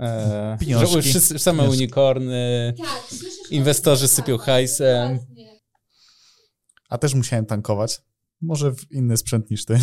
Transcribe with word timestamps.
e, 0.00 0.58
że 0.86 1.02
wszyscy, 1.02 1.38
same 1.38 1.58
Pieniążki. 1.58 1.82
unikorny, 1.82 2.74
tak, 2.78 3.02
inwestorzy 3.50 4.08
sypią 4.08 4.38
hajsem. 4.38 5.18
A 6.88 6.98
też 6.98 7.14
musiałem 7.14 7.46
tankować. 7.46 8.00
Może 8.40 8.72
w 8.72 8.92
inny 8.92 9.16
sprzęt 9.16 9.50
niż 9.50 9.64
ty. 9.64 9.78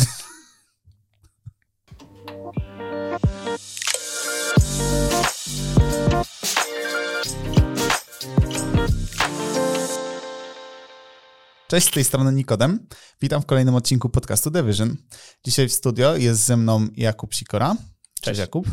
Cześć, 11.72 11.88
z 11.88 11.90
tej 11.90 12.04
strony 12.04 12.32
Nikodem. 12.32 12.86
Witam 13.20 13.42
w 13.42 13.46
kolejnym 13.46 13.74
odcinku 13.74 14.08
podcastu 14.08 14.50
Division. 14.50 14.96
Dzisiaj 15.44 15.68
w 15.68 15.72
studio 15.72 16.16
jest 16.16 16.44
ze 16.44 16.56
mną 16.56 16.88
Jakub 16.96 17.34
Sikora. 17.34 17.76
Cześć 18.20 18.40
Jakub. 18.40 18.66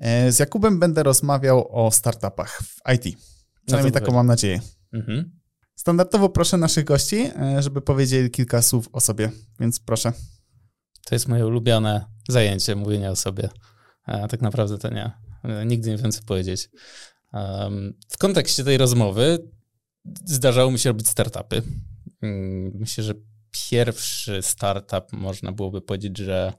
E, 0.00 0.32
z 0.32 0.38
Jakubem 0.38 0.78
będę 0.78 1.02
rozmawiał 1.02 1.86
o 1.86 1.90
startupach 1.90 2.62
w 2.62 2.80
IT. 2.94 3.18
Przynajmniej 3.66 3.92
taką 3.92 4.12
mam 4.12 4.26
nadzieję. 4.26 4.60
Mhm. 4.92 5.38
Standardowo 5.74 6.28
proszę 6.28 6.56
naszych 6.56 6.84
gości, 6.84 7.30
e, 7.40 7.62
żeby 7.62 7.80
powiedzieli 7.80 8.30
kilka 8.30 8.62
słów 8.62 8.88
o 8.92 9.00
sobie, 9.00 9.30
więc 9.60 9.80
proszę. 9.80 10.12
To 11.06 11.14
jest 11.14 11.28
moje 11.28 11.46
ulubione 11.46 12.04
zajęcie, 12.28 12.76
mówienie 12.76 13.10
o 13.10 13.16
sobie. 13.16 13.48
A 14.04 14.28
tak 14.28 14.42
naprawdę 14.42 14.78
to 14.78 14.94
nie. 14.94 15.10
Nigdy 15.66 15.90
nie 15.90 15.96
wiem, 15.96 16.12
co 16.12 16.22
powiedzieć. 16.22 16.70
W 18.08 18.18
kontekście 18.18 18.64
tej 18.64 18.78
rozmowy 18.78 19.38
zdarzało 20.24 20.70
mi 20.70 20.78
się 20.78 20.90
robić 20.90 21.08
startupy. 21.08 21.62
Mm, 22.22 22.72
myślę, 22.74 23.04
że 23.04 23.14
pierwszy 23.70 24.42
startup 24.42 25.12
można 25.12 25.52
byłoby 25.52 25.80
powiedzieć, 25.80 26.18
że 26.18 26.52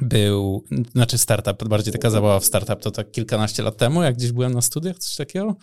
był, 0.00 0.64
znaczy 0.92 1.18
startup, 1.18 1.68
bardziej 1.68 1.92
taka 1.92 2.10
zabawa 2.10 2.40
w 2.40 2.44
startup, 2.44 2.80
to 2.82 2.90
tak 2.90 3.10
kilkanaście 3.10 3.62
lat 3.62 3.76
temu, 3.76 4.02
jak 4.02 4.16
gdzieś 4.16 4.32
byłem 4.32 4.54
na 4.54 4.62
studiach, 4.62 4.98
coś 4.98 5.16
takiego. 5.16 5.56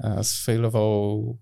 Hmm. 0.00 0.24
Sfailował 0.24 1.38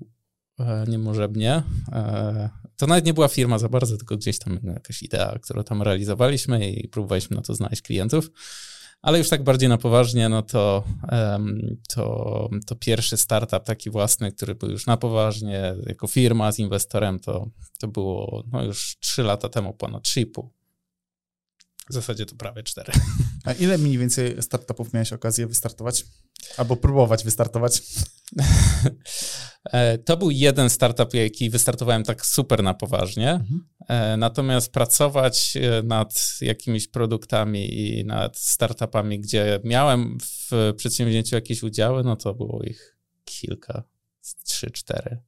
e, 0.59 0.85
niemożebnie. 0.89 1.63
E, 1.93 2.51
to 2.77 2.87
nawet 2.87 3.05
nie 3.05 3.15
była 3.15 3.29
firma 3.29 3.59
za 3.59 3.69
bardzo, 3.69 3.97
tylko 3.97 4.17
gdzieś 4.17 4.39
tam 4.39 4.59
jakaś 4.63 5.03
idea, 5.03 5.39
którą 5.43 5.65
tam 5.65 5.83
realizowaliśmy 5.83 6.71
i 6.71 6.89
próbowaliśmy 6.89 7.37
na 7.37 7.43
to 7.43 7.55
znaleźć 7.55 7.83
klientów. 7.83 8.31
Ale 9.03 9.19
już 9.19 9.29
tak 9.29 9.45
bardziej 9.45 9.69
na 9.69 9.79
poważnie, 9.79 10.29
no 10.29 10.43
to, 10.43 10.85
to, 11.89 12.49
to 12.67 12.77
pierwszy 12.77 13.17
startup 13.17 13.65
taki 13.65 13.91
własny, 13.91 14.33
który 14.33 14.55
był 14.55 14.71
już 14.71 14.87
na 14.87 14.97
poważnie, 14.97 15.75
jako 15.87 16.07
firma 16.07 16.53
z 16.53 16.59
inwestorem, 16.59 17.21
to, 17.21 17.51
to 17.79 17.89
było 17.89 18.45
no 18.53 18.65
już 18.65 18.97
3 19.01 19.23
lata 19.23 19.49
temu, 19.49 19.75
ponad 19.75 20.03
3,5. 20.03 20.49
W 21.91 21.95
zasadzie 21.95 22.27
to 22.27 22.37
prawie 22.37 22.63
4. 22.63 22.93
A 23.45 23.53
ile 23.53 23.79
mniej 23.79 23.99
więcej 23.99 24.43
startupów 24.43 24.93
miałeś 24.93 25.13
okazję 25.13 25.47
wystartować? 25.47 26.05
Albo 26.57 26.77
próbować 26.77 27.25
wystartować? 27.25 27.83
E, 29.73 29.99
to 29.99 30.17
był 30.17 30.31
jeden 30.31 30.71
startup, 30.71 31.15
jaki 31.15 31.51
wystartowałem 31.51 32.05
tak 32.05 32.27
super 32.27 32.63
na 32.63 32.75
poważnie. 32.75 33.31
Mhm. 33.31 33.69
E, 33.89 34.17
natomiast 34.17 34.73
pracować 34.73 35.57
e, 35.57 35.83
nad 35.83 36.39
jakimiś 36.41 36.89
produktami 36.89 37.81
i 37.81 38.05
nad 38.05 38.39
startupami, 38.39 39.21
gdzie 39.21 39.61
miałem 39.65 40.19
w 40.21 40.75
przedsięwzięciu 40.77 41.35
jakieś 41.35 41.63
udziały, 41.63 42.05
no 42.05 42.17
to 42.17 42.35
było 42.35 42.63
ich 42.63 42.97
kilka, 43.25 43.83
trzy, 44.45 44.71
cztery. 44.71 45.19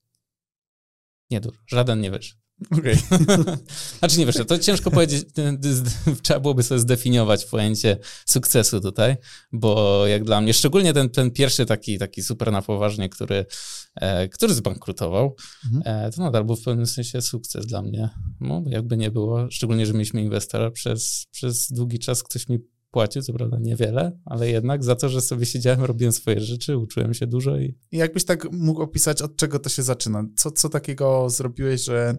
Niedużo. 1.30 1.58
Żaden 1.66 2.00
nie 2.00 2.10
wyszedł. 2.10 2.40
Okej. 2.70 2.96
Okay. 3.10 3.56
znaczy 3.98 4.18
nie 4.18 4.26
wiesz, 4.26 4.36
to 4.48 4.58
ciężko 4.58 4.90
powiedzieć, 4.90 5.26
trzeba 6.22 6.40
byłoby 6.40 6.62
sobie 6.62 6.78
zdefiniować 6.78 7.44
pojęcie 7.44 7.96
sukcesu 8.26 8.80
tutaj, 8.80 9.16
bo 9.52 10.06
jak 10.06 10.24
dla 10.24 10.40
mnie, 10.40 10.54
szczególnie 10.54 10.92
ten, 10.92 11.10
ten 11.10 11.30
pierwszy 11.30 11.66
taki, 11.66 11.98
taki 11.98 12.22
super 12.22 12.52
na 12.52 12.62
poważnie, 12.62 13.08
który, 13.08 13.46
e, 13.94 14.28
który 14.28 14.54
zbankrutował, 14.54 15.36
mhm. 15.64 16.06
e, 16.06 16.10
to 16.10 16.22
nadal 16.22 16.44
był 16.44 16.56
w 16.56 16.62
pewnym 16.62 16.86
sensie 16.86 17.22
sukces 17.22 17.66
dla 17.66 17.82
mnie. 17.82 18.10
No, 18.40 18.62
jakby 18.66 18.96
nie 18.96 19.10
było, 19.10 19.50
szczególnie, 19.50 19.86
że 19.86 19.92
mieliśmy 19.92 20.22
inwestora, 20.22 20.70
przez, 20.70 21.26
przez 21.30 21.72
długi 21.72 21.98
czas 21.98 22.22
ktoś 22.22 22.48
mi 22.48 22.58
płacił, 22.90 23.22
co 23.22 23.32
prawda 23.32 23.58
niewiele, 23.60 24.18
ale 24.24 24.50
jednak 24.50 24.84
za 24.84 24.96
to, 24.96 25.08
że 25.08 25.20
sobie 25.20 25.46
siedziałem, 25.46 25.84
robiłem 25.84 26.12
swoje 26.12 26.40
rzeczy, 26.40 26.78
uczyłem 26.78 27.14
się 27.14 27.26
dużo 27.26 27.56
i... 27.56 27.74
I 27.92 27.96
jakbyś 27.96 28.24
tak 28.24 28.52
mógł 28.52 28.82
opisać, 28.82 29.22
od 29.22 29.36
czego 29.36 29.58
to 29.58 29.68
się 29.68 29.82
zaczyna? 29.82 30.24
Co, 30.36 30.50
co 30.50 30.68
takiego 30.68 31.30
zrobiłeś, 31.30 31.84
że 31.84 32.18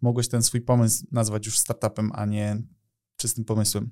mogłeś 0.00 0.28
ten 0.28 0.42
swój 0.42 0.60
pomysł 0.60 1.06
nazwać 1.12 1.46
już 1.46 1.58
startupem, 1.58 2.10
a 2.14 2.26
nie 2.26 2.62
czystym 3.16 3.44
pomysłem? 3.44 3.90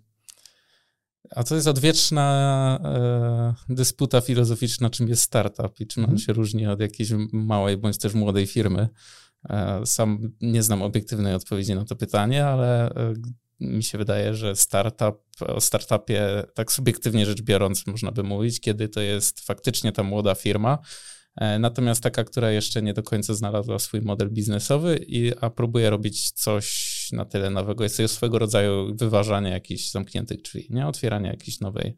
A 1.30 1.44
to 1.44 1.54
jest 1.54 1.68
odwieczna 1.68 2.78
e, 2.84 3.74
dysputa 3.74 4.20
filozoficzna, 4.20 4.90
czym 4.90 5.08
jest 5.08 5.22
startup 5.22 5.80
i 5.80 5.86
czym 5.86 6.04
on 6.04 6.10
mhm. 6.10 6.18
się 6.18 6.32
różni 6.32 6.66
od 6.66 6.80
jakiejś 6.80 7.10
małej 7.32 7.76
bądź 7.76 7.98
też 7.98 8.14
młodej 8.14 8.46
firmy. 8.46 8.88
E, 9.48 9.86
sam 9.86 10.32
nie 10.40 10.62
znam 10.62 10.82
obiektywnej 10.82 11.34
odpowiedzi 11.34 11.74
na 11.74 11.84
to 11.84 11.96
pytanie, 11.96 12.46
ale 12.46 12.90
e, 12.90 13.14
mi 13.60 13.82
się 13.82 13.98
wydaje, 13.98 14.34
że 14.34 14.56
startup, 14.56 15.16
o 15.40 15.60
startupie 15.60 16.44
tak 16.54 16.72
subiektywnie 16.72 17.26
rzecz 17.26 17.42
biorąc 17.42 17.86
można 17.86 18.12
by 18.12 18.22
mówić, 18.22 18.60
kiedy 18.60 18.88
to 18.88 19.00
jest 19.00 19.40
faktycznie 19.40 19.92
ta 19.92 20.02
młoda 20.02 20.34
firma, 20.34 20.78
natomiast 21.58 22.02
taka, 22.02 22.24
która 22.24 22.50
jeszcze 22.50 22.82
nie 22.82 22.94
do 22.94 23.02
końca 23.02 23.34
znalazła 23.34 23.78
swój 23.78 24.00
model 24.00 24.30
biznesowy, 24.30 25.04
i, 25.06 25.32
a 25.40 25.50
próbuje 25.50 25.90
robić 25.90 26.30
coś 26.30 27.08
na 27.12 27.24
tyle 27.24 27.50
nowego, 27.50 27.84
jest 27.84 27.96
to 27.96 28.08
swego 28.08 28.38
rodzaju 28.38 28.96
wyważanie 28.96 29.50
jakichś 29.50 29.90
zamkniętych 29.90 30.42
drzwi, 30.42 30.66
nie? 30.70 30.86
otwieranie 30.86 31.28
jakiejś 31.28 31.60
nowej, 31.60 31.96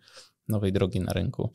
nowej 0.48 0.72
drogi 0.72 1.00
na 1.00 1.12
rynku. 1.12 1.52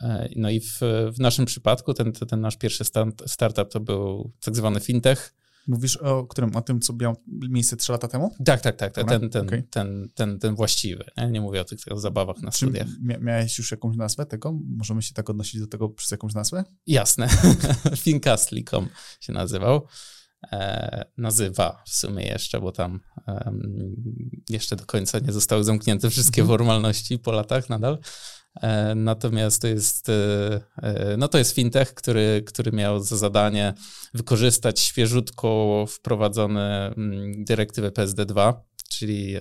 E, 0.00 0.28
no 0.36 0.50
i 0.50 0.60
w, 0.60 0.80
w 1.16 1.18
naszym 1.18 1.44
przypadku 1.44 1.94
ten, 1.94 2.12
ten 2.12 2.40
nasz 2.40 2.56
pierwszy 2.56 2.84
startup 3.26 3.72
to 3.72 3.80
był 3.80 4.32
tak 4.40 4.56
zwany 4.56 4.80
fintech, 4.80 5.34
Mówisz 5.66 5.96
o 5.96 6.26
którym? 6.26 6.56
O 6.56 6.62
tym, 6.62 6.80
co 6.80 6.92
miał 6.92 7.16
miejsce 7.26 7.76
trzy 7.76 7.92
lata 7.92 8.08
temu? 8.08 8.34
Tak, 8.44 8.60
tak, 8.60 8.76
tak. 8.76 8.92
Ten, 8.92 9.06
ten, 9.06 9.30
ten, 9.30 9.46
okay. 9.46 9.62
ten, 9.70 10.08
ten, 10.14 10.38
ten 10.38 10.54
właściwy. 10.54 11.04
Nie? 11.16 11.30
nie 11.30 11.40
mówię 11.40 11.60
o 11.60 11.64
tych, 11.64 11.80
tych 11.80 12.00
zabawach 12.00 12.36
na 12.42 12.50
Czy 12.50 12.56
studiach. 12.56 12.86
miałeś 13.00 13.58
już 13.58 13.70
jakąś 13.70 13.96
nazwę 13.96 14.26
tego? 14.26 14.52
Możemy 14.76 15.02
się 15.02 15.14
tak 15.14 15.30
odnosić 15.30 15.60
do 15.60 15.66
tego 15.66 15.88
przez 15.88 16.10
jakąś 16.10 16.34
nazwę? 16.34 16.64
Jasne. 16.86 17.28
Fincastly.com 18.04 18.88
się 19.20 19.32
nazywał. 19.32 19.86
E, 20.52 21.04
nazywa 21.16 21.82
w 21.86 21.94
sumie 21.94 22.26
jeszcze, 22.26 22.60
bo 22.60 22.72
tam 22.72 23.00
jeszcze 24.50 24.76
do 24.76 24.86
końca 24.86 25.18
nie 25.18 25.32
zostały 25.32 25.64
zamknięte 25.64 26.10
wszystkie 26.10 26.40
mhm. 26.42 26.58
formalności 26.58 27.18
po 27.18 27.32
latach 27.32 27.68
nadal. 27.68 27.98
E, 28.60 28.94
natomiast 28.94 29.62
to 29.62 29.68
jest, 29.68 30.08
e, 30.08 30.60
e, 30.82 31.16
no 31.16 31.28
to 31.28 31.38
jest 31.38 31.54
fintech, 31.54 31.94
który, 31.94 32.42
który 32.46 32.72
miał 32.72 33.00
za 33.00 33.16
zadanie 33.16 33.74
wykorzystać 34.14 34.80
świeżutko 34.80 35.84
wprowadzone 35.88 36.94
mm, 36.96 37.44
dyrektywę 37.44 37.90
PSD2, 37.90 38.54
czyli 38.90 39.36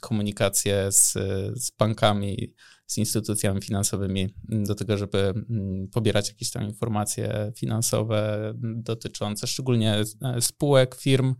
komunikację 0.00 0.92
z, 0.92 1.12
z 1.54 1.70
bankami, 1.78 2.54
z 2.86 2.98
instytucjami 2.98 3.62
finansowymi 3.62 4.34
do 4.48 4.74
tego, 4.74 4.96
żeby 4.96 5.18
mm, 5.18 5.88
pobierać 5.88 6.28
jakieś 6.28 6.50
tam 6.50 6.64
informacje 6.64 7.52
finansowe 7.56 8.52
dotyczące 8.62 9.46
szczególnie 9.46 10.02
spółek, 10.40 10.94
firm. 10.94 11.34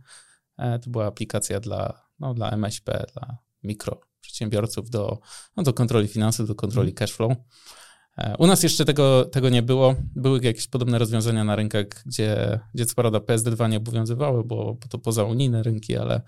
To 0.57 0.89
była 0.89 1.05
aplikacja 1.05 1.59
dla, 1.59 2.07
no, 2.19 2.33
dla 2.33 2.49
MŚP, 2.49 3.05
dla 3.13 3.37
mikro 3.63 4.10
przedsiębiorców 4.21 4.89
do, 4.89 5.19
no, 5.57 5.63
do 5.63 5.73
kontroli 5.73 6.07
finansów, 6.07 6.47
do 6.47 6.55
kontroli 6.55 6.89
mhm. 6.89 6.95
cashflow. 6.95 7.37
E, 8.17 8.37
u 8.37 8.47
nas 8.47 8.63
jeszcze 8.63 8.85
tego, 8.85 9.25
tego 9.25 9.49
nie 9.49 9.61
było. 9.61 9.95
Były 10.15 10.39
jakieś 10.43 10.67
podobne 10.67 10.99
rozwiązania 10.99 11.43
na 11.43 11.55
rynkach, 11.55 11.85
gdzie, 12.05 12.59
gdzie 12.73 12.85
co 12.85 12.95
prawda 12.95 13.17
PSD2 13.17 13.69
nie 13.69 13.77
obowiązywały, 13.77 14.43
bo, 14.43 14.73
bo 14.73 14.87
to 14.89 14.97
poza 14.97 15.23
unijne 15.23 15.63
rynki, 15.63 15.97
ale, 15.97 16.21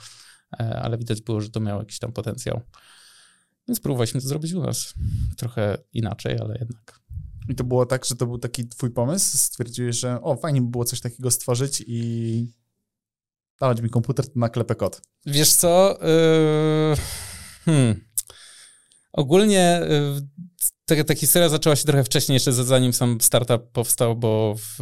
e, 0.59 0.79
ale 0.81 0.97
widać 0.97 1.21
było, 1.21 1.41
że 1.41 1.49
to 1.49 1.59
miało 1.59 1.79
jakiś 1.79 1.99
tam 1.99 2.11
potencjał. 2.11 2.61
Więc 3.67 3.79
próbowaliśmy 3.79 4.21
to 4.21 4.27
zrobić 4.27 4.53
u 4.53 4.63
nas. 4.63 4.93
Trochę 5.37 5.77
inaczej, 5.93 6.39
ale 6.39 6.57
jednak. 6.59 6.99
I 7.49 7.55
to 7.55 7.63
było 7.63 7.85
tak, 7.85 8.05
że 8.05 8.15
to 8.15 8.25
był 8.25 8.37
taki 8.37 8.67
twój 8.67 8.91
pomysł? 8.91 9.37
Stwierdziłeś, 9.37 9.95
że 9.95 10.21
o, 10.21 10.35
fajnie 10.35 10.61
by 10.61 10.67
było 10.67 10.85
coś 10.85 11.01
takiego 11.01 11.31
stworzyć 11.31 11.83
i 11.87 12.47
dawać 13.59 13.81
mi 13.81 13.89
komputer, 13.89 14.25
to 14.25 14.31
naklepę 14.35 14.75
kod. 14.75 15.01
Wiesz 15.25 15.53
co? 15.53 15.99
Yy 16.01 17.32
Hmm. 17.65 18.05
Ogólnie 19.13 19.81
ta, 20.85 21.03
ta 21.03 21.15
historia 21.15 21.49
zaczęła 21.49 21.75
się 21.75 21.83
trochę 21.85 22.03
wcześniej, 22.03 22.33
jeszcze 22.33 22.53
zanim 22.53 22.93
sam 22.93 23.21
startup 23.21 23.71
powstał, 23.71 24.15
bo 24.15 24.55
w, 24.57 24.79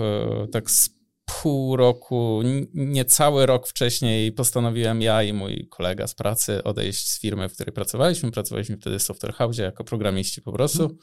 tak 0.51 0.71
z 0.71 0.89
pół 1.25 1.75
roku, 1.75 2.41
niecały 2.73 3.45
rok 3.45 3.67
wcześniej 3.67 4.31
postanowiłem 4.31 5.01
ja 5.01 5.23
i 5.23 5.33
mój 5.33 5.67
kolega 5.69 6.07
z 6.07 6.15
pracy 6.15 6.63
odejść 6.63 7.09
z 7.09 7.19
firmy, 7.19 7.49
w 7.49 7.53
której 7.53 7.73
pracowaliśmy. 7.73 8.31
Pracowaliśmy 8.31 8.77
wtedy 8.77 8.99
w 8.99 9.03
Software 9.03 9.33
House 9.33 9.57
jako 9.57 9.83
programiści 9.83 10.41
po 10.41 10.51
prostu 10.51 10.97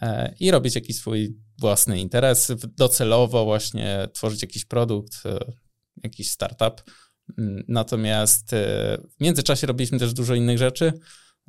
hmm. 0.00 0.34
i 0.40 0.50
robić 0.50 0.74
jakiś 0.74 0.96
swój 0.96 1.36
własny 1.58 2.00
interes, 2.00 2.52
docelowo 2.76 3.44
właśnie 3.44 4.08
tworzyć 4.12 4.42
jakiś 4.42 4.64
produkt, 4.64 5.26
e, 5.26 5.52
jakiś 6.02 6.30
startup 6.30 6.82
Natomiast 7.68 8.52
e, 8.52 8.98
w 9.18 9.20
międzyczasie 9.20 9.66
robiliśmy 9.66 9.98
też 9.98 10.12
dużo 10.12 10.34
innych 10.34 10.58
rzeczy. 10.58 10.92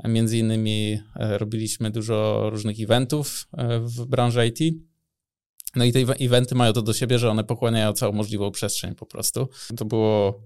Między 0.03 0.37
innymi 0.37 0.99
robiliśmy 1.15 1.91
dużo 1.91 2.49
różnych 2.49 2.79
eventów 2.79 3.47
w 3.79 4.05
branży 4.05 4.47
IT. 4.47 4.75
No 5.75 5.85
i 5.85 5.93
te 5.93 5.99
eventy 5.99 6.55
mają 6.55 6.73
to 6.73 6.81
do 6.81 6.93
siebie, 6.93 7.19
że 7.19 7.29
one 7.29 7.43
pochłaniają 7.43 7.93
całą 7.93 8.13
możliwą 8.13 8.51
przestrzeń 8.51 8.95
po 8.95 9.05
prostu. 9.05 9.49
To 9.77 9.85
było 9.85 10.43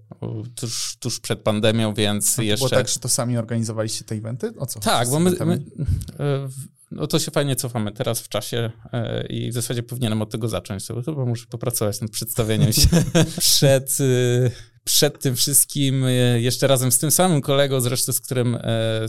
tuż, 0.54 0.96
tuż 1.00 1.20
przed 1.20 1.40
pandemią, 1.40 1.94
więc 1.94 2.36
to 2.36 2.42
jeszcze... 2.42 2.68
Było 2.68 2.82
tak, 2.82 2.88
że 2.88 3.00
to 3.00 3.08
sami 3.08 3.36
organizowaliście 3.36 4.04
te 4.04 4.14
eventy? 4.14 4.52
O 4.58 4.66
co? 4.66 4.80
Tak, 4.80 5.08
bo 5.08 5.20
my, 5.20 5.30
my, 5.46 5.64
no 6.90 7.06
to 7.06 7.18
się 7.18 7.30
fajnie 7.30 7.56
cofamy 7.56 7.92
teraz 7.92 8.20
w 8.20 8.28
czasie 8.28 8.70
e, 8.92 9.26
i 9.26 9.50
w 9.50 9.54
zasadzie 9.54 9.82
powinienem 9.82 10.22
od 10.22 10.30
tego 10.30 10.48
zacząć. 10.48 10.86
To 10.86 11.02
chyba 11.02 11.24
muszę 11.24 11.46
popracować 11.46 12.00
nad 12.00 12.10
przedstawieniem 12.10 12.72
się 12.72 12.88
przed, 13.38 13.98
e, 14.00 14.50
przed 14.92 15.18
tym 15.18 15.36
wszystkim, 15.36 16.04
e, 16.04 16.40
jeszcze 16.40 16.66
razem 16.66 16.92
z 16.92 16.98
tym 16.98 17.10
samym 17.10 17.40
kolegą 17.40 17.80
zresztą, 17.80 18.12
z 18.12 18.20
którym, 18.20 18.58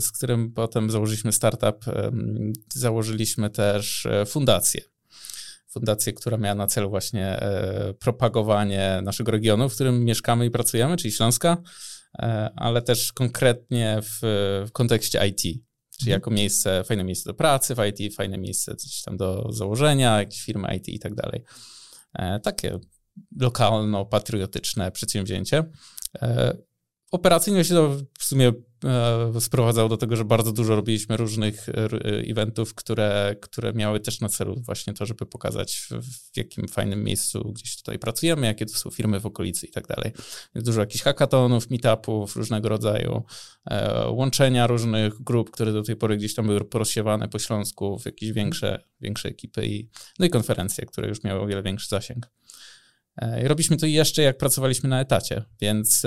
z 0.00 0.12
którym 0.12 0.52
potem 0.52 0.90
założyliśmy 0.90 1.32
startup, 1.32 1.84
założyliśmy 2.74 3.50
też 3.50 4.06
fundację. 4.26 4.80
Fundację, 5.68 6.12
która 6.12 6.36
miała 6.36 6.54
na 6.54 6.66
celu 6.66 6.90
właśnie 6.90 7.40
propagowanie 7.98 9.00
naszego 9.02 9.32
regionu, 9.32 9.68
w 9.68 9.74
którym 9.74 10.04
mieszkamy 10.04 10.46
i 10.46 10.50
pracujemy, 10.50 10.96
czyli 10.96 11.12
Śląska, 11.12 11.56
ale 12.56 12.82
też 12.82 13.12
konkretnie 13.12 14.00
w, 14.02 14.18
w 14.68 14.72
kontekście 14.72 15.26
IT 15.26 15.62
Czyli 16.02 16.12
mhm. 16.12 16.20
jako 16.20 16.30
miejsce, 16.30 16.84
fajne 16.84 17.04
miejsce 17.04 17.30
do 17.30 17.34
pracy 17.34 17.74
w 17.74 17.78
IT, 17.78 18.14
fajne 18.14 18.38
miejsce 18.38 18.76
coś 18.76 19.02
tam 19.02 19.16
do 19.16 19.52
założenia, 19.52 20.18
jakieś 20.18 20.42
firmy 20.42 20.76
IT 20.76 20.88
i 20.88 20.98
tak 20.98 21.14
dalej. 21.14 21.44
E, 22.14 22.40
takie 22.40 22.78
lokalno-patriotyczne 23.40 24.90
przedsięwzięcie. 24.90 25.64
E, 26.22 26.56
operacyjnie 27.12 27.64
się 27.64 27.74
to 27.74 27.96
w 28.18 28.24
sumie 28.24 28.52
e, 28.84 29.40
sprowadzało 29.40 29.88
do 29.88 29.96
tego, 29.96 30.16
że 30.16 30.24
bardzo 30.24 30.52
dużo 30.52 30.76
robiliśmy 30.76 31.16
różnych 31.16 31.66
eventów, 32.30 32.74
które, 32.74 33.36
które 33.40 33.72
miały 33.72 34.00
też 34.00 34.20
na 34.20 34.28
celu 34.28 34.60
właśnie 34.60 34.92
to, 34.94 35.06
żeby 35.06 35.26
pokazać 35.26 35.76
w, 35.76 35.90
w 36.32 36.36
jakim 36.36 36.68
fajnym 36.68 37.04
miejscu 37.04 37.52
gdzieś 37.52 37.76
tutaj 37.76 37.98
pracujemy, 37.98 38.46
jakie 38.46 38.66
to 38.66 38.74
są 38.74 38.90
firmy 38.90 39.20
w 39.20 39.26
okolicy 39.26 39.66
i 39.66 39.70
tak 39.70 39.86
dalej. 39.86 40.12
Dużo 40.54 40.80
jakichś 40.80 41.04
hackathonów, 41.04 41.70
meetupów 41.70 42.36
różnego 42.36 42.68
rodzaju, 42.68 43.22
e, 43.70 44.08
łączenia 44.08 44.66
różnych 44.66 45.22
grup, 45.22 45.50
które 45.50 45.72
do 45.72 45.82
tej 45.82 45.96
pory 45.96 46.16
gdzieś 46.16 46.34
tam 46.34 46.46
były 46.46 46.64
porozsiewane 46.64 47.28
po 47.28 47.38
Śląsku 47.38 47.98
w 47.98 48.06
jakieś 48.06 48.32
większe, 48.32 48.84
większe 49.00 49.28
ekipy 49.28 49.66
i, 49.66 49.88
no 50.18 50.26
i 50.26 50.30
konferencje, 50.30 50.86
które 50.86 51.08
już 51.08 51.22
miały 51.24 51.40
o 51.40 51.46
wiele 51.46 51.62
większy 51.62 51.88
zasięg. 51.88 52.30
I 53.42 53.48
robiliśmy 53.48 53.76
to 53.76 53.86
jeszcze 53.86 54.22
jak 54.22 54.38
pracowaliśmy 54.38 54.88
na 54.88 55.00
etacie, 55.00 55.44
więc 55.60 56.02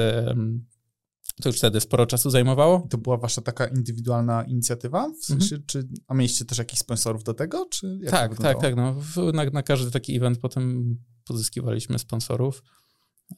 to 1.42 1.50
już 1.50 1.58
wtedy 1.58 1.82
sporo 1.82 2.06
czasu 2.06 2.30
zajmowało. 2.30 2.88
To 2.90 2.98
była 2.98 3.18
wasza 3.18 3.42
taka 3.42 3.68
indywidualna 3.68 4.44
inicjatywa? 4.44 5.12
W 5.22 5.26
sensie, 5.26 5.56
mhm. 5.56 5.64
czy, 5.68 5.88
a 6.08 6.14
mieliście 6.14 6.46
też 6.46 6.58
jakichś 6.58 6.82
sponsorów 6.82 7.24
do 7.24 7.34
tego? 7.34 7.68
Czy 7.72 8.00
tak, 8.10 8.38
tak, 8.38 8.62
tak. 8.62 8.76
No, 8.76 8.96
na, 9.34 9.46
na 9.46 9.64
każdy 9.64 9.92
taki 9.92 10.16
event 10.16 10.40
potem 10.40 10.96
pozyskiwaliśmy 11.26 12.00
sponsorów. 12.00 12.64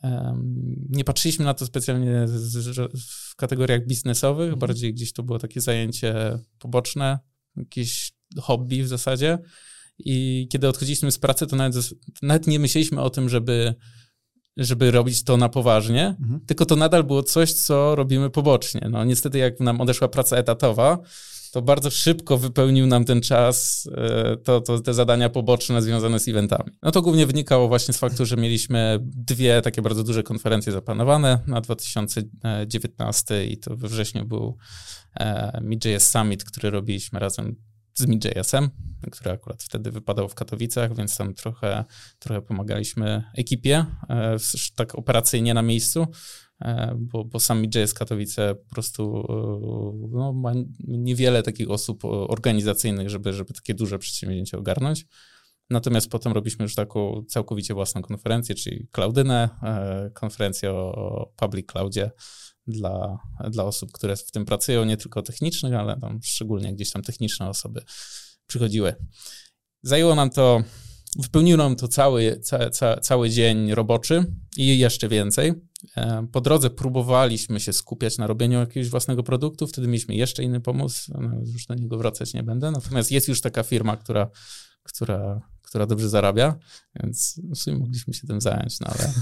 Um, 0.04 0.88
nie 0.90 1.04
patrzyliśmy 1.04 1.46
na 1.46 1.54
to 1.54 1.66
specjalnie 1.66 2.28
z, 2.28 2.32
z, 2.32 2.78
w 3.32 3.36
kategoriach 3.36 3.86
biznesowych, 3.86 4.54
mhm. 4.54 4.60
bardziej 4.60 4.94
gdzieś 4.94 5.14
to 5.14 5.24
było 5.24 5.40
takie 5.40 5.62
zajęcie 5.62 6.40
poboczne, 6.60 7.20
jakieś 7.56 8.14
hobby 8.42 8.84
w 8.84 8.88
zasadzie. 8.88 9.38
I 10.00 10.48
kiedy 10.52 10.68
odchodziliśmy 10.68 11.12
z 11.12 11.18
pracy, 11.18 11.48
to 11.48 11.56
nawet, 11.56 11.76
nawet 12.22 12.48
nie 12.48 12.60
myśleliśmy 12.60 13.02
o 13.02 13.10
tym, 13.10 13.30
żeby 13.30 13.76
żeby 14.58 14.92
robić 14.92 15.24
to 15.24 15.38
na 15.38 15.50
poważnie, 15.50 16.16
mhm. 16.22 16.40
tylko 16.46 16.66
to 16.66 16.76
nadal 16.76 17.04
było 17.04 17.24
coś, 17.24 17.54
co 17.54 17.96
robimy 17.96 18.30
pobocznie. 18.30 18.88
No 18.90 19.06
niestety 19.06 19.38
jak 19.38 19.60
nam 19.60 19.82
odeszła 19.82 20.08
praca 20.08 20.38
etatowa, 20.38 21.00
to 21.52 21.62
bardzo 21.62 21.90
szybko 21.90 22.38
wypełnił 22.38 22.88
nam 22.88 23.06
ten 23.06 23.22
czas 23.22 23.90
e, 23.98 24.38
to, 24.38 24.62
to, 24.62 24.80
te 24.80 24.94
zadania 24.94 25.30
poboczne 25.30 25.82
związane 25.82 26.20
z 26.20 26.28
eventami. 26.28 26.72
No 26.84 26.92
to 26.92 27.02
głównie 27.02 27.28
wynikało 27.28 27.68
właśnie 27.68 27.94
z 27.94 27.98
faktu, 27.98 28.26
że 28.26 28.38
mieliśmy 28.38 29.00
dwie 29.02 29.62
takie 29.62 29.82
bardzo 29.82 30.04
duże 30.04 30.24
konferencje 30.24 30.72
zaplanowane 30.72 31.40
na 31.48 31.62
2019 31.62 33.46
i 33.46 33.58
to 33.58 33.78
we 33.78 33.88
wrześniu 33.88 34.26
był 34.26 34.58
e, 35.20 36.00
Summit, 36.00 36.44
który 36.44 36.70
robiliśmy 36.70 37.20
razem 37.20 37.56
z 37.98 38.08
MidJS-em, 38.08 38.70
który 39.12 39.32
akurat 39.32 39.64
wtedy 39.64 39.92
wypadał 39.92 40.30
w 40.30 40.36
Katowicach, 40.36 40.96
więc 40.96 41.18
tam 41.18 41.34
trochę, 41.34 41.86
trochę 42.20 42.42
pomagaliśmy 42.42 43.24
ekipie, 43.38 43.86
e, 44.10 44.38
tak 44.76 44.96
operacyjnie 44.96 45.54
na 45.54 45.62
miejscu, 45.62 46.08
e, 46.62 46.96
bo, 47.00 47.26
bo 47.26 47.40
sam 47.40 47.62
MidJS 47.62 47.94
Katowice 47.94 48.56
po 48.56 48.70
prostu 48.70 49.26
e, 49.30 50.08
no, 50.18 50.34
ma 50.34 50.52
niewiele 50.88 51.44
takich 51.44 51.72
osób 51.72 52.06
organizacyjnych, 52.06 53.10
żeby, 53.10 53.34
żeby 53.34 53.54
takie 53.54 53.74
duże 53.74 54.00
przedsięwzięcie 54.00 54.58
ogarnąć. 54.58 55.06
Natomiast 55.70 56.10
potem 56.10 56.34
robiliśmy 56.34 56.64
już 56.64 56.76
taką 56.76 57.24
całkowicie 57.28 57.74
własną 57.74 58.02
konferencję, 58.02 58.56
czyli 58.56 58.88
Cloudynę, 58.92 59.50
konferencję 60.14 60.72
o 60.72 61.32
public 61.36 61.66
cloudzie, 61.66 62.12
dla, 62.68 63.18
dla 63.50 63.64
osób, 63.64 63.92
które 63.92 64.16
w 64.16 64.32
tym 64.32 64.46
pracują, 64.46 64.86
nie 64.86 64.98
tylko 64.98 65.22
technicznych, 65.22 65.74
ale 65.74 66.00
tam 66.00 66.20
szczególnie 66.24 66.74
gdzieś 66.74 66.92
tam 66.92 67.02
techniczne 67.02 67.50
osoby 67.50 67.82
przychodziły. 68.48 68.96
Zajęło 69.84 70.16
nam 70.16 70.30
to, 70.30 70.64
wypełniło 71.20 71.58
nam 71.58 71.76
to 71.76 71.88
cały, 71.88 72.40
ca, 72.44 72.70
ca, 72.70 73.00
cały 73.00 73.30
dzień 73.30 73.74
roboczy 73.74 74.26
i 74.58 74.80
jeszcze 74.80 75.08
więcej. 75.08 75.54
E, 75.98 76.28
po 76.32 76.42
drodze 76.42 76.70
próbowaliśmy 76.70 77.60
się 77.60 77.74
skupiać 77.74 78.18
na 78.18 78.28
robieniu 78.28 78.60
jakiegoś 78.60 78.90
własnego 78.90 79.24
produktu, 79.24 79.68
wtedy 79.68 79.88
mieliśmy 79.88 80.16
jeszcze 80.16 80.44
inny 80.44 80.62
pomysł, 80.62 81.12
no, 81.22 81.40
już 81.46 81.66
do 81.66 81.76
niego 81.76 81.98
wracać 81.98 82.34
nie 82.34 82.44
będę, 82.44 82.72
natomiast 82.72 83.12
jest 83.12 83.28
już 83.28 83.42
taka 83.42 83.64
firma, 83.64 83.98
która, 83.98 84.30
która 84.84 85.42
która 85.68 85.86
dobrze 85.86 86.10
zarabia, 86.10 86.56
więc 86.96 87.42
w 87.56 87.58
sumie 87.58 87.78
mogliśmy 87.78 88.14
się 88.14 88.28
tym 88.28 88.42
zająć, 88.42 88.80
no 88.80 88.88
ale 88.88 89.14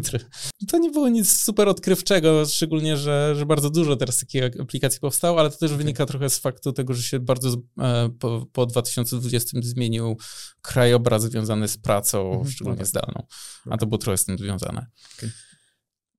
to 0.68 0.78
nie 0.78 0.90
było 0.90 1.08
nic 1.08 1.32
super 1.32 1.68
odkrywczego, 1.68 2.46
szczególnie, 2.46 2.96
że, 2.96 3.34
że 3.36 3.46
bardzo 3.46 3.70
dużo 3.70 3.96
teraz 3.96 4.18
takich 4.18 4.42
aplikacji 4.60 5.00
powstało, 5.00 5.40
ale 5.40 5.50
to 5.50 5.56
też 5.56 5.72
wynika 5.72 6.06
trochę 6.06 6.30
z 6.30 6.38
faktu 6.38 6.72
tego, 6.72 6.94
że 6.94 7.02
się 7.02 7.20
bardzo 7.20 7.56
e, 7.78 8.10
po, 8.18 8.46
po 8.52 8.66
2020 8.66 9.58
zmienił 9.62 10.16
krajobraz 10.62 11.22
związany 11.22 11.68
z 11.68 11.78
pracą, 11.78 12.32
mhm, 12.32 12.50
szczególnie 12.50 12.76
okay. 12.76 12.86
zdalną, 12.86 13.26
a 13.70 13.76
to 13.76 13.86
było 13.86 13.98
trochę 13.98 14.16
z 14.16 14.24
tym 14.24 14.38
związane. 14.38 14.86
Okay. 15.18 15.30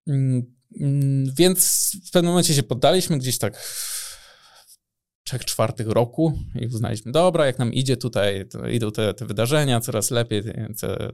Mm, 0.08 0.44
mm, 0.80 1.34
więc 1.38 1.92
w 2.08 2.12
pewnym 2.12 2.32
momencie 2.32 2.54
się 2.54 2.64
poddaliśmy 2.64 3.18
gdzieś 3.18 3.38
tak 3.38 3.58
trzech 5.26 5.46
czwartych 5.46 5.88
roku 5.88 6.40
i 6.62 6.68
uznaliśmy, 6.68 7.12
dobra, 7.12 7.46
jak 7.46 7.60
nam 7.60 7.74
idzie 7.74 7.98
tutaj, 7.98 8.46
idą 8.72 8.92
te, 8.92 9.14
te 9.14 9.26
wydarzenia 9.26 9.80
coraz 9.80 10.12
lepiej, 10.12 10.44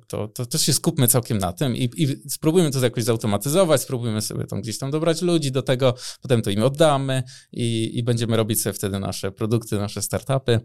to, 0.08 0.28
to, 0.28 0.46
to 0.46 0.58
się 0.58 0.74
skupmy 0.74 1.08
całkiem 1.08 1.38
na 1.38 1.54
tym 1.54 1.76
i, 1.76 1.90
i 1.98 2.08
spróbujmy 2.30 2.72
to 2.72 2.80
jakoś 2.80 3.04
zautomatyzować, 3.04 3.82
spróbujmy 3.82 4.22
sobie 4.22 4.46
tam 4.46 4.62
gdzieś 4.62 4.78
tam 4.78 4.92
dobrać 4.92 5.22
ludzi 5.22 5.52
do 5.52 5.62
tego, 5.62 5.96
potem 6.22 6.42
to 6.42 6.50
im 6.50 6.64
oddamy 6.64 7.24
i, 7.52 7.98
i 7.98 8.04
będziemy 8.04 8.38
robić 8.38 8.62
sobie 8.62 8.74
wtedy 8.74 9.00
nasze 9.00 9.32
produkty, 9.32 9.76
nasze 9.78 10.02
startupy. 10.02 10.60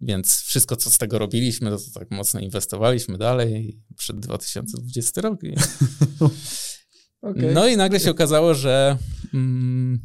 Więc 0.00 0.40
wszystko, 0.42 0.76
co 0.76 0.90
z 0.90 0.98
tego 0.98 1.18
robiliśmy, 1.18 1.70
to, 1.70 1.78
to 1.78 2.00
tak 2.00 2.10
mocno 2.10 2.40
inwestowaliśmy 2.40 3.18
dalej 3.18 3.78
przed 3.96 4.20
2020 4.20 5.20
rok. 5.20 5.42
I... 5.42 5.54
okay. 7.22 7.52
No 7.54 7.68
i 7.68 7.76
nagle 7.76 8.00
się 8.00 8.10
okazało, 8.10 8.54
że, 8.54 8.98
mm, 9.34 9.98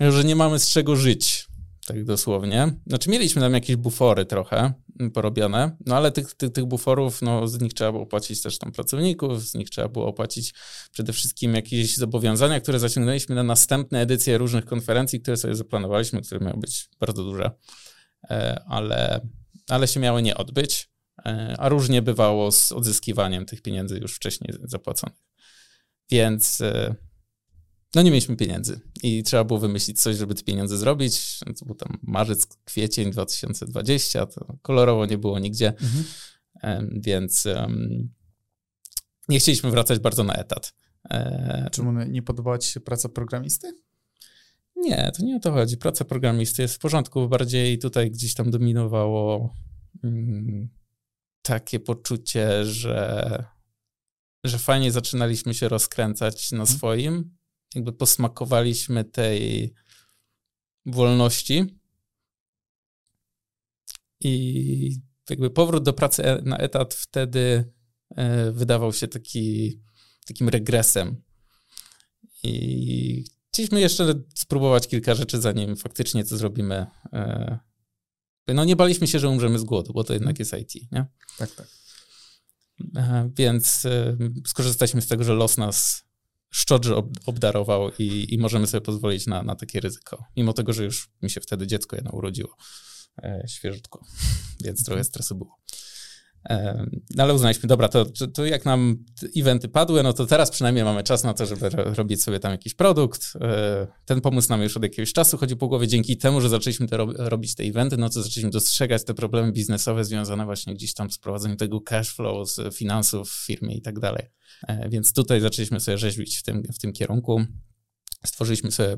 że 0.00 0.24
nie 0.24 0.36
mamy 0.36 0.58
z 0.58 0.68
czego 0.68 0.96
żyć 0.96 1.45
tak 1.86 2.04
dosłownie. 2.04 2.72
Znaczy 2.86 3.10
mieliśmy 3.10 3.42
tam 3.42 3.54
jakieś 3.54 3.76
bufory 3.76 4.24
trochę 4.24 4.72
porobione, 5.14 5.76
no 5.86 5.96
ale 5.96 6.12
tych, 6.12 6.34
tych, 6.34 6.52
tych 6.52 6.64
buforów, 6.64 7.22
no 7.22 7.48
z 7.48 7.60
nich 7.60 7.74
trzeba 7.74 7.92
było 7.92 8.04
opłacić 8.04 8.42
też 8.42 8.58
tam 8.58 8.72
pracowników, 8.72 9.42
z 9.42 9.54
nich 9.54 9.70
trzeba 9.70 9.88
było 9.88 10.06
opłacić 10.06 10.54
przede 10.92 11.12
wszystkim 11.12 11.54
jakieś 11.54 11.96
zobowiązania, 11.96 12.60
które 12.60 12.78
zaciągnęliśmy 12.78 13.34
na 13.34 13.42
następne 13.42 14.00
edycje 14.00 14.38
różnych 14.38 14.64
konferencji, 14.64 15.20
które 15.20 15.36
sobie 15.36 15.54
zaplanowaliśmy, 15.54 16.22
które 16.22 16.40
miały 16.40 16.60
być 16.60 16.88
bardzo 17.00 17.24
duże, 17.24 17.50
e, 18.30 18.64
ale, 18.68 19.20
ale 19.68 19.88
się 19.88 20.00
miały 20.00 20.22
nie 20.22 20.36
odbyć, 20.36 20.90
e, 21.26 21.54
a 21.58 21.68
różnie 21.68 22.02
bywało 22.02 22.52
z 22.52 22.72
odzyskiwaniem 22.72 23.46
tych 23.46 23.62
pieniędzy 23.62 23.98
już 23.98 24.14
wcześniej 24.14 24.54
zapłaconych. 24.64 25.18
Więc 26.10 26.60
e, 26.60 26.94
no 27.94 28.02
nie 28.02 28.10
mieliśmy 28.10 28.36
pieniędzy 28.36 28.80
i 29.02 29.22
trzeba 29.22 29.44
było 29.44 29.60
wymyślić 29.60 30.00
coś, 30.00 30.16
żeby 30.16 30.34
te 30.34 30.42
pieniądze 30.42 30.78
zrobić. 30.78 31.40
To 31.58 31.66
był 31.66 31.74
tam 31.74 31.98
marzec, 32.02 32.46
kwiecień 32.64 33.10
2020, 33.10 34.26
to 34.26 34.56
kolorowo 34.62 35.06
nie 35.06 35.18
było 35.18 35.38
nigdzie, 35.38 35.68
mhm. 36.62 37.00
więc 37.02 37.46
um, 37.46 38.08
nie 39.28 39.38
chcieliśmy 39.38 39.70
wracać 39.70 39.98
bardzo 39.98 40.24
na 40.24 40.34
etat. 40.34 40.74
E, 41.10 41.68
Czemu 41.72 41.92
nie 41.92 42.22
podobała 42.22 42.58
ci 42.58 42.72
się 42.72 42.80
praca 42.80 43.08
programisty? 43.08 43.72
Nie, 44.76 45.12
to 45.16 45.24
nie 45.24 45.36
o 45.36 45.40
to 45.40 45.52
chodzi. 45.52 45.76
Praca 45.76 46.04
programisty 46.04 46.62
jest 46.62 46.74
w 46.74 46.78
porządku, 46.78 47.28
bardziej 47.28 47.78
tutaj 47.78 48.10
gdzieś 48.10 48.34
tam 48.34 48.50
dominowało 48.50 49.54
mm, 50.04 50.68
takie 51.42 51.80
poczucie, 51.80 52.64
że, 52.64 53.44
że 54.44 54.58
fajnie 54.58 54.92
zaczynaliśmy 54.92 55.54
się 55.54 55.68
rozkręcać 55.68 56.52
na 56.52 56.60
mhm. 56.60 56.78
swoim, 56.78 57.35
jakby 57.76 57.92
posmakowaliśmy 57.92 59.04
tej 59.04 59.74
wolności 60.86 61.78
i 64.20 65.00
jakby 65.30 65.50
powrót 65.50 65.84
do 65.84 65.92
pracy 65.92 66.24
e, 66.24 66.42
na 66.42 66.58
etat 66.58 66.94
wtedy 66.94 67.72
e, 68.10 68.52
wydawał 68.52 68.92
się 68.92 69.08
taki, 69.08 69.80
takim 70.26 70.48
regresem. 70.48 71.22
I 72.42 73.24
chcieliśmy 73.48 73.80
jeszcze 73.80 74.14
spróbować 74.34 74.88
kilka 74.88 75.14
rzeczy, 75.14 75.40
zanim 75.40 75.76
faktycznie 75.76 76.24
to 76.24 76.36
zrobimy. 76.36 76.86
E, 77.12 77.58
no 78.48 78.64
nie 78.64 78.76
baliśmy 78.76 79.06
się, 79.06 79.18
że 79.18 79.28
umrzemy 79.28 79.58
z 79.58 79.64
głodu, 79.64 79.92
bo 79.92 80.04
to 80.04 80.12
jednak 80.12 80.38
jest 80.38 80.54
IT, 80.54 80.92
nie? 80.92 81.06
Tak, 81.38 81.50
tak. 81.54 81.66
Więc 83.36 83.82
skorzystaliśmy 84.46 85.02
z 85.02 85.06
tego, 85.06 85.24
że 85.24 85.34
los 85.34 85.56
nas 85.56 86.05
szczodrze 86.56 87.02
obdarował 87.26 87.90
i, 87.98 88.34
i 88.34 88.38
możemy 88.38 88.66
sobie 88.66 88.80
pozwolić 88.80 89.26
na, 89.26 89.42
na 89.42 89.56
takie 89.56 89.80
ryzyko. 89.80 90.24
Mimo 90.36 90.52
tego, 90.52 90.72
że 90.72 90.84
już 90.84 91.08
mi 91.22 91.30
się 91.30 91.40
wtedy 91.40 91.66
dziecko 91.66 91.96
jedno 91.96 92.10
urodziło 92.10 92.56
e, 93.22 93.44
świeżutko, 93.48 94.04
więc 94.64 94.84
trochę 94.84 95.04
stresu 95.04 95.34
było. 95.34 95.56
No 97.14 97.22
ale 97.22 97.34
uznaliśmy, 97.34 97.68
dobra, 97.68 97.88
to, 97.88 98.06
to 98.34 98.44
jak 98.44 98.64
nam 98.64 99.04
eventy 99.36 99.68
padły, 99.68 100.02
no 100.02 100.12
to 100.12 100.26
teraz 100.26 100.50
przynajmniej 100.50 100.84
mamy 100.84 101.02
czas 101.02 101.24
na 101.24 101.34
to, 101.34 101.46
żeby 101.46 101.68
robić 101.70 102.22
sobie 102.22 102.40
tam 102.40 102.52
jakiś 102.52 102.74
produkt. 102.74 103.32
E, 103.40 103.86
ten 104.04 104.20
pomysł 104.20 104.48
nam 104.48 104.62
już 104.62 104.76
od 104.76 104.82
jakiegoś 104.82 105.12
czasu 105.12 105.38
chodzi 105.38 105.56
po 105.56 105.68
głowie. 105.68 105.88
Dzięki 105.88 106.16
temu, 106.16 106.40
że 106.40 106.48
zaczęliśmy 106.48 106.86
te, 106.86 106.96
robić 107.16 107.54
te 107.54 107.64
eventy, 107.64 107.96
no 107.96 108.08
to 108.08 108.22
zaczęliśmy 108.22 108.50
dostrzegać 108.50 109.04
te 109.04 109.14
problemy 109.14 109.52
biznesowe 109.52 110.04
związane 110.04 110.44
właśnie 110.44 110.74
gdzieś 110.74 110.94
tam 110.94 111.10
z 111.10 111.18
prowadzeniem 111.18 111.56
tego 111.56 111.80
cash 111.80 112.10
flow, 112.10 112.50
z 112.50 112.74
finansów 112.74 113.30
w 113.30 113.46
firmie 113.46 113.74
i 113.76 113.82
tak 113.82 114.00
dalej. 114.00 114.26
E, 114.68 114.88
więc 114.88 115.12
tutaj 115.12 115.40
zaczęliśmy 115.40 115.80
sobie 115.80 115.98
rzeźbić 115.98 116.38
w 116.38 116.42
tym, 116.42 116.62
w 116.62 116.78
tym 116.78 116.92
kierunku. 116.92 117.44
Stworzyliśmy 118.24 118.72
sobie 118.72 118.96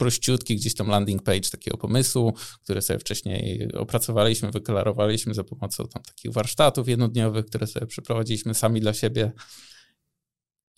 prościutki 0.00 0.56
gdzieś 0.56 0.74
tam 0.74 0.88
landing 0.88 1.22
page 1.22 1.50
takiego 1.50 1.76
pomysłu, 1.76 2.34
który 2.62 2.82
sobie 2.82 2.98
wcześniej 2.98 3.72
opracowaliśmy, 3.72 4.50
wyklarowaliśmy 4.50 5.34
za 5.34 5.44
pomocą 5.44 5.88
tam 5.88 6.02
takich 6.02 6.32
warsztatów 6.32 6.88
jednodniowych, 6.88 7.46
które 7.46 7.66
sobie 7.66 7.86
przeprowadziliśmy 7.86 8.54
sami 8.54 8.80
dla 8.80 8.94
siebie 8.94 9.32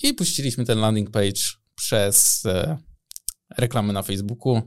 i 0.03 0.15
puściliśmy 0.15 0.65
ten 0.65 0.79
landing 0.79 1.11
page 1.11 1.41
przez 1.75 2.47
e, 2.47 2.79
reklamy 3.59 3.93
na 3.93 4.03
Facebooku. 4.03 4.63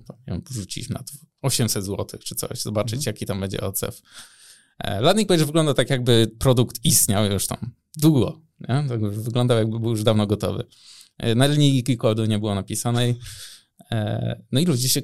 Wrzuciliśmy 0.49 0.93
na 0.93 1.03
800 1.41 1.85
zł 1.85 2.19
czy 2.23 2.35
coś, 2.35 2.61
zobaczyć 2.61 2.93
mm. 2.93 3.03
jaki 3.05 3.25
tam 3.25 3.39
będzie 3.39 3.61
odzew. 3.61 4.01
E, 4.79 5.01
landing 5.01 5.27
page 5.29 5.45
wygląda 5.45 5.73
tak, 5.73 5.89
jakby 5.89 6.31
produkt 6.39 6.85
istniał 6.85 7.25
już 7.25 7.47
tam 7.47 7.71
długo. 7.97 8.41
Nie? 8.59 8.85
Tak 8.89 8.99
wyglądał, 8.99 9.57
jakby 9.57 9.79
był 9.79 9.89
już 9.89 10.03
dawno 10.03 10.27
gotowy. 10.27 10.65
E, 11.17 11.35
na 11.35 11.47
linijki 11.47 11.97
kodu 11.97 12.25
nie 12.25 12.39
było 12.39 12.55
napisanej. 12.55 13.15
E, 13.91 14.41
no 14.51 14.59
i 14.59 14.65
ludzie 14.65 14.89
się 14.89 15.01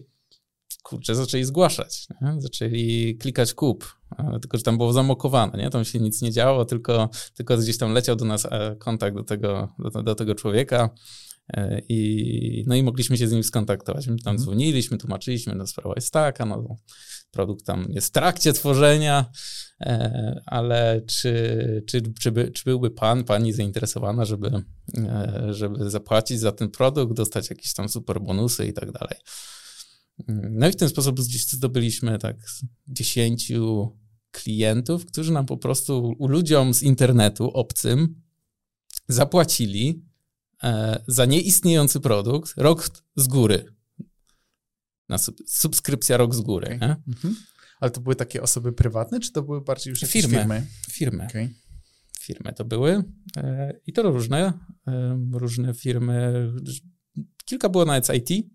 kurczę, 0.84 1.16
zaczęli 1.16 1.44
zgłaszać, 1.44 2.08
nie? 2.22 2.42
zaczęli 2.42 3.18
klikać 3.20 3.54
kup, 3.54 3.96
tylko 4.42 4.58
że 4.58 4.64
tam 4.64 4.78
było 4.78 4.94
zamokowane, 4.94 5.58
nie? 5.58 5.70
tam 5.70 5.86
się 5.86 6.00
nic 6.00 6.22
nie 6.22 6.32
działo, 6.32 6.66
tylko, 6.66 7.10
tylko 7.34 7.58
gdzieś 7.58 7.78
tam 7.78 7.94
leciał 7.94 8.16
do 8.16 8.26
nas 8.26 8.46
e, 8.46 8.76
kontakt 8.80 9.16
do 9.16 9.24
tego, 9.24 9.70
do, 9.80 10.04
do 10.04 10.16
tego 10.16 10.36
człowieka 10.36 10.90
e, 10.90 11.31
i, 11.90 12.64
no 12.68 12.76
i 12.76 12.84
mogliśmy 12.84 13.18
się 13.18 13.28
z 13.28 13.32
nim 13.32 13.44
skontaktować. 13.44 14.08
My 14.08 14.18
tam 14.18 14.32
mhm. 14.32 14.38
dzwoniliśmy, 14.38 14.98
tłumaczyliśmy, 14.98 15.56
no 15.56 15.68
sprawa 15.68 15.94
jest 15.96 16.14
taka, 16.14 16.46
no 16.46 16.78
produkt 17.32 17.66
tam 17.66 17.88
jest 17.90 18.08
w 18.08 18.12
trakcie 18.12 18.54
tworzenia, 18.54 19.32
ale 20.46 21.02
czy, 21.08 21.84
czy, 21.88 22.02
czy, 22.20 22.32
by, 22.32 22.52
czy 22.52 22.64
byłby 22.64 22.90
pan, 22.90 23.24
pani 23.24 23.54
zainteresowana, 23.54 24.26
żeby, 24.26 24.52
żeby 25.50 25.90
zapłacić 25.90 26.40
za 26.40 26.52
ten 26.52 26.70
produkt, 26.70 27.14
dostać 27.14 27.50
jakieś 27.50 27.74
tam 27.74 27.90
super 27.90 28.22
bonusy 28.22 28.66
i 28.66 28.74
tak 28.74 28.92
dalej. 28.92 29.18
No 30.28 30.68
i 30.68 30.72
w 30.72 30.76
ten 30.76 30.90
sposób 30.90 31.22
zdobyliśmy 31.22 32.20
tak 32.20 32.38
10 32.88 33.52
klientów, 34.32 35.06
którzy 35.06 35.32
nam 35.32 35.46
po 35.46 35.58
prostu 35.58 36.16
ludziom 36.20 36.74
z 36.74 36.84
internetu 36.84 37.52
obcym 37.52 38.22
zapłacili 39.08 39.90
e, 39.90 40.11
za 41.08 41.26
nieistniejący 41.26 42.00
produkt 42.00 42.54
rok 42.58 42.90
z 43.16 43.28
góry. 43.28 43.66
Na 45.10 45.18
subskrypcja 45.48 46.18
rok 46.18 46.36
z 46.36 46.42
góry. 46.42 46.76
Okay. 46.76 46.96
Mhm. 47.08 47.36
Ale 47.80 47.92
to 47.92 48.02
były 48.02 48.16
takie 48.16 48.42
osoby 48.42 48.74
prywatne, 48.74 49.20
czy 49.20 49.32
to 49.32 49.42
były 49.42 49.62
bardziej 49.62 49.92
już 49.92 50.00
firmy? 50.00 50.38
Firmy. 50.38 50.68
Firmy. 50.92 51.26
Okay. 51.26 51.50
Firmy 52.20 52.54
to 52.54 52.66
były 52.66 53.04
e, 53.38 53.74
i 53.88 53.94
to 53.94 54.02
różne, 54.02 54.54
e, 54.88 55.20
różne 55.34 55.74
firmy. 55.74 56.48
Kilka 57.46 57.70
było 57.70 57.86
nawet 57.86 58.06
z 58.06 58.10
IT, 58.10 58.48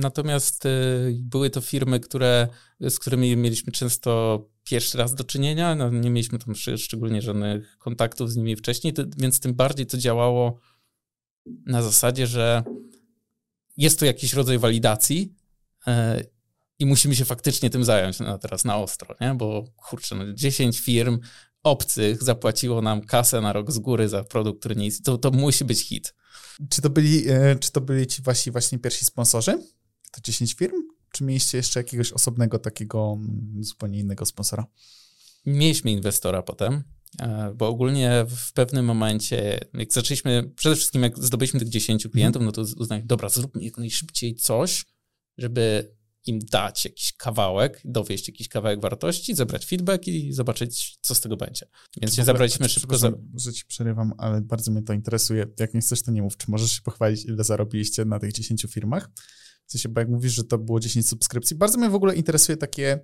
Natomiast 0.00 0.64
były 1.12 1.50
to 1.50 1.60
firmy, 1.60 2.00
które, 2.00 2.48
z 2.80 2.98
którymi 2.98 3.36
mieliśmy 3.36 3.72
często 3.72 4.42
pierwszy 4.64 4.98
raz 4.98 5.14
do 5.14 5.24
czynienia. 5.24 5.74
No, 5.74 5.90
nie 5.90 6.10
mieliśmy 6.10 6.38
tam 6.38 6.54
szczególnie 6.54 7.22
żadnych 7.22 7.78
kontaktów 7.78 8.30
z 8.30 8.36
nimi 8.36 8.56
wcześniej, 8.56 8.94
więc 9.16 9.40
tym 9.40 9.54
bardziej 9.54 9.86
to 9.86 9.98
działało 9.98 10.60
na 11.46 11.82
zasadzie, 11.82 12.26
że 12.26 12.62
jest 13.76 13.98
to 13.98 14.04
jakiś 14.04 14.32
rodzaj 14.32 14.58
walidacji 14.58 15.34
e, 15.86 16.24
i 16.78 16.86
musimy 16.86 17.16
się 17.16 17.24
faktycznie 17.24 17.70
tym 17.70 17.84
zająć 17.84 18.20
no, 18.20 18.38
teraz 18.38 18.64
na 18.64 18.76
ostro, 18.76 19.16
nie? 19.20 19.34
bo 19.34 19.64
kurczę, 19.76 20.14
no, 20.14 20.32
10 20.32 20.80
firm 20.80 21.18
obcych 21.62 22.22
zapłaciło 22.22 22.82
nam 22.82 23.00
kasę 23.00 23.40
na 23.40 23.52
rok 23.52 23.72
z 23.72 23.78
góry 23.78 24.08
za 24.08 24.24
produkt, 24.24 24.60
który 24.60 24.76
nie 24.76 24.86
istnieje. 24.86 25.04
To, 25.04 25.30
to 25.30 25.30
musi 25.36 25.64
być 25.64 25.80
hit. 25.80 26.14
Czy 26.68 26.82
to 26.82 26.90
byli, 26.90 27.28
e, 27.28 27.56
czy 27.56 27.72
to 27.72 27.80
byli 27.80 28.06
ci 28.06 28.22
właśnie, 28.22 28.52
właśnie 28.52 28.78
pierwsi 28.78 29.04
sponsorzy? 29.04 29.58
To 30.10 30.20
10 30.20 30.54
firm? 30.54 30.76
Czy 31.12 31.24
mieliście 31.24 31.58
jeszcze 31.58 31.80
jakiegoś 31.80 32.12
osobnego, 32.12 32.58
takiego 32.58 33.18
mm, 33.18 33.64
zupełnie 33.64 33.98
innego 33.98 34.26
sponsora? 34.26 34.66
Mieliśmy 35.46 35.90
inwestora 35.90 36.42
potem, 36.42 36.84
bo 37.54 37.68
ogólnie 37.68 38.26
w 38.28 38.52
pewnym 38.52 38.84
momencie, 38.84 39.60
jak 39.74 39.92
zaczęliśmy, 39.92 40.50
przede 40.56 40.76
wszystkim 40.76 41.02
jak 41.02 41.18
zdobyliśmy 41.18 41.60
tych 41.60 41.68
10 41.68 42.08
klientów, 42.08 42.42
no 42.42 42.52
to 42.52 42.60
uznaliśmy, 42.60 43.06
dobra, 43.06 43.28
zróbmy 43.28 43.64
jak 43.64 43.78
najszybciej 43.78 44.34
coś, 44.34 44.84
żeby 45.38 45.94
im 46.26 46.38
dać 46.38 46.84
jakiś 46.84 47.12
kawałek, 47.12 47.80
dowieść 47.84 48.28
jakiś 48.28 48.48
kawałek 48.48 48.80
wartości, 48.80 49.34
zebrać 49.34 49.66
feedback 49.66 50.08
i 50.08 50.32
zobaczyć, 50.32 50.98
co 51.00 51.14
z 51.14 51.20
tego 51.20 51.36
będzie. 51.36 51.66
Więc 52.00 52.14
się 52.14 52.24
zabraliśmy 52.24 52.68
szybko. 52.68 52.98
Za... 52.98 53.12
Że 53.34 53.52
ci 53.52 53.64
przerywam, 53.64 54.12
ale 54.18 54.40
bardzo 54.40 54.70
mnie 54.70 54.82
to 54.82 54.92
interesuje. 54.92 55.46
Jak 55.60 55.74
nie 55.74 55.80
chcesz, 55.80 56.02
to 56.02 56.10
nie 56.10 56.22
mów. 56.22 56.36
Czy 56.36 56.50
możesz 56.50 56.72
się 56.72 56.82
pochwalić, 56.82 57.24
ile 57.24 57.44
zarobiliście 57.44 58.04
na 58.04 58.18
tych 58.18 58.32
10 58.32 58.66
firmach? 58.70 59.10
W 59.66 59.72
sensie, 59.72 59.88
bo 59.88 60.00
jak 60.00 60.08
mówisz, 60.08 60.32
że 60.32 60.44
to 60.44 60.58
było 60.58 60.80
10 60.80 61.08
subskrypcji, 61.08 61.56
bardzo 61.56 61.78
mnie 61.78 61.90
w 61.90 61.94
ogóle 61.94 62.14
interesuje 62.14 62.56
takie 62.56 63.00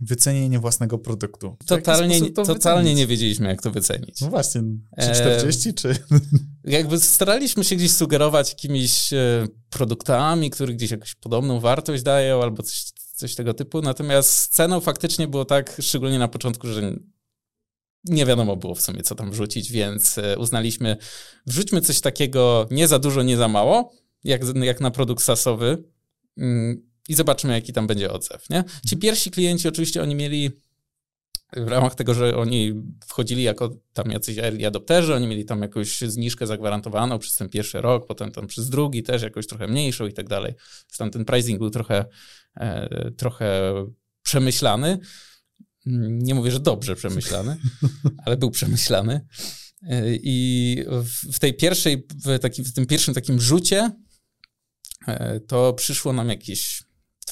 wycenienie 0.00 0.58
własnego 0.58 0.98
produktu. 0.98 1.56
Totalnie, 1.66 2.30
totalnie 2.30 2.94
nie 2.94 3.06
wiedzieliśmy, 3.06 3.48
jak 3.48 3.62
to 3.62 3.70
wycenić. 3.70 4.20
No 4.20 4.30
właśnie, 4.30 4.62
czy 5.00 5.10
40, 5.14 5.68
e... 5.68 5.72
czy... 5.72 5.96
Jakby 6.64 7.00
staraliśmy 7.00 7.64
się 7.64 7.76
gdzieś 7.76 7.92
sugerować 7.92 8.48
jakimiś 8.48 9.12
e, 9.12 9.48
produktami, 9.70 10.50
które 10.50 10.74
gdzieś 10.74 10.90
jakąś 10.90 11.14
podobną 11.14 11.60
wartość 11.60 12.02
dają, 12.02 12.42
albo 12.42 12.62
coś, 12.62 12.84
coś 13.14 13.34
tego 13.34 13.54
typu, 13.54 13.82
natomiast 13.82 14.54
ceną 14.54 14.80
faktycznie 14.80 15.28
było 15.28 15.44
tak, 15.44 15.76
szczególnie 15.80 16.18
na 16.18 16.28
początku, 16.28 16.68
że 16.68 16.96
nie 18.04 18.26
wiadomo 18.26 18.56
było 18.56 18.74
w 18.74 18.80
sumie, 18.80 19.02
co 19.02 19.14
tam 19.14 19.30
wrzucić, 19.30 19.72
więc 19.72 20.18
e, 20.18 20.38
uznaliśmy, 20.38 20.96
wrzućmy 21.46 21.80
coś 21.80 22.00
takiego 22.00 22.68
nie 22.70 22.88
za 22.88 22.98
dużo, 22.98 23.22
nie 23.22 23.36
za 23.36 23.48
mało, 23.48 23.92
jak, 24.24 24.42
jak 24.54 24.80
na 24.80 24.90
produkt 24.90 25.24
sasowy 25.24 25.84
mm, 26.38 26.91
i 27.08 27.14
zobaczymy, 27.14 27.52
jaki 27.52 27.72
tam 27.72 27.86
będzie 27.86 28.12
odzew. 28.12 28.50
Nie? 28.50 28.64
Ci 28.64 28.94
mhm. 28.94 29.00
pierwsi 29.00 29.30
klienci 29.30 29.68
oczywiście 29.68 30.02
oni 30.02 30.14
mieli 30.14 30.50
w 31.56 31.68
ramach 31.68 31.94
tego, 31.94 32.14
że 32.14 32.36
oni 32.36 32.72
wchodzili 33.06 33.42
jako 33.42 33.70
tam 33.92 34.10
jacyś 34.10 34.38
early 34.38 34.66
adopterzy, 34.66 35.14
oni 35.14 35.26
mieli 35.26 35.44
tam 35.44 35.62
jakąś 35.62 36.00
zniżkę 36.00 36.46
zagwarantowaną 36.46 37.18
przez 37.18 37.36
ten 37.36 37.48
pierwszy 37.48 37.80
rok, 37.80 38.06
potem 38.06 38.32
tam 38.32 38.46
przez 38.46 38.68
drugi 38.68 39.02
też 39.02 39.22
jakoś 39.22 39.46
trochę 39.46 39.68
mniejszą 39.68 40.06
i 40.06 40.12
tak 40.12 40.28
dalej. 40.28 40.54
Tam 40.98 41.10
ten 41.10 41.24
pricing 41.24 41.58
był 41.58 41.70
trochę, 41.70 42.04
e, 42.56 43.10
trochę 43.10 43.72
przemyślany. 44.22 44.98
Nie 46.06 46.34
mówię, 46.34 46.50
że 46.50 46.60
dobrze 46.60 46.96
przemyślany, 46.96 47.56
ale 48.24 48.36
był 48.36 48.50
przemyślany. 48.50 49.26
E, 49.82 50.02
I 50.22 50.76
w 51.32 51.38
tej 51.38 51.54
pierwszej, 51.54 52.06
w, 52.24 52.38
taki, 52.38 52.64
w 52.64 52.72
tym 52.72 52.86
pierwszym 52.86 53.14
takim 53.14 53.40
rzucie 53.40 53.90
E, 55.06 55.40
to 55.40 55.72
przyszło 55.72 56.12
nam 56.12 56.28
jakieś 56.28 56.82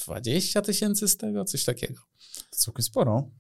20 0.07 0.63
tysięcy 0.63 1.09
z 1.09 1.17
tego, 1.17 1.45
coś 1.45 1.65
takiego. 1.65 2.03
To 2.51 2.57
całkiem 2.57 2.83
sporo. 2.83 3.31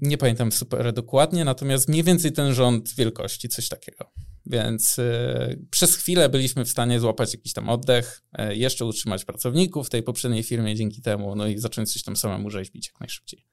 Nie 0.00 0.18
pamiętam 0.18 0.52
super 0.52 0.92
dokładnie, 0.92 1.44
natomiast 1.44 1.88
mniej 1.88 2.02
więcej 2.02 2.32
ten 2.32 2.54
rząd 2.54 2.94
wielkości, 2.94 3.48
coś 3.48 3.68
takiego. 3.68 4.12
Więc 4.46 4.98
y, 4.98 5.66
przez 5.70 5.96
chwilę 5.96 6.28
byliśmy 6.28 6.64
w 6.64 6.68
stanie 6.68 7.00
złapać 7.00 7.34
jakiś 7.34 7.52
tam 7.52 7.68
oddech, 7.68 8.22
y, 8.50 8.56
jeszcze 8.56 8.84
utrzymać 8.84 9.24
pracowników 9.24 9.86
w 9.86 9.90
tej 9.90 10.02
poprzedniej 10.02 10.42
firmie 10.42 10.74
dzięki 10.74 11.02
temu, 11.02 11.36
no 11.36 11.46
i 11.46 11.58
zacząć 11.58 11.92
coś 11.92 12.02
tam 12.02 12.16
samemu 12.16 12.50
rzeźbić 12.50 12.86
jak 12.86 13.00
najszybciej. 13.00 13.46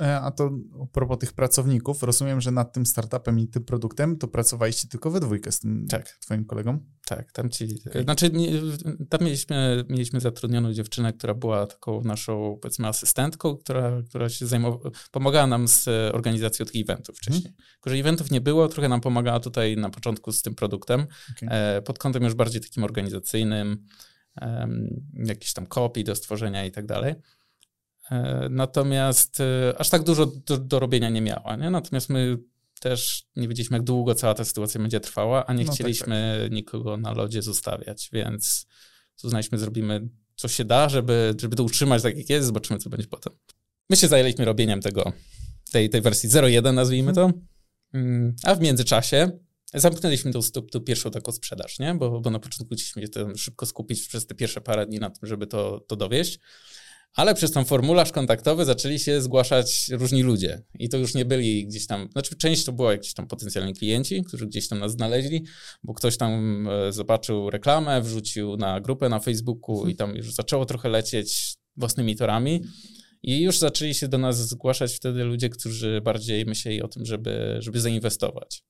E, 0.00 0.20
a 0.20 0.30
to 0.30 0.50
a 0.82 0.86
propos 0.86 1.18
tych 1.18 1.32
pracowników, 1.32 2.02
rozumiem, 2.02 2.40
że 2.40 2.50
nad 2.50 2.72
tym 2.72 2.86
startupem 2.86 3.38
i 3.38 3.48
tym 3.48 3.64
produktem 3.64 4.18
to 4.18 4.28
pracowaliście 4.28 4.88
tylko 4.88 5.10
we 5.10 5.20
dwójkę 5.20 5.52
z 5.52 5.60
tym 5.60 5.86
tak. 5.88 6.08
twoim 6.08 6.44
kolegą? 6.44 6.78
Tak, 7.06 7.32
tam 7.32 7.50
ci, 7.50 7.82
okay. 7.90 8.02
znaczy 8.02 8.30
tam 9.08 9.20
mieliśmy, 9.20 9.84
mieliśmy 9.88 10.20
zatrudnioną 10.20 10.72
dziewczynę, 10.72 11.12
która 11.12 11.34
była 11.34 11.66
taką 11.66 12.02
naszą, 12.02 12.58
powiedzmy, 12.62 12.88
asystentką, 12.88 13.56
która, 13.56 14.02
która 14.08 14.28
się 14.28 14.46
zajmowała, 14.46 14.90
pomagała 15.10 15.46
nam 15.46 15.68
z 15.68 15.88
organizacją 16.14 16.66
tych 16.66 16.82
eventów 16.82 17.16
wcześniej. 17.16 17.42
Hmm. 17.42 17.62
Tylko, 17.72 17.90
że 17.90 17.96
eventów 17.96 18.30
nie 18.30 18.40
było, 18.40 18.68
trochę 18.68 18.88
nam 18.88 19.00
pomagała 19.00 19.40
tutaj 19.40 19.76
na 19.76 19.90
początku 19.90 20.32
z 20.32 20.42
tym 20.42 20.54
produktem, 20.54 21.06
okay. 21.36 21.82
pod 21.82 21.98
kątem 21.98 22.22
już 22.22 22.34
bardziej 22.34 22.60
takim 22.60 22.84
organizacyjnym, 22.84 23.86
jakieś 25.14 25.52
tam 25.52 25.66
kopii 25.66 26.04
do 26.04 26.16
stworzenia 26.16 26.64
i 26.64 26.70
tak 26.70 26.86
dalej. 26.86 27.14
E, 28.10 28.48
natomiast 28.50 29.40
e, 29.40 29.74
aż 29.78 29.88
tak 29.88 30.02
dużo 30.02 30.26
do, 30.26 30.58
do 30.58 30.78
robienia 30.78 31.08
nie 31.08 31.20
miała. 31.20 31.56
Nie? 31.56 31.70
Natomiast 31.70 32.08
my 32.08 32.38
też 32.80 33.24
nie 33.36 33.48
wiedzieliśmy, 33.48 33.76
jak 33.76 33.84
długo 33.84 34.14
cała 34.14 34.34
ta 34.34 34.44
sytuacja 34.44 34.80
będzie 34.80 35.00
trwała, 35.00 35.46
a 35.46 35.52
nie 35.52 35.64
no 35.64 35.72
chcieliśmy 35.72 36.34
tak, 36.36 36.42
tak. 36.44 36.52
nikogo 36.52 36.96
na 36.96 37.12
lodzie 37.12 37.42
zostawiać, 37.42 38.08
więc 38.12 38.66
uznaliśmy, 39.24 39.58
zrobimy 39.58 40.08
co 40.36 40.48
się 40.48 40.64
da, 40.64 40.88
żeby, 40.88 41.34
żeby 41.40 41.56
to 41.56 41.62
utrzymać 41.62 42.02
tak 42.02 42.18
jak 42.18 42.30
jest, 42.30 42.46
zobaczymy, 42.46 42.78
co 42.78 42.90
będzie 42.90 43.06
potem. 43.06 43.32
My 43.90 43.96
się 43.96 44.08
zajęliśmy 44.08 44.44
robieniem 44.44 44.80
tego, 44.80 45.12
tej, 45.72 45.90
tej 45.90 46.00
wersji 46.00 46.28
0.1, 46.28 46.74
nazwijmy 46.74 47.12
to, 47.12 47.32
mm, 47.92 48.36
a 48.44 48.54
w 48.54 48.60
międzyczasie 48.60 49.30
zamknęliśmy 49.74 50.32
tą, 50.32 50.40
tą, 50.42 50.62
tą, 50.62 50.80
pierwszą 50.80 51.10
taką 51.10 51.32
sprzedaż, 51.32 51.78
nie? 51.78 51.94
Bo, 51.94 52.20
bo 52.20 52.30
na 52.30 52.38
początku 52.38 52.74
chcieliśmy 52.74 53.02
się 53.02 53.36
szybko 53.36 53.66
skupić 53.66 54.08
przez 54.08 54.26
te 54.26 54.34
pierwsze 54.34 54.60
parę 54.60 54.86
dni 54.86 54.98
na 54.98 55.10
tym, 55.10 55.28
żeby 55.28 55.46
to, 55.46 55.80
to 55.80 55.96
dowieść. 55.96 56.40
Ale 57.14 57.34
przez 57.34 57.52
ten 57.52 57.64
formularz 57.64 58.12
kontaktowy 58.12 58.64
zaczęli 58.64 58.98
się 58.98 59.22
zgłaszać 59.22 59.88
różni 59.88 60.22
ludzie. 60.22 60.62
I 60.78 60.88
to 60.88 60.96
już 60.96 61.14
nie 61.14 61.24
byli 61.24 61.66
gdzieś 61.66 61.86
tam, 61.86 62.08
znaczy 62.12 62.36
część 62.36 62.64
to 62.64 62.72
była 62.72 62.92
jakieś 62.92 63.14
tam 63.14 63.26
potencjalni 63.26 63.74
klienci, 63.74 64.24
którzy 64.24 64.46
gdzieś 64.46 64.68
tam 64.68 64.78
nas 64.78 64.92
znaleźli, 64.92 65.44
bo 65.82 65.94
ktoś 65.94 66.16
tam 66.16 66.66
e, 66.68 66.92
zobaczył 66.92 67.50
reklamę, 67.50 68.00
wrzucił 68.02 68.56
na 68.56 68.80
grupę 68.80 69.08
na 69.08 69.20
Facebooku 69.20 69.88
i 69.88 69.96
tam 69.96 70.16
już 70.16 70.34
zaczęło 70.34 70.66
trochę 70.66 70.88
lecieć 70.88 71.54
własnymi 71.76 72.16
torami. 72.16 72.64
I 73.22 73.42
już 73.42 73.58
zaczęli 73.58 73.94
się 73.94 74.08
do 74.08 74.18
nas 74.18 74.48
zgłaszać 74.48 74.94
wtedy 74.94 75.24
ludzie, 75.24 75.48
którzy 75.48 76.00
bardziej 76.00 76.46
myśleli 76.46 76.82
o 76.82 76.88
tym, 76.88 77.04
żeby, 77.04 77.56
żeby 77.58 77.80
zainwestować. 77.80 78.64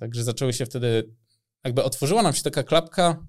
Także 0.00 0.24
zaczęły 0.24 0.52
się 0.52 0.66
wtedy, 0.66 1.14
jakby 1.64 1.82
otworzyła 1.82 2.22
nam 2.22 2.32
się 2.32 2.42
taka 2.42 2.62
klapka, 2.62 3.26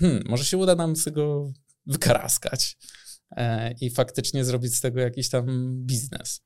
hmm, 0.00 0.24
może 0.28 0.44
się 0.44 0.58
uda 0.58 0.74
nam 0.74 0.96
z 0.96 1.04
tego 1.04 1.52
wykaraskać 1.86 2.76
e, 3.30 3.72
i 3.80 3.90
faktycznie 3.90 4.44
zrobić 4.44 4.76
z 4.76 4.80
tego 4.80 5.00
jakiś 5.00 5.28
tam 5.28 5.74
biznes. 5.76 6.42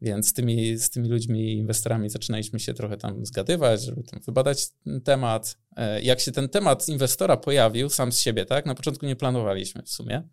Więc 0.00 0.28
z 0.28 0.32
tymi, 0.32 0.78
z 0.78 0.90
tymi 0.90 1.08
ludźmi, 1.08 1.58
inwestorami 1.58 2.10
zaczynaliśmy 2.10 2.60
się 2.60 2.74
trochę 2.74 2.96
tam 2.96 3.26
zgadywać, 3.26 3.84
żeby 3.84 4.02
tam 4.02 4.20
wybadać 4.26 4.68
ten 4.84 5.00
temat. 5.00 5.58
E, 5.76 6.02
jak 6.02 6.20
się 6.20 6.32
ten 6.32 6.48
temat 6.48 6.88
inwestora 6.88 7.36
pojawił 7.36 7.90
sam 7.90 8.12
z 8.12 8.18
siebie, 8.18 8.46
tak, 8.46 8.66
na 8.66 8.74
początku 8.74 9.06
nie 9.06 9.16
planowaliśmy 9.16 9.82
w 9.82 9.90
sumie. 9.90 10.28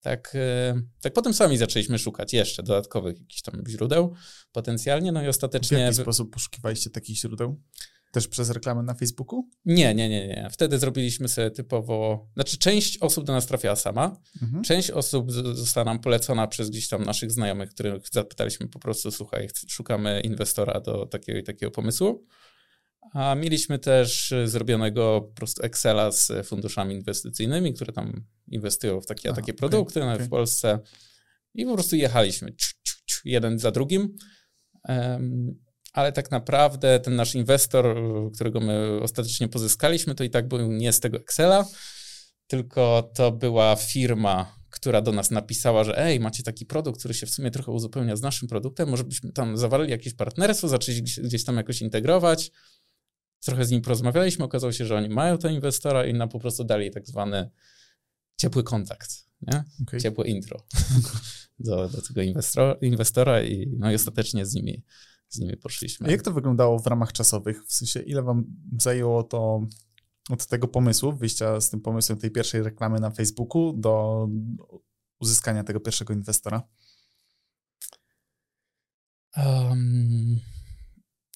Tak, 0.00 0.32
e, 0.34 0.82
tak 1.00 1.12
potem 1.12 1.34
sami 1.34 1.58
zaczęliśmy 1.58 1.98
szukać 1.98 2.32
jeszcze 2.32 2.62
dodatkowych 2.62 3.18
jakichś 3.18 3.42
tam 3.42 3.62
źródeł 3.68 4.14
potencjalnie, 4.52 5.12
no 5.12 5.22
i 5.22 5.28
ostatecznie... 5.28 5.78
W 5.78 5.80
jaki 5.80 5.94
sposób 5.94 6.32
poszukiwaliście 6.32 6.90
takich 6.90 7.16
źródeł? 7.16 7.60
Też 8.12 8.28
przez 8.28 8.50
reklamę 8.50 8.82
na 8.82 8.94
Facebooku? 8.94 9.48
Nie, 9.64 9.94
nie, 9.94 10.08
nie, 10.08 10.28
nie. 10.28 10.48
Wtedy 10.50 10.78
zrobiliśmy 10.78 11.28
sobie 11.28 11.50
typowo. 11.50 12.28
Znaczy, 12.34 12.58
część 12.58 12.98
osób 12.98 13.24
do 13.24 13.32
nas 13.32 13.46
trafiała 13.46 13.76
sama, 13.76 14.16
mhm. 14.42 14.64
część 14.64 14.90
osób 14.90 15.32
została 15.32 15.84
nam 15.84 15.98
polecona 15.98 16.46
przez 16.46 16.70
gdzieś 16.70 16.88
tam 16.88 17.04
naszych 17.04 17.30
znajomych, 17.30 17.70
których 17.70 18.02
zapytaliśmy 18.12 18.68
po 18.68 18.78
prostu: 18.78 19.10
słuchaj, 19.10 19.48
szukamy 19.68 20.20
inwestora 20.20 20.80
do 20.80 21.06
takiego 21.06 21.38
i 21.38 21.42
takiego 21.42 21.70
pomysłu. 21.70 22.26
A 23.12 23.34
mieliśmy 23.34 23.78
też 23.78 24.34
zrobionego 24.44 25.20
po 25.20 25.34
prostu 25.34 25.62
Excela 25.62 26.12
z 26.12 26.32
funduszami 26.44 26.94
inwestycyjnymi, 26.94 27.74
które 27.74 27.92
tam 27.92 28.24
inwestują 28.46 29.00
w 29.00 29.06
takie, 29.06 29.30
a, 29.30 29.32
takie 29.32 29.52
okay, 29.52 29.58
produkty 29.58 30.02
okay. 30.02 30.18
w 30.18 30.28
Polsce. 30.28 30.78
I 31.54 31.64
po 31.64 31.74
prostu 31.74 31.96
jechaliśmy 31.96 32.52
jeden 33.24 33.58
za 33.58 33.70
drugim. 33.70 34.16
Um, 34.88 35.67
ale 35.92 36.12
tak 36.12 36.30
naprawdę 36.30 37.00
ten 37.00 37.16
nasz 37.16 37.34
inwestor, 37.34 37.96
którego 38.34 38.60
my 38.60 39.00
ostatecznie 39.02 39.48
pozyskaliśmy, 39.48 40.14
to 40.14 40.24
i 40.24 40.30
tak 40.30 40.48
był 40.48 40.72
nie 40.72 40.92
z 40.92 41.00
tego 41.00 41.18
Excela, 41.18 41.64
tylko 42.46 43.10
to 43.14 43.32
była 43.32 43.76
firma, 43.76 44.58
która 44.70 45.02
do 45.02 45.12
nas 45.12 45.30
napisała, 45.30 45.84
że 45.84 45.98
ej, 45.98 46.20
macie 46.20 46.42
taki 46.42 46.66
produkt, 46.66 46.98
który 46.98 47.14
się 47.14 47.26
w 47.26 47.30
sumie 47.30 47.50
trochę 47.50 47.72
uzupełnia 47.72 48.16
z 48.16 48.22
naszym 48.22 48.48
produktem, 48.48 48.88
może 48.88 49.04
byśmy 49.04 49.32
tam 49.32 49.56
zawarli 49.56 49.90
jakieś 49.90 50.14
partnerstwo, 50.14 50.68
zaczęli 50.68 51.02
gdzieś 51.02 51.44
tam 51.44 51.56
jakoś 51.56 51.82
integrować. 51.82 52.50
Trochę 53.40 53.64
z 53.64 53.70
nim 53.70 53.82
porozmawialiśmy, 53.82 54.44
okazało 54.44 54.72
się, 54.72 54.86
że 54.86 54.96
oni 54.96 55.08
mają 55.08 55.38
tego 55.38 55.54
inwestora 55.54 56.06
i 56.06 56.14
nam 56.14 56.28
po 56.28 56.40
prostu 56.40 56.64
dali 56.64 56.90
tak 56.90 57.06
zwany 57.06 57.50
ciepły 58.36 58.62
kontakt, 58.62 59.10
nie? 59.42 59.64
Okay. 59.82 60.00
ciepłe 60.00 60.28
intro 60.28 60.66
do, 61.58 61.88
do 61.88 62.02
tego 62.02 62.22
inwestora, 62.22 62.76
inwestora 62.80 63.42
i, 63.42 63.74
no 63.78 63.92
i 63.92 63.94
ostatecznie 63.94 64.46
z 64.46 64.54
nimi 64.54 64.82
z 65.28 65.38
nimi 65.38 65.56
poszliśmy. 65.56 66.06
A 66.06 66.10
jak 66.10 66.22
to 66.22 66.32
wyglądało 66.32 66.78
w 66.78 66.86
ramach 66.86 67.12
czasowych? 67.12 67.64
W 67.66 67.72
sensie, 67.72 68.00
ile 68.00 68.22
wam 68.22 68.44
zajęło 68.78 69.22
to 69.22 69.60
od 70.30 70.46
tego 70.46 70.68
pomysłu, 70.68 71.12
wyjścia 71.12 71.60
z 71.60 71.70
tym 71.70 71.80
pomysłem 71.80 72.18
tej 72.18 72.30
pierwszej 72.30 72.62
reklamy 72.62 73.00
na 73.00 73.10
Facebooku 73.10 73.72
do 73.72 74.28
uzyskania 75.20 75.64
tego 75.64 75.80
pierwszego 75.80 76.14
inwestora? 76.14 76.62
Um, 79.36 80.40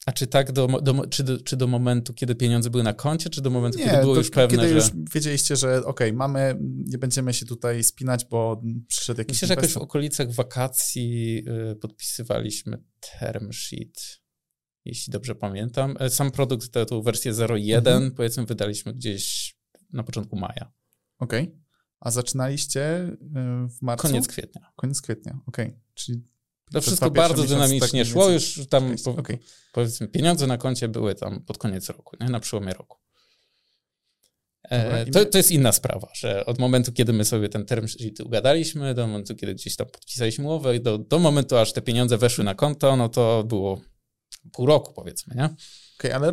a 0.07 0.13
czy 0.13 0.27
tak 0.27 0.53
do, 0.53 0.67
do, 0.67 1.07
czy, 1.07 1.25
do, 1.25 1.41
czy 1.41 1.57
do 1.57 1.67
momentu, 1.67 2.15
kiedy 2.15 2.35
pieniądze 2.35 2.71
były 2.71 2.83
na 2.83 2.93
koncie, 2.93 3.31
czy 3.31 3.43
do 3.43 3.51
momentu, 3.51 3.79
nie, 3.79 3.85
kiedy 3.85 3.99
było 3.99 4.17
już 4.17 4.31
pewne, 4.31 4.59
kiedy 4.59 4.69
że... 4.69 4.75
już 4.75 4.91
wiedzieliście, 5.15 5.57
że 5.57 5.77
okej, 5.77 6.09
okay, 6.09 6.13
mamy, 6.13 6.59
nie 6.61 6.99
będziemy 6.99 7.35
się 7.35 7.47
tutaj 7.47 7.85
spinać, 7.85 8.25
bo 8.25 8.63
przyszedł 8.89 9.21
jakiś 9.21 9.35
Myślę, 9.35 9.49
że 9.49 9.55
jakoś 9.55 9.73
w 9.73 9.77
okolicach 9.77 10.33
wakacji 10.33 11.45
y, 11.73 11.77
podpisywaliśmy 11.77 12.83
term 13.21 13.53
sheet, 13.53 14.21
jeśli 14.85 15.13
dobrze 15.13 15.35
pamiętam. 15.35 15.97
E, 16.01 16.11
sam 16.11 16.31
produkt, 16.31 16.73
tę, 16.73 16.87
tą 16.87 17.03
wersję 17.03 17.33
0.1, 17.33 17.77
mhm. 17.77 18.11
powiedzmy, 18.11 18.47
wydaliśmy 18.47 18.95
gdzieś 18.95 19.57
na 19.93 20.03
początku 20.03 20.37
maja. 20.37 20.73
Okej. 21.19 21.43
Okay. 21.43 21.63
A 22.01 22.11
zaczynaliście 22.11 23.09
y, 23.09 23.19
w 23.69 23.83
marcu? 23.83 24.03
Koniec 24.03 24.29
kwietnia. 24.29 24.73
Koniec 24.77 25.03
kwietnia, 25.03 25.41
okej. 25.47 25.67
Okay. 25.67 25.81
Czyli 25.95 26.23
to 26.73 26.81
wszystko 26.81 27.11
bardzo 27.11 27.45
dynamicznie 27.45 28.05
szło, 28.05 28.31
już 28.31 28.61
tam 28.71 28.97
po, 29.05 29.11
okay. 29.11 29.39
powiedzmy 29.73 30.09
pieniądze 30.09 30.47
na 30.47 30.59
koncie 30.59 30.89
były 30.89 31.15
tam 31.15 31.41
pod 31.41 31.59
koniec 31.59 31.89
roku, 31.89 32.17
nie? 32.21 32.29
na 32.29 32.41
przełomie 32.41 32.73
roku. 32.73 32.99
E, 34.63 35.07
to, 35.07 35.25
to 35.25 35.39
jest 35.39 35.51
inna 35.51 35.73
sprawa, 35.73 36.09
że 36.15 36.47
od 36.47 36.59
momentu, 36.59 36.93
kiedy 36.93 37.13
my 37.13 37.25
sobie 37.25 37.49
ten 37.49 37.67
term 37.67 37.89
sheet 37.89 38.21
ugadaliśmy, 38.21 38.95
do 38.95 39.07
momentu, 39.07 39.37
kiedy 39.37 39.55
gdzieś 39.55 39.77
tam 39.77 39.87
podpisaliśmy 39.87 40.45
umowę, 40.45 40.81
do, 40.81 40.99
do 40.99 41.19
momentu, 41.19 41.57
aż 41.57 41.73
te 41.73 41.83
pieniądze 41.83 42.19
weszły 42.19 42.45
na 42.45 42.55
konto, 42.55 42.97
no 42.97 43.09
to 43.09 43.45
było 43.45 43.81
pół 44.53 44.67
roku 44.67 44.93
powiedzmy, 44.93 45.35
nie? 45.35 45.45
Okej, 45.45 45.57
okay, 45.99 46.15
ale 46.15 46.29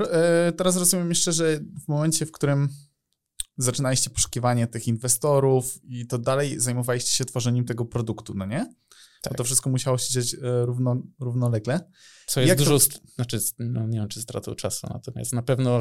e, 0.47 0.51
teraz 0.51 0.77
rozumiem 0.77 1.09
jeszcze, 1.09 1.33
że 1.33 1.59
w 1.85 1.87
momencie, 1.87 2.25
w 2.25 2.31
którym 2.31 2.69
zaczynaliście 3.57 4.09
poszukiwanie 4.09 4.67
tych 4.67 4.87
inwestorów 4.87 5.79
i 5.83 6.07
to 6.07 6.17
dalej 6.17 6.59
zajmowaliście 6.59 7.11
się 7.11 7.25
tworzeniem 7.25 7.65
tego 7.65 7.85
produktu, 7.85 8.33
no 8.35 8.45
nie? 8.45 8.73
Tak. 9.21 9.33
Bo 9.33 9.37
to 9.37 9.43
wszystko 9.43 9.69
musiało 9.69 9.97
się 9.97 10.13
dziać 10.13 10.33
e, 10.33 10.65
równo, 10.65 11.01
równolegle. 11.19 11.79
Co 12.27 12.39
jest 12.39 12.49
Jak 12.49 12.57
dużo, 12.57 12.79
to... 12.79 12.85
znaczy, 13.15 13.39
no 13.59 13.87
nie 13.87 13.99
wiem, 13.99 14.07
czy 14.07 14.21
stratą 14.21 14.55
czasu, 14.55 14.87
natomiast 14.93 15.33
na 15.33 15.41
pewno 15.41 15.79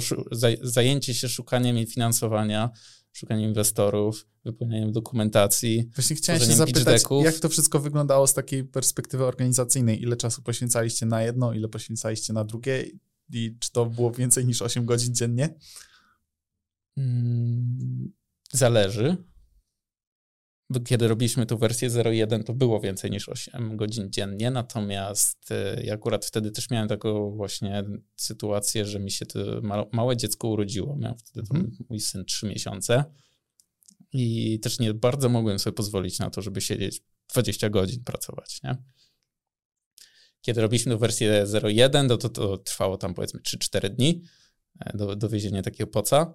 zajęcie 0.62 1.14
się 1.14 1.28
szukaniem 1.28 1.86
finansowania, 1.86 2.70
szukaniem 3.12 3.48
inwestorów, 3.48 4.26
wypełnianiem 4.44 4.92
dokumentacji. 4.92 5.90
Właśnie 5.94 6.16
chciałem 6.16 6.40
się 6.40 6.46
zapytać, 6.46 7.02
jak 7.24 7.34
to 7.34 7.48
wszystko 7.48 7.80
wyglądało 7.80 8.26
z 8.26 8.34
takiej 8.34 8.64
perspektywy 8.64 9.24
organizacyjnej? 9.24 10.02
Ile 10.02 10.16
czasu 10.16 10.42
poświęcaliście 10.42 11.06
na 11.06 11.22
jedno, 11.22 11.52
ile 11.52 11.68
poświęcaliście 11.68 12.32
na 12.32 12.44
drugie 12.44 12.84
i 13.32 13.56
czy 13.60 13.72
to 13.72 13.86
było 13.86 14.12
więcej 14.12 14.46
niż 14.46 14.62
8 14.62 14.84
godzin 14.84 15.14
dziennie? 15.14 15.54
Hmm, 16.94 18.12
zależy 18.52 19.16
kiedy 20.84 21.08
robiliśmy 21.08 21.46
tu 21.46 21.58
wersję 21.58 21.90
0.1, 21.90 22.44
to 22.44 22.54
było 22.54 22.80
więcej 22.80 23.10
niż 23.10 23.28
8 23.28 23.76
godzin 23.76 24.10
dziennie, 24.10 24.50
natomiast 24.50 25.50
y, 25.50 25.82
ja 25.84 25.94
akurat 25.94 26.24
wtedy 26.26 26.50
też 26.50 26.70
miałem 26.70 26.88
taką 26.88 27.30
właśnie 27.30 27.84
sytuację, 28.16 28.84
że 28.84 29.00
mi 29.00 29.10
się 29.10 29.26
to 29.26 29.38
małe 29.92 30.16
dziecko 30.16 30.48
urodziło. 30.48 30.96
Miałem 30.96 31.18
wtedy 31.18 31.46
mm. 31.50 31.76
mój 31.88 32.00
syn 32.00 32.24
3 32.24 32.46
miesiące 32.46 33.04
i 34.12 34.60
też 34.60 34.78
nie 34.78 34.94
bardzo 34.94 35.28
mogłem 35.28 35.58
sobie 35.58 35.74
pozwolić 35.74 36.18
na 36.18 36.30
to, 36.30 36.42
żeby 36.42 36.60
siedzieć 36.60 37.02
20 37.32 37.70
godzin 37.70 38.04
pracować, 38.04 38.62
nie? 38.62 38.76
Kiedy 40.40 40.60
robiliśmy 40.60 40.96
wersję 40.98 41.44
0.1, 41.44 42.08
to, 42.08 42.18
to, 42.18 42.28
to 42.28 42.58
trwało 42.58 42.98
tam 42.98 43.14
powiedzmy 43.14 43.40
3-4 43.40 43.88
dni, 43.88 44.22
e, 44.80 44.96
do, 44.96 45.16
dowiezienie 45.16 45.62
takiego 45.62 45.90
poca. 45.90 46.34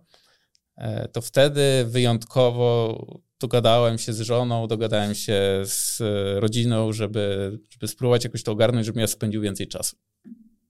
E, 0.75 1.07
to 1.07 1.21
wtedy 1.21 1.85
wyjątkowo 1.85 2.97
dogadałem 3.39 3.97
się 3.97 4.13
z 4.13 4.21
żoną, 4.21 4.67
dogadałem 4.67 5.15
się 5.15 5.61
z 5.65 6.01
rodziną, 6.35 6.93
żeby, 6.93 7.59
żeby 7.69 7.87
spróbować 7.87 8.23
jakoś 8.23 8.43
to 8.43 8.51
ogarnąć, 8.51 8.85
żebym 8.85 9.01
ja 9.01 9.07
spędził 9.07 9.41
więcej 9.41 9.67
czasu 9.67 9.97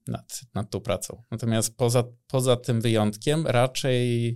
nad, 0.06 0.40
nad 0.54 0.70
tą 0.70 0.80
pracą. 0.80 1.22
Natomiast 1.30 1.76
poza, 1.76 2.04
poza 2.26 2.56
tym 2.56 2.80
wyjątkiem 2.80 3.46
raczej 3.46 4.28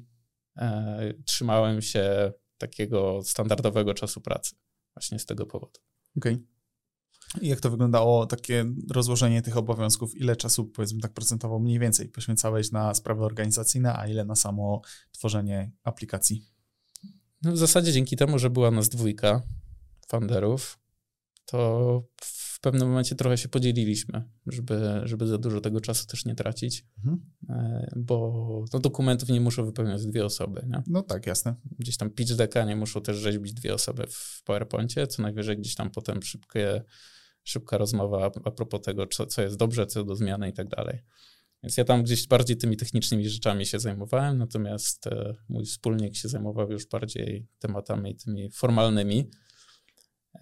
e, 0.57 1.14
trzymałem 1.24 1.83
się 1.83 2.33
takiego 2.59 3.22
standardowego 3.22 3.94
czasu 3.94 4.20
pracy 4.20 4.57
właśnie 4.94 5.18
z 5.18 5.26
tego 5.26 5.46
powodu. 5.46 5.81
Okej. 6.16 6.35
Okay. 6.35 6.57
I 7.40 7.48
jak 7.48 7.60
to 7.60 7.70
wyglądało, 7.70 8.26
takie 8.26 8.64
rozłożenie 8.90 9.42
tych 9.42 9.56
obowiązków? 9.56 10.16
Ile 10.16 10.36
czasu, 10.36 10.64
powiedzmy 10.64 11.00
tak 11.00 11.12
procentowo 11.12 11.58
mniej 11.58 11.78
więcej 11.78 12.08
poświęcałeś 12.08 12.72
na 12.72 12.94
sprawy 12.94 13.24
organizacyjne, 13.24 13.98
a 13.98 14.06
ile 14.06 14.24
na 14.24 14.36
samo 14.36 14.80
tworzenie 15.12 15.72
aplikacji? 15.84 16.44
No 17.42 17.52
w 17.52 17.58
zasadzie 17.58 17.92
dzięki 17.92 18.16
temu, 18.16 18.38
że 18.38 18.50
była 18.50 18.70
nas 18.70 18.88
dwójka 18.88 19.42
founderów, 20.08 20.78
to 21.44 22.02
w 22.58 22.60
pewnym 22.60 22.88
momencie 22.88 23.14
trochę 23.14 23.38
się 23.38 23.48
podzieliliśmy, 23.48 24.24
żeby, 24.46 25.00
żeby 25.04 25.26
za 25.26 25.38
dużo 25.38 25.60
tego 25.60 25.80
czasu 25.80 26.06
też 26.06 26.24
nie 26.24 26.34
tracić, 26.34 26.86
mhm. 26.98 27.30
E, 27.48 27.92
bo 27.96 28.64
no, 28.72 28.78
dokumentów 28.78 29.28
nie 29.28 29.40
muszą 29.40 29.64
wypełniać 29.64 30.06
dwie 30.06 30.24
osoby. 30.24 30.66
Nie? 30.66 30.82
No 30.86 31.02
tak, 31.02 31.26
jasne. 31.26 31.54
Gdzieś 31.78 31.96
tam 31.96 32.10
pitch 32.10 32.34
decka 32.34 32.64
nie 32.64 32.76
muszą 32.76 33.00
też 33.00 33.16
rzeźbić 33.16 33.52
dwie 33.52 33.74
osoby 33.74 34.06
w 34.10 34.42
PowerPoincie, 34.44 35.06
co 35.06 35.22
najwyżej 35.22 35.58
gdzieś 35.58 35.74
tam 35.74 35.90
potem 35.90 36.22
szybkie, 36.22 36.82
szybka 37.48 37.78
rozmowa 37.78 38.30
a 38.44 38.50
propos 38.50 38.80
tego, 38.80 39.06
co, 39.06 39.26
co 39.26 39.42
jest 39.42 39.56
dobrze, 39.56 39.87
co 39.87 40.04
do 40.04 40.16
zmiany 40.16 40.48
i 40.48 40.52
tak 40.52 40.68
dalej. 40.68 40.98
Więc 41.62 41.76
ja 41.76 41.84
tam 41.84 42.02
gdzieś 42.02 42.26
bardziej 42.26 42.56
tymi 42.56 42.76
technicznymi 42.76 43.28
rzeczami 43.28 43.66
się 43.66 43.80
zajmowałem, 43.80 44.38
natomiast 44.38 45.06
e, 45.06 45.34
mój 45.48 45.64
wspólnik 45.64 46.16
się 46.16 46.28
zajmował 46.28 46.70
już 46.70 46.87
bardziej 46.87 47.46
tematami 47.58 48.16
tymi 48.16 48.50
formalnymi. 48.50 49.30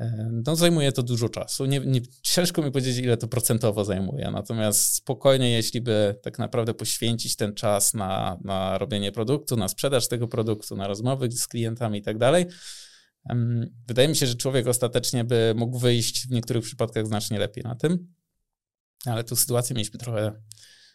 E, 0.01 0.31
no, 0.47 0.57
zajmuje 0.57 0.92
to 0.92 1.03
dużo 1.03 1.29
czasu. 1.29 1.66
Nie, 1.66 1.81
nie, 1.81 2.01
ciężko 2.23 2.62
mi 2.62 2.71
powiedzieć, 2.71 2.99
ile 2.99 3.16
to 3.16 3.29
procentowo 3.29 3.85
zajmuje, 3.85 4.31
natomiast 4.31 4.95
spokojnie, 4.95 5.51
jeśli 5.51 5.81
by 5.81 6.19
tak 6.23 6.38
naprawdę 6.38 6.75
poświęcić 6.75 7.37
ten 7.37 7.55
czas 7.55 7.95
na, 7.95 8.38
na 8.45 8.79
robienie 8.79 9.12
produktu, 9.12 9.57
na 9.57 9.69
sprzedaż 9.69 10.09
tego 10.09 10.29
produktu, 10.29 10.77
na 10.77 10.88
rozmowy 10.88 11.31
z 11.31 11.47
klientami 11.47 11.99
i 11.99 12.03
tak 12.03 12.19
dalej, 12.19 12.47
wydaje 13.89 14.09
mi 14.09 14.17
się, 14.17 14.27
że 14.27 14.35
człowiek 14.35 14.67
ostatecznie 14.67 15.25
by 15.25 15.55
mógł 15.57 15.79
wyjść 15.79 16.27
w 16.27 16.31
niektórych 16.31 16.65
przypadkach 16.65 17.07
znacznie 17.07 17.39
lepiej 17.39 17.65
na 17.65 17.75
tym. 17.75 18.15
Ale 19.05 19.25
tu 19.25 19.37
sytuację 19.37 19.75
mieliśmy 19.75 19.99
trochę, 19.99 20.43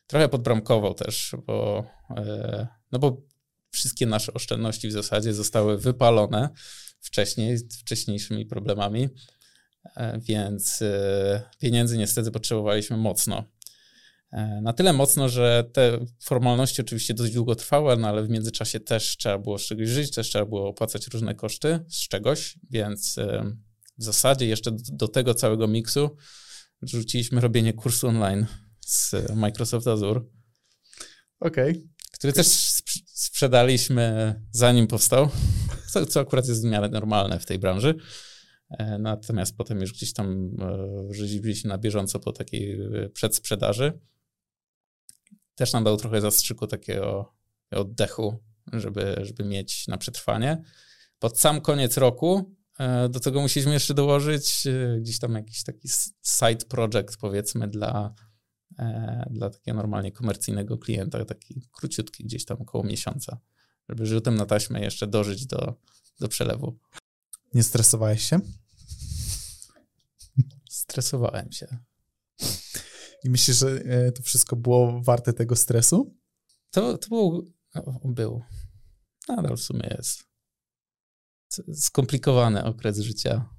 trochę 0.08 0.30
podbramkową 0.30 0.94
też, 0.94 1.36
bo, 1.48 1.86
e, 2.18 2.68
no 2.92 3.00
bo 3.00 3.22
wszystkie 3.72 4.06
nasze 4.06 4.34
oszczędności 4.34 4.88
w 4.88 4.92
zasadzie 4.92 5.34
zostały 5.34 5.78
wypalone 5.78 6.50
wcześniej, 7.02 7.58
wcześniejszymi 7.58 8.46
problemami, 8.46 9.10
e, 9.96 10.20
więc 10.20 10.82
e, 10.82 11.50
pieniędzy 11.60 11.98
niestety 11.98 12.32
potrzebowaliśmy 12.32 12.98
mocno. 12.98 13.44
E, 14.32 14.62
na 14.62 14.74
tyle 14.74 14.94
mocno, 14.94 15.30
że 15.30 15.70
te 15.74 16.06
formalności 16.24 16.82
oczywiście 16.82 17.14
dość 17.14 17.34
długo 17.34 17.56
trwały, 17.56 17.98
no 17.98 18.08
ale 18.08 18.24
w 18.24 18.30
międzyczasie 18.30 18.80
też 18.80 19.18
trzeba 19.18 19.38
było 19.38 19.58
z 19.58 19.62
czegoś 19.62 19.90
żyć, 19.90 20.12
też 20.12 20.30
trzeba 20.30 20.46
było 20.46 20.68
opłacać 20.68 21.08
różne 21.08 21.36
koszty 21.36 21.80
z 21.90 22.08
czegoś, 22.08 22.60
więc 22.70 23.16
w 23.98 24.04
zasadzie 24.04 24.48
jeszcze 24.48 24.72
do 24.92 25.08
tego 25.08 25.34
całego 25.34 25.68
miksu 25.68 26.16
rzuciliśmy 26.82 27.42
robienie 27.42 27.74
kursu 27.74 28.08
online 28.08 28.46
z 28.80 29.16
Microsoft 29.36 29.88
Azure. 29.88 30.22
Okej. 31.40 31.72
Okay. 31.72 31.88
Który 32.12 32.34
też 32.34 32.48
sprzedaliśmy 33.06 34.36
zanim 34.52 34.88
powstał 34.88 35.30
co, 35.92 36.06
co 36.06 36.20
akurat 36.20 36.48
jest 36.48 36.62
w 36.62 36.70
miarę 36.70 36.90
normalne 36.90 37.40
w 37.40 37.46
tej 37.46 37.60
branży. 37.60 37.96
E, 38.70 38.98
natomiast 38.98 39.58
potem 39.58 39.82
już 39.82 39.94
gdzieś 39.94 40.14
tam 40.14 40.52
e, 40.60 41.14
żyliśmy 41.14 41.68
na 41.68 41.78
bieżąco 41.78 42.20
po 42.20 42.32
takiej 42.32 42.82
e, 42.82 43.10
przedsprzedaży. 43.10 44.00
Też 45.62 45.74
nam 45.74 45.84
dał 45.84 45.98
trochę 45.98 46.22
zastrzyku 46.22 46.68
takiego 46.68 47.34
oddechu, 47.72 48.44
żeby, 48.74 49.16
żeby 49.22 49.44
mieć 49.44 49.88
na 49.88 49.98
przetrwanie. 49.98 50.64
Pod 51.20 51.40
sam 51.40 51.62
koniec 51.62 51.98
roku 51.98 52.56
do 53.10 53.20
tego 53.20 53.42
musieliśmy 53.42 53.74
jeszcze 53.74 53.94
dołożyć 53.94 54.68
gdzieś 55.00 55.20
tam 55.20 55.36
jakiś 55.36 55.64
taki 55.64 55.90
side 56.24 56.66
project, 56.70 57.18
powiedzmy, 57.18 57.68
dla, 57.68 58.14
dla 59.30 59.50
takiego 59.50 59.78
normalnie 59.78 60.12
komercyjnego 60.12 60.78
klienta, 60.78 61.26
taki 61.26 61.62
króciutki, 61.72 62.24
gdzieś 62.24 62.46
tam 62.46 62.62
około 62.62 62.84
miesiąca 62.84 63.38
żeby 63.90 64.06
rzutem 64.06 64.36
na 64.36 64.46
taśmę 64.46 64.82
jeszcze 64.82 65.08
dożyć 65.08 65.46
do, 65.46 65.76
do 66.20 66.28
przelewu. 66.28 66.80
Nie 67.54 67.64
stresowałeś 67.64 68.30
się? 68.30 68.40
Stresowałem 70.70 71.52
się. 71.52 71.78
I 73.24 73.30
myślisz, 73.30 73.58
że 73.58 73.68
e, 73.68 74.12
to 74.12 74.24
wszystko 74.24 74.56
było 74.56 75.02
warte 75.02 75.34
tego 75.34 75.56
stresu? 75.56 76.18
To, 76.72 76.98
to 76.98 77.08
był, 77.10 77.54
był. 78.06 78.42
Nadal 79.30 79.58
w 79.58 79.62
sumie 79.62 79.96
jest. 79.98 80.24
Skomplikowany 81.74 82.64
okres 82.64 83.00
życia. 83.00 83.50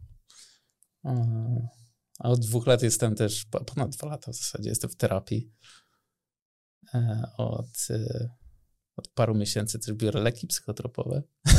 A 2.18 2.28
od 2.28 2.40
dwóch 2.40 2.66
lat 2.66 2.82
jestem 2.82 3.14
też, 3.14 3.46
ponad 3.66 3.90
dwa 3.90 4.06
lata 4.06 4.32
w 4.32 4.36
zasadzie, 4.36 4.68
jestem 4.68 4.90
w 4.90 4.96
terapii. 4.96 5.52
E, 6.94 7.30
od 7.36 7.86
e, 7.90 8.28
od 8.96 9.08
paru 9.08 9.34
miesięcy 9.34 9.78
też 9.78 9.94
biorę 9.94 10.20
leki 10.20 10.46
psychotropowe. 10.46 11.22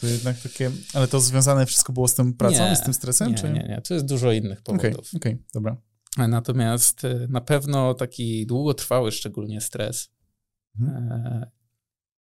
To 0.00 0.06
jednak 0.06 0.40
takie, 0.40 0.70
ale 0.94 1.08
to 1.08 1.20
związane 1.20 1.66
wszystko 1.66 1.92
było 1.92 2.08
z 2.08 2.14
tym 2.14 2.34
pracą, 2.34 2.68
nie, 2.68 2.76
z 2.76 2.82
tym 2.82 2.94
stresem? 2.94 3.28
Nie, 3.28 3.34
czy? 3.34 3.50
nie, 3.50 3.66
nie, 3.68 3.80
to 3.88 3.94
jest 3.94 4.06
dużo 4.06 4.32
innych 4.32 4.62
powodów. 4.62 4.84
Okej, 4.90 4.92
okay, 4.92 5.32
okay, 5.32 5.38
dobra. 5.54 5.76
Natomiast 6.16 7.04
y, 7.04 7.26
na 7.30 7.40
pewno 7.40 7.94
taki 7.94 8.46
długotrwały 8.46 9.12
szczególnie 9.12 9.60
stres. 9.60 10.10
Mhm. 10.80 11.12
E, 11.12 11.50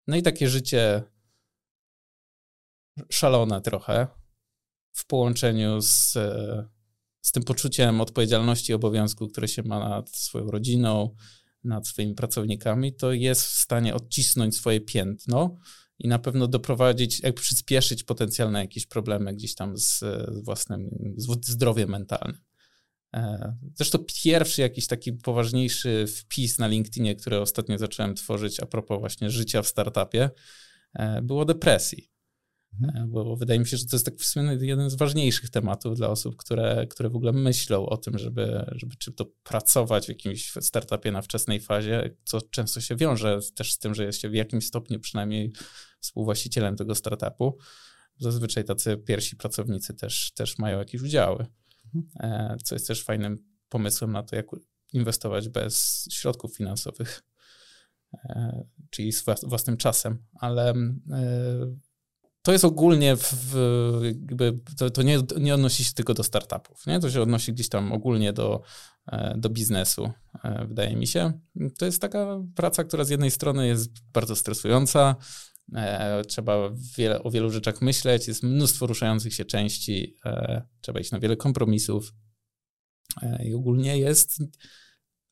no 0.07 0.17
i 0.17 0.23
takie 0.23 0.49
życie 0.49 1.03
szalone 3.11 3.61
trochę 3.61 4.07
w 4.93 5.07
połączeniu 5.07 5.81
z, 5.81 6.17
e, 6.17 6.69
z 7.21 7.33
tym 7.33 7.43
poczuciem 7.43 8.01
odpowiedzialności 8.01 8.73
i 8.73 8.75
obowiązku, 8.75 9.29
które 9.29 9.49
się 9.49 9.63
ma 9.63 9.89
nad 9.89 10.11
swoją 10.11 10.51
rodziną, 10.51 11.15
nad 11.65 11.87
swoimi 11.87 12.15
pracownikami, 12.15 12.95
to 12.95 13.13
jest 13.13 13.43
w 13.43 13.59
stanie 13.59 13.95
odcisnąć 13.95 14.57
swoje 14.57 14.81
piętno 14.81 15.57
i 15.99 16.09
na 16.09 16.19
pewno 16.19 16.49
doprowadzić, 16.49 17.21
jak 17.21 17.35
przyspieszyć 17.35 18.05
potencjalne 18.05 18.61
jakieś 18.61 18.87
problemy 18.87 19.35
gdzieś 19.35 19.55
tam 19.55 19.79
z, 19.79 19.99
z 20.29 20.45
własnym 20.45 20.91
z 21.17 21.49
zdrowiem 21.49 21.91
mentalnym. 21.91 22.46
E, 23.17 23.57
zresztą 23.75 23.99
pierwszy 24.25 24.61
jakiś 24.61 24.87
taki 24.87 25.13
poważniejszy 25.13 26.07
wpis 26.07 26.59
na 26.59 26.67
LinkedInie, 26.67 27.17
który 27.17 27.41
ostatnio 27.41 27.79
zacząłem 27.79 28.15
tworzyć 28.15 28.61
a 28.61 28.67
propos 28.67 29.01
właśnie 29.01 29.31
życia 29.31 29.63
w 29.63 29.69
startupie, 29.69 30.31
e, 30.95 31.23
było 31.23 31.45
depresji. 31.45 32.11
Mhm. 32.81 33.05
E, 33.05 33.07
bo 33.07 33.37
wydaje 33.37 33.61
mi 33.61 33.67
się, 33.67 33.77
że 33.77 33.87
to 33.87 33.97
jest 33.97 34.05
tak 34.05 34.17
w 34.17 34.25
sumie 34.25 34.59
jeden 34.61 34.91
z 34.91 34.95
ważniejszych 34.95 35.51
tematów 35.51 35.97
dla 35.97 36.09
osób, 36.09 36.37
które, 36.37 36.87
które 36.91 37.11
w 37.11 37.17
ogóle 37.17 37.33
myślą 37.33 37.87
o 37.87 37.97
tym, 37.97 38.19
żeby, 38.19 38.65
żeby 38.73 38.97
czy 38.97 39.13
to 39.13 39.27
pracować 39.43 40.07
w 40.07 40.09
jakimś 40.09 40.53
startupie 40.61 41.13
na 41.13 41.23
wczesnej 41.23 41.61
fazie, 41.61 42.17
co 42.25 42.41
często 42.41 42.81
się 42.81 42.97
wiąże 42.97 43.41
też 43.55 43.73
z 43.73 43.79
tym, 43.79 43.95
że 43.95 44.05
jest 44.05 44.21
się 44.21 44.29
w 44.29 44.35
jakimś 44.35 44.67
stopniu 44.67 45.01
przynajmniej 45.01 45.53
współwłaścicielem 46.01 46.77
tego 46.77 46.95
startupu. 46.95 47.59
Zazwyczaj 48.19 48.65
tacy 48.65 48.97
pierwsi 48.97 49.37
pracownicy 49.37 49.95
też, 49.95 50.33
też 50.33 50.59
mają 50.59 50.79
jakieś 50.79 51.03
udziały, 51.03 51.47
co 52.65 52.75
jest 52.75 52.87
też 52.87 53.05
fajnym 53.05 53.39
pomysłem 53.69 54.13
na 54.13 54.23
to, 54.23 54.37
jak 54.37 54.47
inwestować 54.93 55.49
bez 55.49 56.05
środków 56.13 56.57
finansowych, 56.57 57.23
e, 58.15 58.65
czyli 58.91 59.13
z 59.13 59.25
własnym 59.43 59.77
czasem, 59.77 60.25
ale 60.41 60.75
to 62.47 62.53
jest 62.53 62.65
ogólnie, 62.65 63.17
w, 63.17 63.55
jakby, 64.03 64.59
to, 64.77 64.91
to 64.91 65.03
nie, 65.03 65.19
nie, 65.41 65.55
odnosi 65.55 65.85
się 65.85 65.93
tylko 65.93 66.15
do 66.15 66.23
startupów, 66.23 66.87
nie? 66.87 67.01
to 67.01 67.11
się 67.11 67.23
odnosi 67.23 67.53
gdzieś 67.53 67.69
tam 67.69 67.93
ogólnie 67.93 68.33
do, 68.33 68.63
e, 69.07 69.35
do 69.39 69.49
biznesu, 69.49 70.11
e, 70.45 70.67
wydaje 70.67 70.97
mi 70.97 71.07
się. 71.07 71.33
To 71.79 71.87
jest 71.87 72.01
taka 72.01 72.41
praca, 72.55 72.85
która 72.85 73.05
z 73.05 73.11
jednej 73.11 73.31
strony 73.31 73.67
jest 73.67 73.91
bardzo 74.13 74.37
stresująca, 74.37 75.17
e, 75.21 75.56
trzeba 76.29 76.71
wiele, 76.97 77.23
o 77.23 77.31
wielu 77.31 77.51
rzeczach 77.51 77.83
myśleć, 77.83 78.29
jest 78.29 78.43
mnóstwo 78.43 78.87
ruszających 78.87 79.35
się 79.35 79.45
części, 79.45 80.17
trzeba 80.81 81.01
iść 81.01 81.11
na 81.11 81.21
wiele 81.21 81.37
kompromisów 81.37 82.15
i 83.45 83.55
ogólnie 83.55 83.99
jest, 83.99 84.39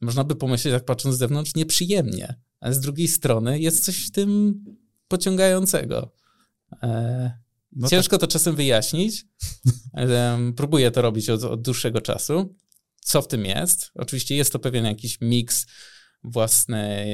można 0.00 0.24
by 0.24 0.36
pomyśleć, 0.36 0.72
jak 0.72 0.84
patrząc 0.84 1.14
z 1.16 1.18
zewnątrz, 1.18 1.54
nieprzyjemnie, 1.54 2.34
ale 2.60 2.74
z 2.74 2.80
drugiej 2.80 3.08
strony 3.08 3.60
jest 3.60 3.84
coś 3.84 4.06
w 4.06 4.10
tym 4.10 4.54
pociągającego. 5.08 6.14
E, 6.82 7.38
no 7.72 7.88
ciężko 7.88 8.18
tak. 8.18 8.20
to 8.20 8.32
czasem 8.32 8.56
wyjaśnić. 8.56 9.26
Próbuję 10.56 10.90
to 10.90 11.02
robić 11.02 11.30
od, 11.30 11.44
od 11.44 11.62
dłuższego 11.62 12.00
czasu. 12.00 12.56
Co 13.00 13.22
w 13.22 13.28
tym 13.28 13.44
jest? 13.44 13.90
Oczywiście 13.94 14.36
jest 14.36 14.52
to 14.52 14.58
pewien 14.58 14.84
jakiś 14.84 15.20
miks 15.20 15.66
własny 16.24 17.06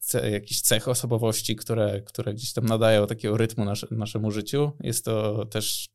ce, 0.00 0.30
jakiś 0.30 0.60
cech 0.60 0.88
osobowości, 0.88 1.56
które, 1.56 2.02
które 2.02 2.34
gdzieś 2.34 2.52
tam 2.52 2.66
nadają 2.66 3.06
takiego 3.06 3.36
rytmu 3.36 3.64
nasz, 3.64 3.86
naszemu 3.90 4.30
życiu. 4.30 4.72
Jest 4.80 5.04
to 5.04 5.46
też 5.46 5.88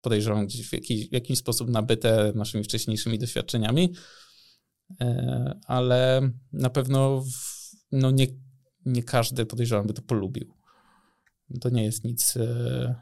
podejrzewam 0.00 0.46
gdzieś 0.46 0.68
w, 0.68 0.72
jakiś, 0.72 1.08
w 1.08 1.12
jakiś 1.12 1.38
sposób 1.38 1.68
nabyte 1.68 2.32
naszymi 2.34 2.64
wcześniejszymi 2.64 3.18
doświadczeniami, 3.18 3.94
e, 5.00 5.60
ale 5.66 6.30
na 6.52 6.70
pewno 6.70 7.20
w, 7.20 7.72
no 7.92 8.10
nie, 8.10 8.26
nie 8.86 9.02
każdy 9.02 9.46
podejrzewam 9.46 9.86
by 9.86 9.92
to 9.92 10.02
polubił. 10.02 10.54
To 11.60 11.70
nie 11.70 11.84
jest 11.84 12.04
nic 12.04 12.36
e, 12.36 12.94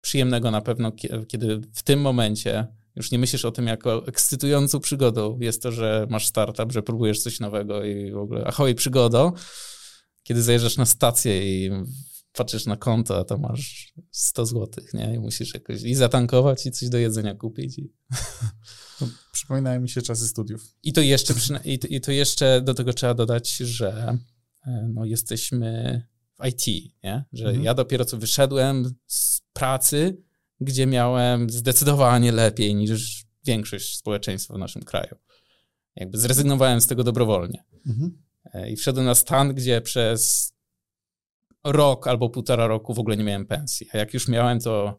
przyjemnego 0.00 0.50
na 0.50 0.60
pewno, 0.60 0.92
kiedy 1.28 1.60
w 1.74 1.82
tym 1.82 2.00
momencie 2.00 2.66
już 2.96 3.10
nie 3.10 3.18
myślisz 3.18 3.44
o 3.44 3.52
tym 3.52 3.66
jako 3.66 4.06
ekscytującą 4.06 4.80
przygodą. 4.80 5.38
Jest 5.40 5.62
to, 5.62 5.72
że 5.72 6.06
masz 6.10 6.26
startup, 6.26 6.72
że 6.72 6.82
próbujesz 6.82 7.20
coś 7.20 7.40
nowego 7.40 7.84
i 7.84 8.12
w 8.12 8.16
ogóle 8.16 8.44
ahoj 8.44 8.74
przygodo. 8.74 9.32
Kiedy 10.22 10.42
zajeżdżasz 10.42 10.76
na 10.76 10.86
stację 10.86 11.64
i 11.66 11.70
patrzysz 12.32 12.66
na 12.66 12.76
konto, 12.76 13.18
a 13.18 13.24
to 13.24 13.38
masz 13.38 13.92
100 14.10 14.46
zł, 14.46 14.84
nie? 14.94 15.14
I 15.14 15.18
musisz 15.18 15.54
jakoś 15.54 15.82
i 15.82 15.94
zatankować, 15.94 16.66
i 16.66 16.72
coś 16.72 16.88
do 16.88 16.98
jedzenia 16.98 17.34
kupić. 17.34 17.78
I... 17.78 17.92
No, 19.00 19.08
przypominają 19.32 19.80
mi 19.80 19.88
się 19.88 20.02
czasy 20.02 20.28
studiów. 20.28 20.74
I 20.82 20.92
to 20.92 21.00
jeszcze, 21.00 21.34
i 21.64 21.78
to, 21.78 21.88
i 21.88 22.00
to 22.00 22.12
jeszcze 22.12 22.60
do 22.60 22.74
tego 22.74 22.92
trzeba 22.92 23.14
dodać, 23.14 23.56
że 23.56 24.18
e, 24.66 24.88
no, 24.94 25.04
jesteśmy 25.04 26.02
w 26.40 26.46
IT, 26.46 26.92
nie? 27.04 27.24
Że 27.32 27.44
mhm. 27.44 27.64
ja 27.64 27.74
dopiero 27.74 28.04
co 28.04 28.18
wyszedłem 28.18 28.94
z 29.06 29.40
pracy, 29.52 30.22
gdzie 30.60 30.86
miałem 30.86 31.50
zdecydowanie 31.50 32.32
lepiej 32.32 32.74
niż 32.74 33.24
większość 33.44 33.96
społeczeństwa 33.96 34.54
w 34.54 34.58
naszym 34.58 34.82
kraju. 34.82 35.16
Jakby 35.96 36.18
zrezygnowałem 36.18 36.80
z 36.80 36.86
tego 36.86 37.04
dobrowolnie. 37.04 37.64
Mhm. 37.86 38.22
E, 38.54 38.70
I 38.70 38.76
wszedłem 38.76 39.06
na 39.06 39.14
stan, 39.14 39.54
gdzie 39.54 39.80
przez 39.80 40.52
rok 41.64 42.06
albo 42.06 42.30
półtora 42.30 42.66
roku 42.66 42.94
w 42.94 42.98
ogóle 42.98 43.16
nie 43.16 43.24
miałem 43.24 43.46
pensji. 43.46 43.88
A 43.92 43.98
jak 43.98 44.14
już 44.14 44.28
miałem, 44.28 44.60
to, 44.60 44.98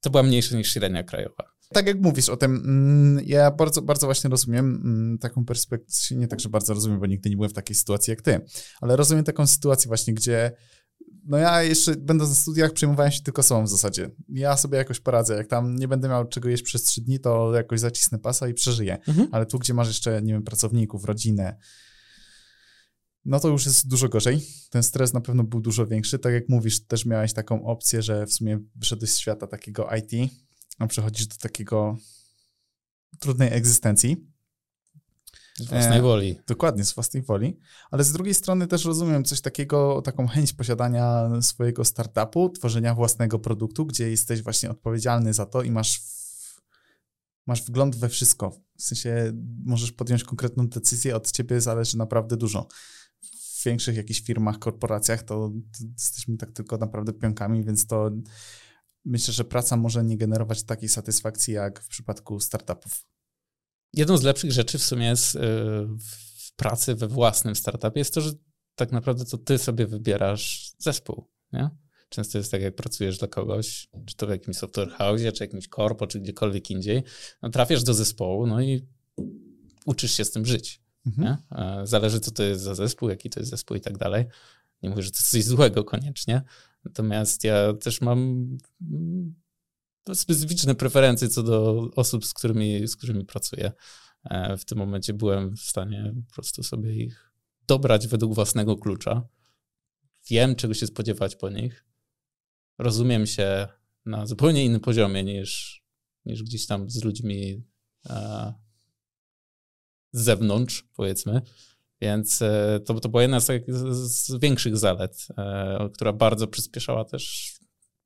to 0.00 0.10
była 0.10 0.22
mniejsza 0.22 0.56
niż 0.56 0.72
średnia 0.72 1.02
krajowa. 1.02 1.56
Tak 1.68 1.86
jak 1.86 2.00
mówisz 2.00 2.28
o 2.28 2.36
tym, 2.36 2.56
mm, 2.56 3.24
ja 3.26 3.50
bardzo, 3.50 3.82
bardzo 3.82 4.06
właśnie 4.06 4.30
rozumiem 4.30 4.80
mm, 4.84 5.18
taką 5.18 5.44
perspektywę, 5.44 6.20
nie 6.20 6.28
tak, 6.28 6.40
że 6.40 6.48
bardzo 6.48 6.74
rozumiem, 6.74 7.00
bo 7.00 7.06
nigdy 7.06 7.30
nie 7.30 7.36
byłem 7.36 7.50
w 7.50 7.54
takiej 7.54 7.76
sytuacji 7.76 8.10
jak 8.10 8.22
ty, 8.22 8.40
ale 8.80 8.96
rozumiem 8.96 9.24
taką 9.24 9.46
sytuację 9.46 9.88
właśnie, 9.88 10.14
gdzie 10.14 10.52
no 11.26 11.38
ja 11.38 11.62
jeszcze 11.62 11.96
będąc 11.96 12.30
na 12.30 12.36
studiach 12.36 12.72
przejmowałem 12.72 13.12
się 13.12 13.22
tylko 13.22 13.42
sobą 13.42 13.64
w 13.64 13.68
zasadzie. 13.68 14.10
Ja 14.28 14.56
sobie 14.56 14.78
jakoś 14.78 15.00
poradzę. 15.00 15.36
Jak 15.36 15.46
tam 15.46 15.76
nie 15.76 15.88
będę 15.88 16.08
miał 16.08 16.28
czego 16.28 16.48
jeść 16.48 16.62
przez 16.62 16.82
trzy 16.82 17.00
dni, 17.00 17.20
to 17.20 17.54
jakoś 17.54 17.80
zacisnę 17.80 18.18
pasa 18.18 18.48
i 18.48 18.54
przeżyję. 18.54 18.98
Mhm. 19.08 19.28
Ale 19.32 19.46
tu, 19.46 19.58
gdzie 19.58 19.74
masz 19.74 19.88
jeszcze, 19.88 20.22
nie 20.22 20.32
wiem, 20.32 20.42
pracowników, 20.42 21.04
rodzinę, 21.04 21.56
no 23.24 23.40
to 23.40 23.48
już 23.48 23.66
jest 23.66 23.88
dużo 23.88 24.08
gorzej. 24.08 24.40
Ten 24.70 24.82
stres 24.82 25.12
na 25.12 25.20
pewno 25.20 25.44
był 25.44 25.60
dużo 25.60 25.86
większy. 25.86 26.18
Tak 26.18 26.32
jak 26.32 26.48
mówisz, 26.48 26.86
też 26.86 27.06
miałeś 27.06 27.32
taką 27.32 27.64
opcję, 27.64 28.02
że 28.02 28.26
w 28.26 28.32
sumie 28.32 28.58
wyszedłeś 28.76 29.10
z 29.10 29.18
świata 29.18 29.46
takiego 29.46 29.88
IT, 29.98 30.32
a 30.78 30.86
przechodzisz 30.86 31.26
do 31.26 31.36
takiego 31.36 31.96
trudnej 33.18 33.52
egzystencji. 33.52 34.35
Z 35.58 35.68
własnej 35.68 35.98
e, 35.98 36.02
woli. 36.02 36.40
Dokładnie, 36.46 36.84
z 36.84 36.92
własnej 36.92 37.22
woli. 37.22 37.58
Ale 37.90 38.04
z 38.04 38.12
drugiej 38.12 38.34
strony 38.34 38.66
też 38.66 38.84
rozumiem 38.84 39.24
coś 39.24 39.40
takiego, 39.40 40.02
taką 40.02 40.26
chęć 40.26 40.52
posiadania 40.52 41.30
swojego 41.40 41.84
startupu, 41.84 42.48
tworzenia 42.48 42.94
własnego 42.94 43.38
produktu, 43.38 43.86
gdzie 43.86 44.10
jesteś 44.10 44.42
właśnie 44.42 44.70
odpowiedzialny 44.70 45.32
za 45.32 45.46
to 45.46 45.62
i 45.62 45.70
masz, 45.70 46.00
w, 46.00 46.60
masz 47.46 47.62
wgląd 47.62 47.96
we 47.96 48.08
wszystko. 48.08 48.50
W 48.78 48.82
sensie 48.82 49.32
możesz 49.64 49.92
podjąć 49.92 50.24
konkretną 50.24 50.68
decyzję, 50.68 51.16
od 51.16 51.30
ciebie 51.30 51.60
zależy 51.60 51.98
naprawdę 51.98 52.36
dużo 52.36 52.68
w 53.22 53.64
większych 53.64 53.96
jakichś 53.96 54.20
firmach, 54.20 54.58
korporacjach, 54.58 55.22
to 55.22 55.52
jesteśmy 55.92 56.36
tak 56.36 56.52
tylko 56.52 56.76
naprawdę 56.76 57.12
pionkami, 57.12 57.64
więc 57.64 57.86
to 57.86 58.10
myślę, 59.04 59.34
że 59.34 59.44
praca 59.44 59.76
może 59.76 60.04
nie 60.04 60.18
generować 60.18 60.62
takiej 60.62 60.88
satysfakcji 60.88 61.54
jak 61.54 61.80
w 61.80 61.88
przypadku 61.88 62.40
startupów. 62.40 63.04
Jedną 63.96 64.16
z 64.16 64.22
lepszych 64.22 64.52
rzeczy 64.52 64.78
w 64.78 64.82
sumie 64.82 65.06
jest 65.06 65.38
w 66.00 66.56
pracy 66.56 66.94
we 66.94 67.08
własnym 67.08 67.56
startupie 67.56 68.00
jest 68.00 68.14
to, 68.14 68.20
że 68.20 68.32
tak 68.74 68.92
naprawdę 68.92 69.24
to 69.24 69.38
ty 69.38 69.58
sobie 69.58 69.86
wybierasz 69.86 70.72
zespół, 70.78 71.28
nie? 71.52 71.70
Często 72.08 72.38
jest 72.38 72.50
tak, 72.50 72.62
jak 72.62 72.74
pracujesz 72.74 73.18
dla 73.18 73.28
kogoś, 73.28 73.88
czy 74.06 74.16
to 74.16 74.26
w 74.26 74.30
jakimś 74.30 74.56
software 74.56 74.90
house, 74.90 75.20
czy 75.34 75.44
jakimś 75.44 75.68
korpo, 75.68 76.06
czy 76.06 76.20
gdziekolwiek 76.20 76.70
indziej, 76.70 77.02
no 77.42 77.50
trafiasz 77.50 77.82
do 77.82 77.94
zespołu, 77.94 78.46
no 78.46 78.60
i 78.60 78.86
uczysz 79.86 80.12
się 80.12 80.24
z 80.24 80.30
tym 80.30 80.46
żyć. 80.46 80.80
Mhm. 81.06 81.36
E, 81.50 81.86
zależy, 81.86 82.20
co 82.20 82.30
to 82.30 82.42
jest 82.42 82.62
za 82.62 82.74
zespół, 82.74 83.08
jaki 83.08 83.30
to 83.30 83.40
jest 83.40 83.50
zespół 83.50 83.76
i 83.76 83.80
tak 83.80 83.98
dalej. 83.98 84.24
Nie 84.82 84.90
mówię, 84.90 85.02
że 85.02 85.10
to 85.10 85.18
jest 85.18 85.30
coś 85.30 85.44
złego 85.44 85.84
koniecznie. 85.84 86.42
Natomiast 86.84 87.44
ja 87.44 87.72
też 87.72 88.00
mam 88.00 88.48
specyficzne 90.14 90.74
preferencje 90.74 91.28
co 91.28 91.42
do 91.42 91.88
osób, 91.96 92.26
z 92.26 92.34
którymi, 92.34 92.88
z 92.88 92.96
którymi 92.96 93.24
pracuję. 93.24 93.72
E, 94.24 94.56
w 94.56 94.64
tym 94.64 94.78
momencie 94.78 95.14
byłem 95.14 95.56
w 95.56 95.60
stanie 95.60 96.14
po 96.28 96.34
prostu 96.34 96.62
sobie 96.62 96.96
ich 96.96 97.32
dobrać 97.66 98.08
według 98.08 98.34
własnego 98.34 98.76
klucza. 98.76 99.28
Wiem, 100.30 100.54
czego 100.54 100.74
się 100.74 100.86
spodziewać 100.86 101.36
po 101.36 101.50
nich. 101.50 101.84
Rozumiem 102.78 103.26
się 103.26 103.68
na 104.06 104.26
zupełnie 104.26 104.64
innym 104.64 104.80
poziomie 104.80 105.24
niż, 105.24 105.82
niż 106.24 106.42
gdzieś 106.42 106.66
tam 106.66 106.90
z 106.90 107.04
ludźmi 107.04 107.62
e, 108.08 108.54
z 110.12 110.22
zewnątrz, 110.22 110.88
powiedzmy. 110.96 111.42
Więc 112.00 112.42
e, 112.42 112.80
to, 112.84 113.00
to 113.00 113.08
była 113.08 113.22
jedna 113.22 113.40
z, 113.40 113.66
z 113.68 114.40
większych 114.40 114.76
zalet, 114.76 115.26
która 115.94 116.12
bardzo 116.12 116.46
przyspieszała 116.46 117.04
też 117.04 117.56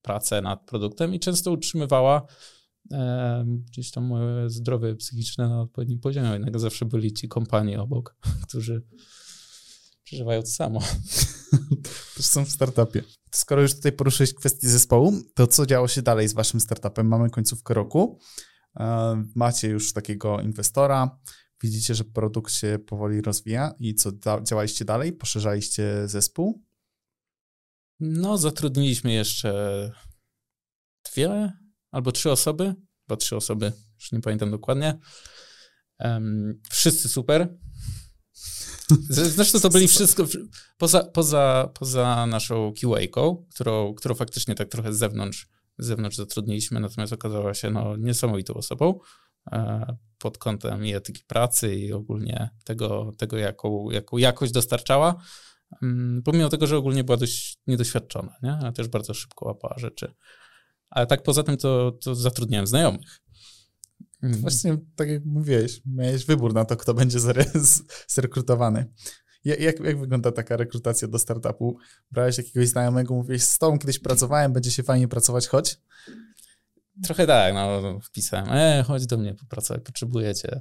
pracę 0.03 0.43
nad 0.43 0.67
produktem 0.67 1.15
i 1.15 1.21
często 1.21 1.53
utrzymywała 1.53 2.27
e, 2.93 3.45
gdzieś 3.47 3.91
tam 3.91 4.05
moje 4.05 4.51
zdrowie 4.51 4.97
psychiczne 4.97 5.49
na 5.49 5.61
odpowiednim 5.61 6.01
poziomie. 6.01 6.31
Jednak 6.31 6.59
zawsze 6.61 6.85
byli 6.85 7.13
ci 7.13 7.29
kompanie 7.29 7.81
obok, 7.81 8.17
którzy 8.49 8.83
przeżywają 10.05 10.43
to 10.43 10.49
samo. 10.49 10.81
Też 12.17 12.27
są 12.27 12.45
w 12.45 12.51
startupie. 12.51 13.03
Skoro 13.31 13.63
już 13.63 13.75
tutaj 13.75 13.93
poruszyłeś 13.93 14.35
kwestię 14.35 14.69
zespołu, 14.69 15.13
to 15.35 15.47
co 15.47 15.67
działo 15.67 15.89
się 15.89 16.03
dalej 16.03 16.29
z 16.29 16.35
waszym 16.35 16.61
startupem? 16.61 17.09
Mamy 17.09 17.31
końcówkę 17.31 17.75
roku. 17.75 18.19
Macie 19.35 19.69
już 19.69 19.93
takiego 19.93 20.41
inwestora, 20.41 21.19
Widzicie, 21.63 21.95
że 21.95 22.05
produkt 22.05 22.53
się 22.53 22.79
powoli 22.87 23.21
rozwija 23.21 23.75
i 23.79 23.95
co, 23.95 24.13
da, 24.13 24.43
działaliście 24.43 24.85
dalej? 24.85 25.13
Poszerzaliście 25.13 26.09
zespół? 26.09 26.63
No, 28.01 28.39
zatrudniliśmy 28.39 29.13
jeszcze 29.13 29.91
dwie 31.13 31.53
albo 31.91 32.13
trzy 32.13 32.31
osoby, 32.31 32.75
chyba 33.07 33.17
trzy 33.17 33.37
osoby, 33.37 33.73
już 34.01 34.13
nie 34.13 34.21
pamiętam 34.21 34.51
dokładnie. 34.51 34.99
Um, 35.99 36.61
wszyscy 36.71 37.09
super. 37.09 37.59
Zresztą 39.09 39.61
to 39.61 39.71
byli 39.71 39.89
wszystko, 39.89 40.27
poza, 40.79 41.05
poza, 41.05 41.71
poza 41.79 42.27
naszą 42.27 42.73
QA-ką, 42.73 43.47
którą, 43.55 43.95
którą 43.95 44.15
faktycznie 44.15 44.55
tak 44.55 44.69
trochę 44.69 44.93
z 44.93 44.99
zewnątrz, 44.99 45.49
z 45.79 45.87
zewnątrz 45.87 46.17
zatrudniliśmy, 46.17 46.81
natomiast 46.81 47.13
okazała 47.13 47.55
się 47.55 47.71
no, 47.71 47.97
niesamowitą 47.97 48.55
osobą. 48.55 49.01
E, 49.53 49.97
pod 50.19 50.39
kątem 50.39 50.87
i 50.87 50.95
etyki 50.95 51.25
pracy 51.27 51.75
i 51.75 51.93
ogólnie 51.93 52.51
tego, 52.65 53.13
tego 53.19 53.37
jaką, 53.37 53.91
jaką 53.91 54.19
jakość 54.19 54.53
dostarczała, 54.53 55.23
pomimo 56.24 56.48
tego, 56.48 56.66
że 56.66 56.76
ogólnie 56.76 57.04
była 57.04 57.16
dość 57.16 57.59
niedoświadczona, 57.66 58.37
nie? 58.42 58.52
ale 58.52 58.72
też 58.72 58.88
bardzo 58.88 59.14
szybko 59.14 59.46
łapała 59.46 59.78
rzeczy. 59.78 60.14
Ale 60.90 61.06
tak 61.06 61.22
poza 61.22 61.42
tym 61.42 61.56
to, 61.56 61.92
to 61.92 62.14
zatrudniałem 62.14 62.66
znajomych. 62.66 63.20
Mm. 64.22 64.40
Właśnie 64.40 64.78
tak 64.96 65.09
jak 65.09 65.24
mówiłeś, 65.24 65.80
miałeś 65.87 66.24
wybór 66.24 66.54
na 66.54 66.64
to, 66.64 66.76
kto 66.76 66.94
będzie 66.94 67.18
zrekrutowany. 68.09 68.87
Jak, 69.44 69.61
jak, 69.61 69.83
wygląda 70.00 70.33
taka 70.33 70.56
rekrutacja 70.56 71.09
do 71.09 71.18
startupu? 71.18 71.78
Brałeś 72.11 72.38
jakiegoś 72.38 72.68
znajomego, 72.68 73.14
mówiłeś, 73.14 73.42
z 73.42 73.59
tobą 73.59 73.78
kiedyś 73.78 73.98
pracowałem, 73.98 74.52
będzie 74.52 74.70
się 74.70 74.83
fajnie 74.83 75.09
pracować, 75.09 75.48
chodź? 75.48 75.80
Trochę 77.04 77.26
tak, 77.26 77.54
no, 77.54 78.00
wpisałem, 78.00 78.46
e, 78.50 78.85
chodź 78.87 79.06
do 79.06 79.18
mnie 79.18 79.35
popracować, 79.35 79.83
potrzebujecie. 79.85 80.61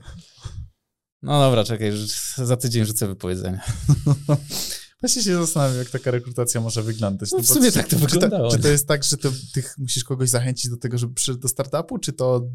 No 1.21 1.39
dobra, 1.39 1.63
czekaj, 1.63 1.91
za 2.35 2.57
tydzień 2.57 2.85
rzucę 2.85 3.07
wypowiedzenie. 3.07 3.61
Właśnie 5.01 5.23
się 5.23 5.35
zastanawiam, 5.35 5.77
jak 5.77 5.89
taka 5.89 6.12
rekrutacja 6.12 6.62
może 6.62 6.83
wyglądać. 6.83 7.31
No, 7.31 7.38
no 7.38 7.43
w 7.43 7.47
sumie 7.47 7.71
tak 7.71 7.88
to 7.88 7.89
czy 7.89 7.95
wyglądało. 7.95 8.49
To, 8.49 8.55
czy 8.57 8.63
to 8.63 8.67
jest 8.67 8.88
tak, 8.88 9.03
że 9.03 9.17
to, 9.17 9.29
ty 9.53 9.63
musisz 9.77 10.03
kogoś 10.03 10.29
zachęcić 10.29 10.69
do 10.69 10.77
tego, 10.77 10.97
żeby 10.97 11.13
przyszedł 11.13 11.39
do 11.39 11.47
startupu, 11.47 11.97
czy 11.97 12.13
to, 12.13 12.49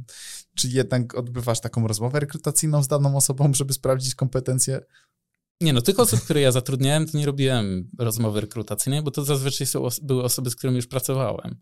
czy 0.54 0.68
jednak 0.68 1.14
odbywasz 1.14 1.60
taką 1.60 1.86
rozmowę 1.86 2.20
rekrutacyjną 2.20 2.82
z 2.82 2.88
daną 2.88 3.16
osobą, 3.16 3.54
żeby 3.54 3.72
sprawdzić 3.72 4.14
kompetencje? 4.14 4.80
Nie 5.60 5.72
no, 5.72 5.82
tych 5.82 6.00
osób, 6.00 6.20
które 6.20 6.40
ja 6.40 6.52
zatrudniałem, 6.52 7.06
to 7.08 7.18
nie 7.18 7.26
robiłem 7.26 7.90
rozmowy 7.98 8.40
rekrutacyjnej, 8.40 9.02
bo 9.02 9.10
to 9.10 9.24
zazwyczaj 9.24 9.66
są, 9.66 9.88
były 10.02 10.24
osoby, 10.24 10.50
z 10.50 10.56
którymi 10.56 10.76
już 10.76 10.86
pracowałem. 10.86 11.56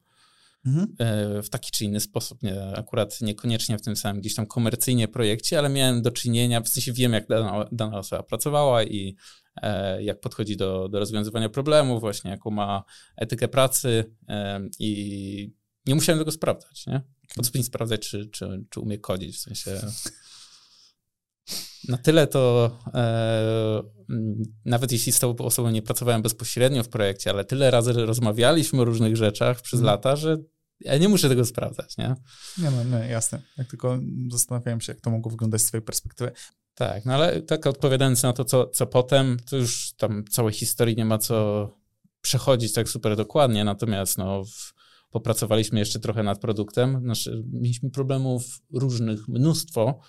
Mhm. 0.67 0.95
w 1.43 1.49
taki 1.51 1.71
czy 1.71 1.85
inny 1.85 2.01
sposób. 2.01 2.43
Nie, 2.43 2.63
akurat 2.77 3.21
niekoniecznie 3.21 3.79
w 3.79 3.83
tym 3.83 3.97
samym 3.97 4.21
gdzieś 4.21 4.35
tam 4.35 4.47
komercyjnie 4.47 5.09
projekcie, 5.09 5.59
ale 5.59 5.69
miałem 5.69 6.03
do 6.03 6.11
czynienia, 6.11 6.61
w 6.61 6.69
sensie 6.69 6.93
wiem, 6.93 7.13
jak 7.13 7.29
dana, 7.29 7.69
dana 7.73 7.99
osoba 7.99 8.23
pracowała 8.23 8.85
i 8.85 9.17
e, 9.57 10.03
jak 10.03 10.21
podchodzi 10.21 10.57
do, 10.57 10.89
do 10.89 10.99
rozwiązywania 10.99 11.49
problemów, 11.49 12.01
właśnie 12.01 12.31
jaką 12.31 12.51
ma 12.51 12.85
etykę 13.17 13.49
pracy 13.49 14.15
e, 14.29 14.61
i 14.79 15.53
nie 15.87 15.95
musiałem 15.95 16.19
tego 16.19 16.33
sprawdzać, 16.33 16.87
nie? 16.87 17.03
Po 17.37 17.43
co 17.43 17.59
mi 17.59 17.65
sprawdzać, 17.65 18.09
czy, 18.09 18.27
czy, 18.27 18.65
czy 18.71 18.81
umie 18.81 18.99
kodzić, 18.99 19.37
w 19.37 19.41
sensie... 19.41 19.81
Na 21.89 21.99
tyle 21.99 22.27
to 22.27 22.71
e, 22.95 23.83
nawet 24.65 24.93
jeśli 24.93 25.13
z 25.13 25.19
tą 25.19 25.37
osobą 25.37 25.71
nie 25.71 25.83
pracowałem 25.83 26.23
bezpośrednio 26.23 26.83
w 26.83 26.89
projekcie, 26.89 27.31
ale 27.31 27.45
tyle 27.45 27.71
razy 27.71 27.93
rozmawialiśmy 27.93 28.81
o 28.81 28.85
różnych 28.85 29.17
rzeczach 29.17 29.61
przez 29.61 29.81
mm. 29.81 29.87
lata, 29.87 30.17
że 30.17 30.39
ja 30.81 30.99
nie 30.99 31.09
muszę 31.09 31.29
tego 31.29 31.45
sprawdzać, 31.45 31.97
nie? 31.97 32.15
Nie, 32.59 32.71
no, 32.71 32.85
nie, 32.85 33.07
jasne. 33.07 33.43
Jak 33.59 33.69
tylko 33.69 33.99
zastanawiałem 34.31 34.81
się, 34.81 34.93
jak 34.93 35.01
to 35.01 35.11
mogło 35.11 35.31
wyglądać 35.31 35.63
z 35.63 35.67
twojej 35.67 35.85
perspektywy. 35.85 36.33
Tak, 36.75 37.05
no 37.05 37.15
ale 37.15 37.43
tak 37.43 37.67
odpowiadając 37.67 38.23
na 38.23 38.33
to, 38.33 38.45
co, 38.45 38.67
co 38.67 38.87
potem, 38.87 39.37
to 39.51 39.57
już 39.57 39.93
tam 39.97 40.25
całej 40.31 40.53
historii 40.53 40.97
nie 40.97 41.05
ma 41.05 41.19
co 41.19 41.69
przechodzić 42.21 42.73
tak 42.73 42.89
super 42.89 43.17
dokładnie, 43.17 43.65
natomiast 43.65 44.19
no, 44.19 44.45
w, 44.45 44.75
popracowaliśmy 45.11 45.79
jeszcze 45.79 46.01
trochę 46.01 46.23
nad 46.23 46.41
produktem. 46.41 47.01
Znaczy, 47.03 47.45
mieliśmy 47.53 47.91
problemów 47.91 48.45
różnych, 48.75 49.29
mnóstwo, 49.29 50.01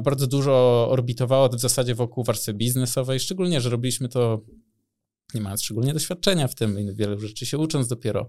bardzo 0.00 0.26
dużo 0.26 0.86
orbitowało 0.90 1.48
w 1.48 1.60
zasadzie 1.60 1.94
wokół 1.94 2.24
warstwy 2.24 2.54
biznesowej, 2.54 3.20
szczególnie, 3.20 3.60
że 3.60 3.70
robiliśmy 3.70 4.08
to 4.08 4.44
nie 5.34 5.40
mając 5.40 5.62
szczególnie 5.62 5.92
doświadczenia 5.92 6.48
w 6.48 6.54
tym 6.54 6.78
i 6.80 6.94
wiele 6.94 7.18
rzeczy 7.18 7.46
się 7.46 7.58
ucząc 7.58 7.88
dopiero, 7.88 8.28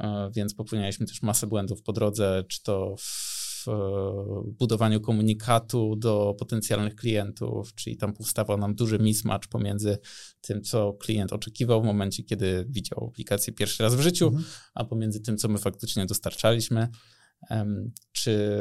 e, 0.00 0.30
więc 0.34 0.54
popełnialiśmy 0.54 1.06
też 1.06 1.22
masę 1.22 1.46
błędów 1.46 1.82
po 1.82 1.92
drodze, 1.92 2.44
czy 2.48 2.62
to 2.62 2.94
w 2.98 3.68
e, 3.68 3.72
budowaniu 4.58 5.00
komunikatu 5.00 5.96
do 5.96 6.34
potencjalnych 6.38 6.94
klientów, 6.94 7.74
czyli 7.74 7.96
tam 7.96 8.12
powstawał 8.12 8.58
nam 8.58 8.74
duży 8.74 8.98
mismatch 8.98 9.48
pomiędzy 9.48 9.98
tym, 10.40 10.62
co 10.62 10.92
klient 10.92 11.32
oczekiwał 11.32 11.82
w 11.82 11.84
momencie, 11.84 12.22
kiedy 12.22 12.66
widział 12.68 13.08
aplikację 13.10 13.52
pierwszy 13.52 13.82
raz 13.82 13.94
w 13.94 14.00
życiu, 14.00 14.26
mhm. 14.26 14.44
a 14.74 14.84
pomiędzy 14.84 15.20
tym, 15.20 15.36
co 15.36 15.48
my 15.48 15.58
faktycznie 15.58 16.06
dostarczaliśmy 16.06 16.88
czy 18.12 18.58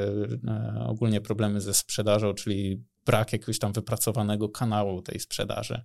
e, 0.47 0.85
ogólnie 0.87 1.21
problemy 1.21 1.61
ze 1.61 1.73
sprzedażą, 1.73 2.33
czyli 2.33 2.83
brak 3.05 3.33
jakiegoś 3.33 3.59
tam 3.59 3.73
wypracowanego 3.73 4.49
kanału 4.49 5.01
tej 5.01 5.19
sprzedaży, 5.19 5.81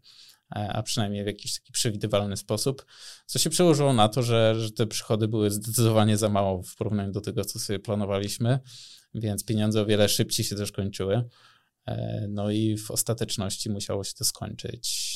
e, 0.57 0.69
a 0.73 0.83
przynajmniej 0.83 1.25
w 1.25 1.27
jakiś 1.27 1.55
taki 1.55 1.73
przewidywalny 1.73 2.37
sposób, 2.37 2.87
co 3.27 3.39
się 3.39 3.51
przełożyło 3.51 3.93
na 3.93 4.09
to, 4.09 4.23
że, 4.23 4.55
że 4.61 4.71
te 4.71 4.87
przychody 4.87 5.29
były 5.29 5.51
zdecydowanie 5.51 6.17
za 6.17 6.29
mało 6.29 6.63
w 6.63 6.77
porównaniu 6.77 7.13
do 7.13 7.21
tego, 7.21 7.45
co 7.45 7.59
sobie 7.59 7.79
planowaliśmy, 7.79 8.59
więc 9.15 9.45
pieniądze 9.45 9.83
o 9.83 9.87
wiele 9.87 10.09
szybciej 10.09 10.47
się 10.47 10.57
też 10.57 10.73
kończyły. 10.73 11.25
E, 11.87 12.27
no 12.29 12.51
i 12.51 12.77
w 12.77 12.91
ostateczności 12.91 13.71
musiało 13.71 14.05
się 14.05 14.13
to 14.15 14.25
skończyć 14.25 15.13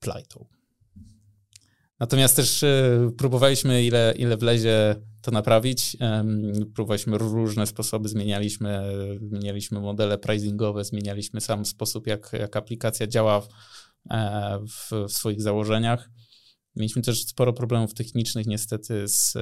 plajtą. 0.00 0.46
Natomiast 2.00 2.36
też 2.36 2.64
próbowaliśmy, 3.18 3.84
ile, 3.84 4.14
ile 4.16 4.36
wlezie 4.36 4.96
to 5.22 5.30
naprawić. 5.30 5.96
Próbowaliśmy 6.74 7.18
różne 7.18 7.66
sposoby, 7.66 8.08
zmienialiśmy, 8.08 8.82
zmienialiśmy 9.28 9.80
modele 9.80 10.18
pricingowe, 10.18 10.84
zmienialiśmy 10.84 11.40
sam 11.40 11.66
sposób, 11.66 12.06
jak, 12.06 12.30
jak 12.32 12.56
aplikacja 12.56 13.06
działa 13.06 13.40
w, 13.40 13.48
e, 14.10 14.58
w, 14.68 14.90
w 15.08 15.12
swoich 15.12 15.42
założeniach. 15.42 16.10
Mieliśmy 16.76 17.02
też 17.02 17.24
sporo 17.24 17.52
problemów 17.52 17.94
technicznych 17.94 18.46
niestety 18.46 19.08
z, 19.08 19.34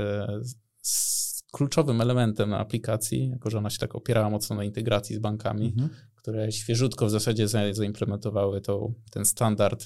z 0.83 1.21
kluczowym 1.53 2.01
elementem 2.01 2.55
aplikacji, 2.55 3.29
jako 3.29 3.51
że 3.51 3.59
ona 3.59 3.71
się 3.71 3.79
tak 3.79 3.95
opierała 3.95 4.31
mocno 4.31 4.57
na 4.57 4.64
integracji 4.64 5.16
z 5.16 5.19
bankami, 5.19 5.66
mhm. 5.66 5.90
które 6.14 6.53
świeżutko 6.53 7.07
w 7.07 7.11
zasadzie 7.11 7.49
zaimplementowały 7.73 8.61
to, 8.61 8.93
ten 9.11 9.25
standard, 9.25 9.85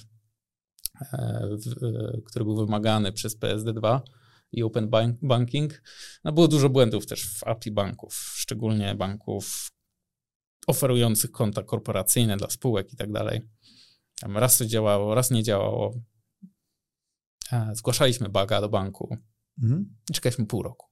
e, 1.13 1.49
który 2.25 2.45
był 2.45 2.57
wymagany 2.57 3.13
przez 3.13 3.41
PSD2 3.41 4.01
i 4.59 4.63
open 4.63 4.91
banking. 5.23 5.83
No 6.25 6.33
było 6.33 6.49
dużo 6.49 6.69
błędów 6.69 7.07
też 7.07 7.27
w 7.27 7.45
API 7.45 7.71
banków, 7.71 8.33
szczególnie 8.35 8.95
banków 8.95 9.69
oferujących 10.67 11.31
konta 11.31 11.63
korporacyjne 11.63 12.37
dla 12.37 12.51
spółek 12.51 12.93
i 12.93 12.97
tak 12.97 13.13
dalej. 13.13 13.43
Raz 14.23 14.59
to 14.59 14.67
działało, 14.67 15.15
raz 15.15 15.31
nie 15.31 15.43
działało. 15.43 15.95
Zgłaszaliśmy 17.73 18.29
baga 18.29 18.61
do 18.61 18.69
banku 18.69 19.17
mhm. 19.63 19.97
i 20.11 20.13
czekaliśmy 20.13 20.47
pół 20.47 20.63
roku. 20.63 20.87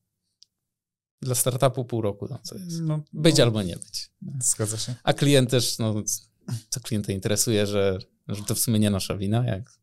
Dla 1.22 1.34
startupu 1.34 1.84
pół 1.84 2.00
roku, 2.00 2.26
no, 2.30 2.38
co 2.42 2.58
jest. 2.58 2.80
No, 2.80 3.04
być 3.12 3.38
no, 3.38 3.44
albo 3.44 3.62
nie 3.62 3.76
być. 3.76 4.10
Zgadza 4.40 4.78
się. 4.78 4.94
A 5.02 5.12
klient 5.12 5.50
też, 5.50 5.78
no, 5.78 5.94
co 6.68 6.80
klienta 6.80 7.12
interesuje, 7.12 7.66
że, 7.66 7.98
że 8.28 8.42
to 8.42 8.54
w 8.54 8.58
sumie 8.58 8.78
nie 8.78 8.90
nasza 8.90 9.16
wina, 9.16 9.46
jak 9.46 9.78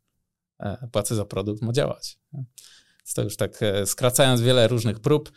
e, 0.60 0.88
płacę 0.92 1.16
za 1.16 1.26
produkt, 1.26 1.62
ma 1.62 1.74
działać 1.74 2.20
to 3.14 3.24
już 3.24 3.38
tak 3.38 3.64
e, 3.64 3.86
skracając 3.86 4.42
wiele 4.42 4.68
różnych 4.68 5.00
prób, 5.00 5.32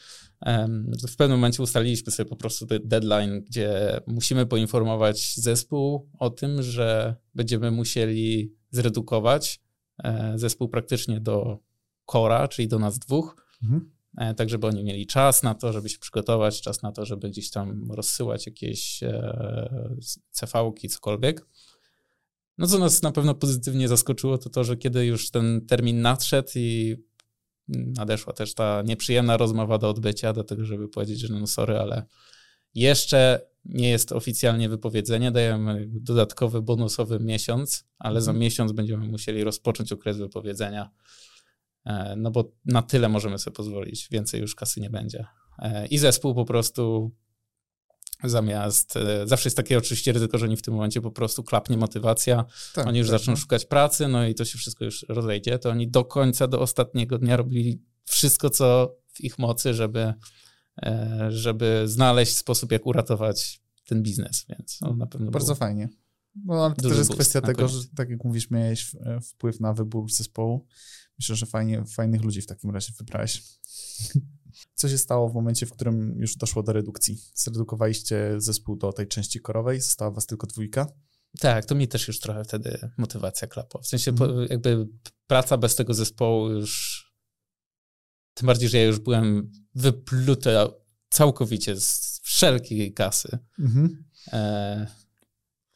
w 1.09 1.17
pewnym 1.17 1.39
momencie 1.39 1.63
ustaliliśmy 1.63 2.13
sobie 2.13 2.29
po 2.29 2.37
prostu 2.37 2.67
deadline, 2.85 3.43
gdzie 3.45 4.01
musimy 4.07 4.47
poinformować 4.47 5.35
zespół 5.37 6.11
o 6.19 6.31
tym, 6.31 6.63
że 6.63 7.17
będziemy 7.35 7.71
musieli 7.71 8.55
zredukować 8.71 9.61
e, 10.05 10.33
zespół 10.37 10.69
praktycznie 10.69 11.21
do 11.21 11.59
kora, 12.07 12.49
czyli 12.49 12.69
do 12.69 12.79
nas 12.79 12.99
dwóch, 12.99 13.47
mhm. 13.63 13.91
E, 14.17 14.35
tak 14.35 14.49
żeby 14.49 14.67
oni 14.67 14.85
mieli 14.85 15.07
czas 15.07 15.43
na 15.43 15.55
to, 15.55 15.73
żeby 15.73 15.89
się 15.89 15.99
przygotować, 15.99 16.61
czas 16.61 16.83
na 16.83 16.93
to, 16.93 17.05
żeby 17.05 17.31
gdzieś 17.31 17.51
tam 17.51 17.93
rozsyłać 17.93 18.47
jakieś 18.47 19.01
CV-ki, 20.31 20.89
cokolwiek. 20.89 21.47
No 22.59 22.67
co 22.67 22.79
nas 22.79 23.03
na 23.03 23.13
pewno 23.13 23.35
pozytywnie 23.35 23.89
zaskoczyło, 23.89 24.39
to 24.39 24.51
to, 24.51 24.65
że 24.65 24.77
kiedy 24.77 25.07
już 25.07 25.31
ten 25.31 25.67
termin 25.67 26.01
nadszedł 26.01 26.49
i 26.55 26.97
nadeszła 27.69 28.33
też 28.33 28.55
ta 28.55 28.83
nieprzyjemna 28.83 29.37
rozmowa 29.37 29.79
do 29.79 29.91
odbycia, 29.91 30.33
do 30.33 30.45
tego, 30.45 30.65
żeby 30.65 30.89
powiedzieć, 30.89 31.21
że 31.21 31.35
no 31.35 31.47
sorry, 31.47 31.79
ale 31.79 32.07
jeszcze 32.75 33.47
nie 33.65 33.91
jest 33.91 34.13
oficjalnie 34.13 34.69
wypowiedzenie, 34.69 35.31
dajemy 35.31 35.87
dodatkowy 35.89 36.63
bonusowy 36.63 37.21
miesiąc, 37.21 37.85
ale 37.99 38.21
za 38.21 38.31
mhm. 38.31 38.41
miesiąc 38.43 38.73
będziemy 38.73 39.07
musieli 39.07 39.45
rozpocząć 39.45 39.93
okres 39.93 40.19
wypowiedzenia, 40.19 40.91
e, 41.85 42.15
no 42.17 42.31
bo 42.31 42.53
na 42.65 42.83
tyle 42.83 43.09
możemy 43.09 43.39
sobie 43.39 43.55
pozwolić, 43.55 44.09
więcej 44.11 44.41
już 44.41 44.55
kasy 44.55 44.81
nie 44.81 44.91
będzie. 44.91 45.25
E, 45.59 45.87
I 45.87 45.99
zespół 45.99 46.35
po 46.35 46.45
prostu 46.45 47.11
zamiast, 48.25 48.97
e, 48.97 49.27
zawsze 49.27 49.47
jest 49.47 49.57
takie 49.57 49.79
oczywiście 49.79 50.13
ryzyko, 50.13 50.39
że 50.39 50.47
oni 50.47 50.57
w 50.57 50.63
tym 50.63 50.75
momencie 50.75 51.01
po 51.01 51.11
prostu 51.11 51.45
klapnie 51.45 51.77
motywacja, 51.77 52.45
tak, 52.75 52.87
oni 52.87 52.99
już 52.99 53.09
tak, 53.09 53.19
zaczną 53.19 53.33
no. 53.33 53.37
szukać 53.37 53.65
pracy, 53.65 54.09
no 54.09 54.27
i 54.27 54.35
to 54.35 54.45
się 54.45 54.59
wszystko 54.59 54.85
już 54.85 55.07
rozejdzie, 55.09 55.59
to 55.59 55.71
oni 55.71 55.89
do 55.89 56.05
końca, 56.05 56.49
do 56.49 56.61
ostatniego 56.61 57.19
dnia 57.19 57.37
robili 57.37 57.83
wszystko, 58.05 58.51
co 58.51 58.97
w 59.13 59.21
ich 59.21 59.39
mocy, 59.39 59.75
żeby, 59.75 60.15
e, 60.83 61.27
żeby 61.31 61.83
znaleźć 61.87 62.37
sposób, 62.37 62.73
jak 62.73 62.87
uratować 62.87 63.63
ten 63.85 64.03
biznes, 64.03 64.45
więc 64.49 64.79
no, 64.81 64.97
na 64.97 65.07
pewno 65.07 65.31
Bardzo 65.31 65.55
fajnie. 65.55 65.89
No, 66.45 66.65
ale 66.65 66.75
to 66.75 66.89
też 66.89 66.99
jest 66.99 67.13
kwestia 67.13 67.41
tego, 67.41 67.69
że 67.69 67.79
tak 67.97 68.11
jak 68.11 68.25
mówisz, 68.25 68.51
miałeś 68.51 68.95
e, 68.95 69.21
wpływ 69.21 69.61
na 69.61 69.73
wybór 69.73 70.13
zespołu. 70.13 70.67
Myślę, 71.19 71.37
że 71.37 71.47
fajnie, 71.47 71.85
fajnych 71.85 72.23
ludzi 72.23 72.43
w 72.43 72.47
takim 72.47 72.71
razie 72.71 72.93
wybrałeś. 72.99 73.43
Co 74.75 74.89
się 74.89 74.99
stało 74.99 75.29
w 75.29 75.35
momencie, 75.35 75.67
w 75.67 75.73
którym 75.73 76.17
już 76.19 76.37
doszło 76.37 76.63
do 76.63 76.73
redukcji? 76.73 77.19
Zredukowaliście 77.35 78.35
zespół 78.37 78.77
do 78.77 78.93
tej 78.93 79.09
części 79.09 79.41
korowej, 79.41 79.81
została 79.81 80.11
was 80.11 80.27
tylko 80.27 80.47
dwójka? 80.47 80.87
Tak, 81.41 81.65
to 81.65 81.75
mi 81.75 81.89
też 81.89 82.09
już 82.09 82.21
trochę 82.21 82.45
wtedy 82.45 82.91
motywacja 82.99 83.49
klapła. 83.49 83.81
W 83.81 83.87
sensie 83.87 84.11
mm. 84.11 84.47
jakby 84.51 84.89
praca 85.27 85.57
bez 85.57 85.77
tego 85.77 85.95
zespołu 85.95 86.51
już 86.51 87.03
tym 88.35 88.47
bardziej, 88.47 88.69
że 88.69 88.79
ja 88.79 88.85
już 88.85 88.99
byłem 88.99 89.53
wypluty 89.75 90.51
całkowicie 91.11 91.81
z 91.81 92.21
wszelkiej 92.23 92.93
kasy. 92.93 93.39
Mm-hmm. 93.61 93.89
E, 94.33 94.87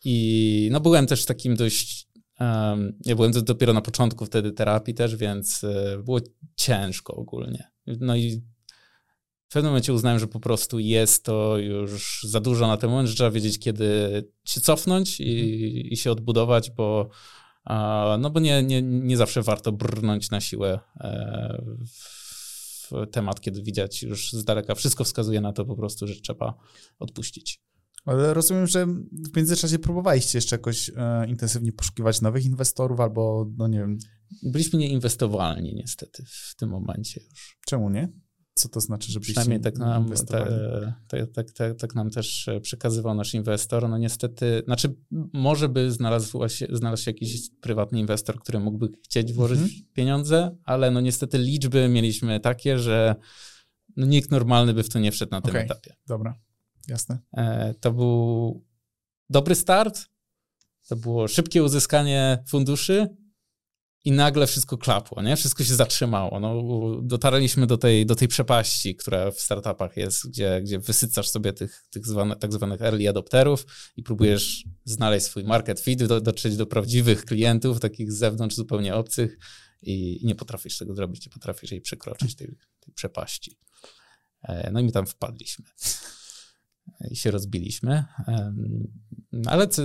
I 0.05 0.69
no 0.73 0.81
byłem 0.81 1.07
też 1.07 1.25
takim 1.25 1.57
dość 1.57 2.07
Um, 2.41 2.99
ja 3.05 3.17
byłem 3.17 3.33
dopiero 3.33 3.73
na 3.73 3.81
początku 3.81 4.27
wtedy 4.27 4.53
terapii 4.53 4.95
też, 4.95 5.17
więc 5.17 5.65
e, 5.65 5.99
było 6.05 6.21
ciężko 6.57 7.15
ogólnie. 7.15 7.71
No 7.87 8.17
i 8.17 8.43
pewnym 9.57 9.71
momencie 9.71 9.92
uznałem, 9.92 10.19
że 10.19 10.27
po 10.27 10.40
prostu 10.40 10.79
jest 10.79 11.25
to 11.25 11.59
już 11.59 12.23
za 12.29 12.40
dużo 12.40 12.66
na 12.66 12.77
ten 12.77 12.90
moment, 12.90 13.09
że 13.09 13.14
trzeba 13.14 13.31
wiedzieć, 13.31 13.59
kiedy 13.59 13.87
się 14.45 14.61
cofnąć 14.61 15.21
i, 15.21 15.40
mhm. 15.40 15.87
i 15.87 15.97
się 15.97 16.12
odbudować, 16.12 16.71
bo, 16.71 17.09
no 18.19 18.31
bo 18.31 18.40
nie, 18.40 18.62
nie, 18.62 18.83
nie 18.83 19.16
zawsze 19.16 19.42
warto 19.42 19.73
brnąć 19.73 20.31
na 20.31 20.40
siłę 20.40 20.81
e, 21.01 21.62
w 21.85 22.91
temat, 23.12 23.41
kiedy 23.41 23.62
widać 23.62 24.03
już 24.03 24.33
z 24.33 24.45
daleka. 24.45 24.74
Wszystko 24.74 25.05
wskazuje 25.05 25.41
na 25.41 25.53
to 25.53 25.64
po 25.64 25.76
prostu, 25.76 26.07
że 26.07 26.20
trzeba 26.20 26.55
odpuścić. 26.99 27.61
Ale 28.05 28.35
rozumiem, 28.35 28.66
że 28.66 28.87
w 29.33 29.37
międzyczasie 29.37 29.78
próbowaliście 29.78 30.39
jeszcze 30.39 30.57
jakoś 30.57 30.91
e, 30.97 31.26
intensywnie 31.28 31.72
poszukiwać 31.72 32.20
nowych 32.20 32.45
inwestorów 32.45 33.01
albo, 33.01 33.51
no 33.59 33.68
nie 33.68 33.78
wiem. 33.78 33.99
Byliśmy 34.43 34.78
nieinwestowalni 34.78 35.74
niestety 35.74 36.24
w 36.26 36.55
tym 36.57 36.68
momencie 36.68 37.20
już. 37.30 37.59
Czemu 37.66 37.91
nie? 37.91 38.26
Co 38.59 38.68
to 38.68 38.80
znaczy, 38.80 39.12
żebyście 39.12 39.32
Przynajmniej 39.32 39.61
tak 39.61 39.78
nam, 39.78 40.11
tak, 41.34 41.52
tak, 41.52 41.76
tak 41.78 41.94
nam 41.94 42.11
też 42.11 42.48
przekazywał 42.62 43.14
nasz 43.14 43.34
inwestor. 43.34 43.88
No 43.88 43.98
niestety, 43.98 44.62
znaczy 44.64 44.94
może 45.32 45.68
by 45.68 45.92
znalazł 45.92 46.48
się, 46.48 46.66
znalazł 46.72 47.02
się 47.02 47.11
jakiś 47.11 47.50
prywatny 47.61 48.00
inwestor, 48.00 48.40
który 48.40 48.61
mógłby 48.61 48.88
chcieć 49.04 49.32
włożyć 49.32 49.59
Mhm. 49.59 49.80
pieniądze, 49.92 50.57
ale 50.64 50.90
no 50.90 51.00
niestety 51.00 51.38
liczby 51.38 51.88
mieliśmy 51.88 52.40
takie, 52.40 52.78
że 52.78 53.14
no 53.96 54.07
nikt 54.07 54.30
normalny 54.30 54.74
by 54.74 54.82
w 54.82 54.88
to 54.88 54.98
nie 54.98 55.12
wszedł 55.12 55.30
na 55.30 55.40
tym 55.40 55.50
Okej. 55.50 55.64
etapie. 55.64 55.94
Dobra, 56.07 56.34
jasne. 56.88 57.18
E, 57.32 57.74
To 57.80 57.92
był 57.92 58.64
dobry 59.30 59.54
start, 59.54 60.07
to 60.88 60.96
było 60.96 61.28
szybkie 61.28 61.62
uzyskanie 61.62 62.44
funduszy 62.48 63.16
i 64.07 64.12
nagle 64.12 64.46
wszystko 64.46 64.78
klapło, 64.78 65.22
nie? 65.22 65.36
Wszystko 65.36 65.64
się 65.64 65.74
zatrzymało. 65.74 66.40
No, 66.40 66.62
dotarliśmy 67.02 67.66
do 67.66 67.78
tej, 67.78 68.07
do 68.07 68.14
tej 68.14 68.28
przepaści, 68.28 68.96
która 68.96 69.30
w 69.30 69.40
startupach 69.40 69.96
jest, 69.96 70.28
gdzie, 70.28 70.61
gdzie 70.62 70.78
wysycasz 70.78 71.28
sobie 71.28 71.52
tych, 71.52 71.84
tych 71.90 72.07
zwane, 72.07 72.36
tak 72.36 72.52
zwanych 72.52 72.82
early 72.82 73.09
adopterów 73.09 73.66
i 73.96 74.02
próbujesz 74.02 74.64
znaleźć 74.84 75.26
swój 75.26 75.44
market 75.44 75.80
fit, 75.80 76.04
do, 76.04 76.20
dotrzeć 76.20 76.57
do 76.57 76.66
prawdziwych 76.66 77.24
klientów, 77.24 77.80
takich 77.80 78.12
z 78.12 78.18
zewnątrz 78.18 78.57
zupełnie 78.57 78.94
obcych 78.94 79.38
i, 79.82 80.22
i 80.22 80.26
nie 80.26 80.34
potrafisz 80.34 80.78
tego 80.78 80.94
zrobić, 80.94 81.26
nie 81.26 81.32
potrafisz 81.32 81.70
jej 81.70 81.80
przekroczyć, 81.80 82.34
tej, 82.34 82.48
tej 82.80 82.94
przepaści. 82.94 83.59
E, 84.42 84.70
No 84.72 84.80
i 84.80 84.84
my 84.84 84.92
tam 84.92 85.07
wpadliśmy 85.07 85.64
i 87.11 87.16
się 87.16 87.30
rozbiliśmy. 87.30 88.04
Ale 89.46 89.68
co, 89.68 89.82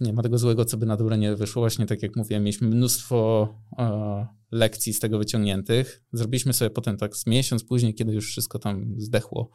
nie 0.00 0.12
ma 0.12 0.22
tego 0.22 0.38
złego, 0.38 0.64
co 0.64 0.76
by 0.76 0.86
na 0.86 0.96
dobre 0.96 1.18
nie 1.18 1.36
wyszło. 1.36 1.62
Właśnie 1.62 1.86
tak 1.86 2.02
jak 2.02 2.16
mówiłem, 2.16 2.42
mieliśmy 2.42 2.68
mnóstwo 2.68 3.48
e, 3.78 4.26
lekcji 4.50 4.92
z 4.94 5.00
tego 5.00 5.18
wyciągniętych. 5.18 6.02
Zrobiliśmy 6.12 6.52
sobie 6.52 6.70
potem 6.70 6.96
tak 6.96 7.16
z 7.16 7.26
miesiąc 7.26 7.64
później, 7.64 7.94
kiedy 7.94 8.12
już 8.12 8.26
wszystko 8.28 8.58
tam 8.58 8.94
zdechło, 8.98 9.50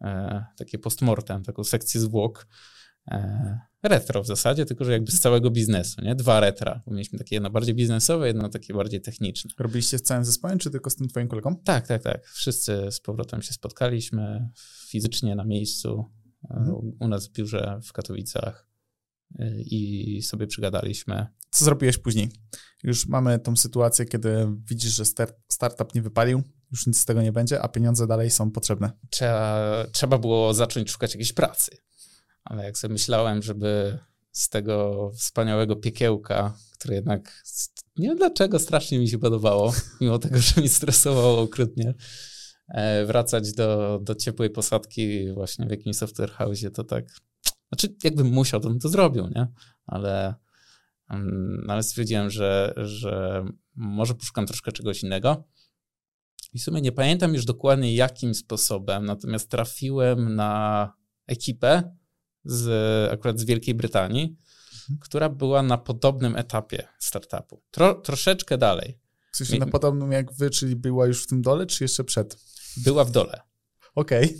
e, 0.00 0.44
takie 0.56 0.78
postmortem, 0.78 1.42
taką 1.44 1.64
sekcję 1.64 2.00
zwłok. 2.00 2.46
E, 3.10 3.58
retro 3.82 4.22
w 4.22 4.26
zasadzie, 4.26 4.66
tylko 4.66 4.84
że 4.84 4.92
jakby 4.92 5.12
z 5.12 5.20
całego 5.20 5.50
biznesu, 5.50 6.02
nie? 6.02 6.14
Dwa 6.14 6.40
retra. 6.40 6.82
Bo 6.86 6.92
mieliśmy 6.92 7.18
takie 7.18 7.36
jedno 7.36 7.50
bardziej 7.50 7.74
biznesowe, 7.74 8.26
jedno 8.26 8.48
takie 8.48 8.74
bardziej 8.74 9.00
techniczne. 9.00 9.50
Robiliście 9.58 9.98
z 9.98 10.02
całym 10.02 10.24
zespołem, 10.24 10.58
czy 10.58 10.70
tylko 10.70 10.90
z 10.90 10.96
tym 10.96 11.08
twoim 11.08 11.28
kolegą? 11.28 11.56
Tak, 11.64 11.86
tak, 11.86 12.02
tak. 12.02 12.26
Wszyscy 12.26 12.86
z 12.90 13.00
powrotem 13.00 13.42
się 13.42 13.52
spotkaliśmy 13.52 14.48
fizycznie 14.88 15.34
na 15.34 15.44
miejscu 15.44 16.04
e, 16.50 16.54
Mhm. 16.54 16.92
u 17.00 17.08
nas 17.08 17.28
w 17.28 17.32
biurze 17.32 17.80
w 17.84 17.92
Katowicach 17.92 18.69
i 19.58 20.22
sobie 20.22 20.46
przygadaliśmy. 20.46 21.26
Co 21.50 21.64
zrobiłeś 21.64 21.98
później? 21.98 22.30
Już 22.82 23.06
mamy 23.06 23.38
tą 23.38 23.56
sytuację, 23.56 24.04
kiedy 24.04 24.46
widzisz, 24.64 24.92
że 24.92 25.04
start, 25.04 25.36
startup 25.48 25.94
nie 25.94 26.02
wypalił, 26.02 26.42
już 26.70 26.86
nic 26.86 26.98
z 27.00 27.04
tego 27.04 27.22
nie 27.22 27.32
będzie, 27.32 27.62
a 27.62 27.68
pieniądze 27.68 28.06
dalej 28.06 28.30
są 28.30 28.50
potrzebne. 28.50 28.92
Trzeba, 29.10 29.86
trzeba 29.92 30.18
było 30.18 30.54
zacząć 30.54 30.90
szukać 30.90 31.14
jakiejś 31.14 31.32
pracy. 31.32 31.76
Ale 32.44 32.64
jak 32.64 32.78
sobie 32.78 32.92
myślałem, 32.92 33.42
żeby 33.42 33.98
z 34.32 34.48
tego 34.48 35.10
wspaniałego 35.16 35.76
piekiełka, 35.76 36.56
które 36.72 36.94
jednak 36.94 37.42
nie 37.96 38.08
wiem 38.08 38.18
dlaczego 38.18 38.58
strasznie 38.58 38.98
mi 38.98 39.08
się 39.08 39.18
podobało, 39.18 39.74
mimo 40.00 40.18
tego, 40.18 40.38
że 40.38 40.60
mnie 40.60 40.68
stresowało 40.68 41.40
okrutnie, 41.40 41.94
e, 42.68 43.06
wracać 43.06 43.52
do, 43.52 44.00
do 44.02 44.14
ciepłej 44.14 44.50
posadki 44.50 45.32
właśnie 45.32 45.66
w 45.66 45.70
jakimś 45.70 45.96
software 45.96 46.30
house, 46.30 46.60
to 46.74 46.84
tak, 46.84 47.04
znaczy 47.72 47.94
jakbym 48.04 48.26
musiał, 48.26 48.60
to 48.60 48.68
bym 48.68 48.78
to 48.78 48.88
zrobił, 48.88 49.28
nie? 49.34 49.46
Ale, 49.86 50.34
mm, 51.10 51.66
ale 51.68 51.82
stwierdziłem, 51.82 52.30
że, 52.30 52.74
że 52.76 53.44
może 53.76 54.14
poszukam 54.14 54.46
troszkę 54.46 54.72
czegoś 54.72 55.02
innego. 55.02 55.44
I 56.52 56.58
w 56.58 56.62
sumie 56.62 56.80
nie 56.80 56.92
pamiętam 56.92 57.34
już 57.34 57.44
dokładnie 57.44 57.94
jakim 57.94 58.34
sposobem, 58.34 59.04
natomiast 59.04 59.50
trafiłem 59.50 60.34
na 60.34 60.92
ekipę 61.26 61.96
z, 62.44 63.12
akurat 63.12 63.40
z 63.40 63.44
Wielkiej 63.44 63.74
Brytanii, 63.74 64.36
która 65.00 65.28
była 65.28 65.62
na 65.62 65.78
podobnym 65.78 66.36
etapie 66.36 66.88
startupu. 66.98 67.62
Tro, 67.70 67.94
troszeczkę 67.94 68.58
dalej. 68.58 68.98
W 69.32 69.36
sensie 69.36 69.58
na 69.58 69.66
podobnym 69.66 70.12
jak 70.12 70.32
wy, 70.32 70.50
czyli 70.50 70.76
była 70.76 71.06
już 71.06 71.24
w 71.24 71.26
tym 71.26 71.42
dole, 71.42 71.66
czy 71.66 71.84
jeszcze 71.84 72.04
przed? 72.04 72.36
Była 72.76 73.04
w 73.04 73.10
dole. 73.10 73.40
Okej, 73.94 74.36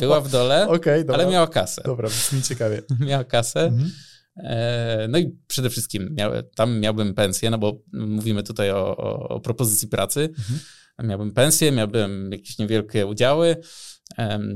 Była 0.00 0.20
w 0.20 0.30
dole, 0.30 0.66
dobra. 1.04 1.14
ale 1.14 1.26
miała 1.32 1.46
kasę. 1.46 1.82
Dobra, 1.84 2.08
brzmi 2.08 2.42
ciekawie. 2.42 2.82
Miała 3.00 3.24
kasę. 3.24 3.60
Mhm. 3.64 3.90
E, 4.36 5.06
No 5.08 5.18
i 5.18 5.38
przede 5.46 5.70
wszystkim 5.70 6.14
miał, 6.14 6.32
tam 6.56 6.80
miałbym 6.80 7.14
pensję, 7.14 7.50
no 7.50 7.58
bo 7.58 7.82
mówimy 7.92 8.42
tutaj 8.42 8.70
o, 8.70 8.96
o, 8.96 9.28
o 9.28 9.40
propozycji 9.40 9.88
pracy. 9.88 10.20
Mhm. 10.38 10.60
Miałbym 11.08 11.32
pensję, 11.32 11.72
miałbym 11.72 12.32
jakieś 12.32 12.58
niewielkie 12.58 13.06
udziały, 13.06 13.56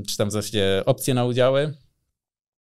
czy 0.07 0.17
tam 0.17 0.29
w 0.29 0.31
zasadzie 0.31 0.83
opcje 0.85 1.13
na 1.13 1.25
udziały. 1.25 1.73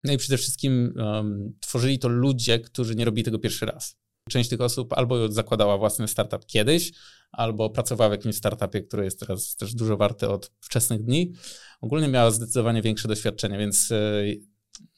No 0.04 0.12
i 0.12 0.16
przede 0.18 0.38
wszystkim 0.38 0.94
em, 0.98 1.52
tworzyli 1.60 1.98
to 1.98 2.08
ludzie, 2.08 2.58
którzy 2.58 2.94
nie 2.94 3.04
robili 3.04 3.24
tego 3.24 3.38
pierwszy 3.38 3.66
raz. 3.66 3.96
Część 4.30 4.50
tych 4.50 4.60
osób 4.60 4.92
albo 4.92 5.28
zakładała 5.28 5.78
własny 5.78 6.08
startup 6.08 6.46
kiedyś, 6.46 6.92
albo 7.32 7.70
pracowała 7.70 8.10
w 8.10 8.12
jakimś 8.12 8.36
startupie, 8.36 8.82
który 8.82 9.04
jest 9.04 9.20
teraz 9.20 9.56
też 9.56 9.74
dużo 9.74 9.96
warty 9.96 10.28
od 10.28 10.52
wczesnych 10.60 11.02
dni. 11.02 11.32
Ogólnie 11.80 12.08
miała 12.08 12.30
zdecydowanie 12.30 12.82
większe 12.82 13.08
doświadczenie, 13.08 13.58
więc 13.58 13.90
e, 13.90 14.24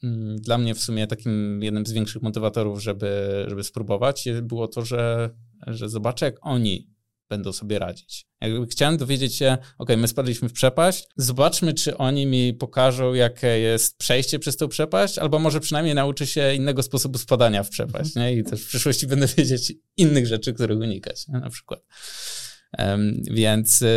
mm, 0.03 0.37
dla 0.41 0.57
mnie 0.57 0.75
w 0.75 0.79
sumie 0.79 1.07
takim 1.07 1.63
jednym 1.63 1.85
z 1.85 1.91
większych 1.91 2.21
motywatorów, 2.21 2.81
żeby, 2.81 3.45
żeby 3.47 3.63
spróbować, 3.63 4.29
było 4.41 4.67
to, 4.67 4.85
że, 4.85 5.29
że 5.67 5.89
zobaczę, 5.89 6.25
jak 6.25 6.35
oni 6.41 6.96
będą 7.29 7.53
sobie 7.53 7.79
radzić. 7.79 8.25
Jakby 8.41 8.67
chciałem 8.67 8.97
dowiedzieć 8.97 9.35
się, 9.35 9.57
ok, 9.77 9.89
my 9.97 10.07
spadliśmy 10.07 10.49
w 10.49 10.53
przepaść, 10.53 11.07
zobaczmy, 11.17 11.73
czy 11.73 11.97
oni 11.97 12.25
mi 12.25 12.53
pokażą, 12.53 13.13
jakie 13.13 13.47
jest 13.47 13.97
przejście 13.97 14.39
przez 14.39 14.57
tą 14.57 14.67
przepaść, 14.67 15.17
albo 15.17 15.39
może 15.39 15.59
przynajmniej 15.59 15.95
nauczę 15.95 16.27
się 16.27 16.55
innego 16.55 16.83
sposobu 16.83 17.17
spadania 17.17 17.63
w 17.63 17.69
przepaść, 17.69 18.15
nie? 18.15 18.33
I 18.33 18.43
też 18.43 18.63
w 18.63 18.67
przyszłości 18.67 19.07
będę 19.07 19.27
wiedzieć 19.37 19.73
innych 19.97 20.27
rzeczy, 20.27 20.53
których 20.53 20.79
unikać, 20.79 21.27
nie? 21.27 21.39
na 21.39 21.49
przykład. 21.49 21.79
Em, 22.77 23.21
Więc, 23.31 23.81
y, 23.81 23.87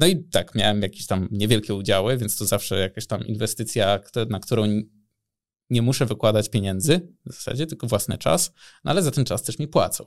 no 0.00 0.06
i 0.06 0.24
tak, 0.24 0.54
miałem 0.54 0.82
jakieś 0.82 1.06
tam 1.06 1.28
niewielkie 1.30 1.74
udziały, 1.74 2.16
więc 2.18 2.36
to 2.36 2.46
zawsze 2.46 2.78
jakaś 2.78 3.06
tam 3.06 3.26
inwestycja, 3.26 4.00
na 4.30 4.40
którą 4.40 4.82
nie 5.70 5.82
muszę 5.82 6.06
wykładać 6.06 6.48
pieniędzy 6.48 7.12
w 7.26 7.34
zasadzie, 7.34 7.66
tylko 7.66 7.86
własny 7.86 8.18
czas, 8.18 8.52
no 8.84 8.90
ale 8.90 9.02
za 9.02 9.10
ten 9.10 9.24
czas 9.24 9.42
też 9.42 9.58
mi 9.58 9.68
płacą. 9.68 10.04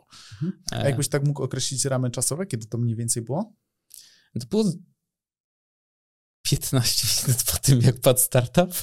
A 0.72 0.76
E, 0.76 0.86
jakbyś 0.86 1.08
tak 1.08 1.28
mógł 1.28 1.44
określić 1.44 1.86
ramy 1.86 2.12
czasowe, 2.12 2.46
kiedy 2.46 2.68
to 2.68 2.78
mniej 2.78 2.96
więcej 2.96 3.24
było? 3.24 3.54
To 4.40 4.48
było 4.48 4.64
15 6.44 7.08
minut 7.28 7.44
po 7.44 7.58
tym, 7.58 7.82
jak 7.82 8.00
padł 8.00 8.20
startup. 8.20 8.74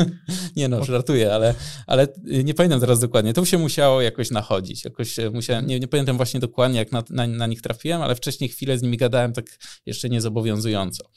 nie 0.56 0.68
no, 0.68 0.84
żartuję, 0.84 1.34
ale, 1.34 1.54
ale 1.86 2.08
nie 2.24 2.54
pamiętam 2.54 2.80
teraz 2.80 3.00
dokładnie. 3.00 3.32
To 3.32 3.44
się 3.44 3.58
musiało 3.58 4.02
jakoś 4.02 4.30
nachodzić. 4.30 4.84
Jakoś 4.84 5.16
musiałem, 5.32 5.66
nie, 5.66 5.80
nie 5.80 5.88
pamiętam 5.88 6.16
właśnie 6.16 6.40
dokładnie, 6.40 6.78
jak 6.78 6.92
na, 6.92 7.04
na, 7.10 7.26
na 7.26 7.46
nich 7.46 7.62
trafiłem, 7.62 8.02
ale 8.02 8.14
wcześniej 8.14 8.50
chwilę 8.50 8.78
z 8.78 8.82
nimi 8.82 8.96
gadałem 8.96 9.32
tak 9.32 9.58
jeszcze 9.86 10.08
niezobowiązująco. 10.08 11.10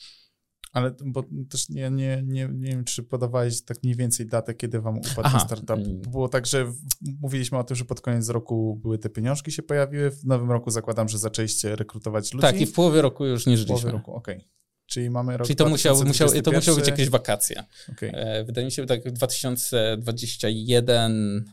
Ale 0.75 0.95
bo 1.05 1.23
też 1.49 1.69
nie, 1.69 1.89
nie, 1.89 2.23
nie, 2.25 2.49
nie 2.53 2.69
wiem, 2.69 2.83
czy 2.83 3.03
podawałeś 3.03 3.61
tak 3.61 3.83
mniej 3.83 3.95
więcej 3.95 4.25
datę, 4.25 4.53
kiedy 4.53 4.81
wam 4.81 4.97
upadł 4.97 5.21
Aha. 5.23 5.39
startup. 5.39 5.69
Mm. 5.69 6.01
Było 6.01 6.29
tak, 6.29 6.45
że 6.45 6.73
mówiliśmy 7.21 7.57
o 7.57 7.63
tym, 7.63 7.77
że 7.77 7.85
pod 7.85 8.01
koniec 8.01 8.29
roku 8.29 8.79
były 8.81 8.97
te 8.97 9.09
pieniążki 9.09 9.51
się 9.51 9.63
pojawiły. 9.63 10.11
W 10.11 10.25
nowym 10.25 10.51
roku 10.51 10.71
zakładam, 10.71 11.09
że 11.09 11.17
zaczęliście 11.17 11.75
rekrutować 11.75 12.33
ludzi. 12.33 12.41
Tak, 12.41 12.61
i 12.61 12.65
w 12.65 12.73
połowie 12.73 13.01
roku 13.01 13.25
już 13.25 13.45
nie 13.45 13.57
w 13.57 13.65
połowie 13.65 13.81
żyliśmy. 13.81 13.91
roku, 13.91 14.13
okej. 14.13 14.45
Czyli 14.85 15.09
mamy 15.09 15.37
rok 15.37 15.47
Czyli 15.47 15.55
to, 15.55 15.69
musiał, 15.69 16.05
musiał, 16.05 16.27
to 16.27 16.33
2021. 16.33 16.59
musiały 16.59 16.77
być 16.77 16.87
jakieś 16.87 17.09
wakacje. 17.09 17.63
Okej. 17.91 18.11
E, 18.13 18.43
Wydaje 18.43 18.65
mi 18.65 18.71
się, 18.71 18.83
że 18.83 18.87
tak 18.87 19.11
2021 19.11 21.45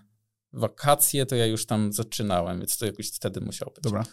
wakacje 0.53 1.27
to 1.27 1.37
ja 1.37 1.47
już 1.47 1.66
tam 1.66 1.93
zaczynałem, 1.93 2.59
więc 2.59 2.79
to 2.79 2.87
jakoś 2.87 3.11
wtedy 3.11 3.41
musiał 3.41 3.73
być. 3.75 3.85
Dobra. 3.85 4.05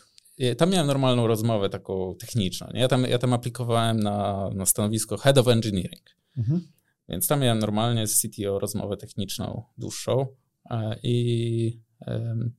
Tam 0.57 0.69
miałem 0.69 0.87
normalną 0.87 1.27
rozmowę 1.27 1.69
taką 1.69 2.15
techniczną. 2.19 2.67
Nie? 2.73 2.79
Ja, 2.79 2.87
tam, 2.87 3.03
ja 3.03 3.17
tam 3.17 3.33
aplikowałem 3.33 3.99
na, 3.99 4.49
na 4.55 4.65
stanowisko 4.65 5.17
Head 5.17 5.37
of 5.37 5.47
Engineering, 5.47 6.03
Mhm. 6.37 6.61
więc 7.09 7.27
tam 7.27 7.39
miałem 7.39 7.59
normalnie 7.59 8.07
z 8.07 8.21
CTO 8.21 8.59
rozmowę 8.59 8.97
techniczną 8.97 9.63
dłuższą 9.77 10.27
e, 10.69 10.99
i 11.03 11.81
em, 12.05 12.55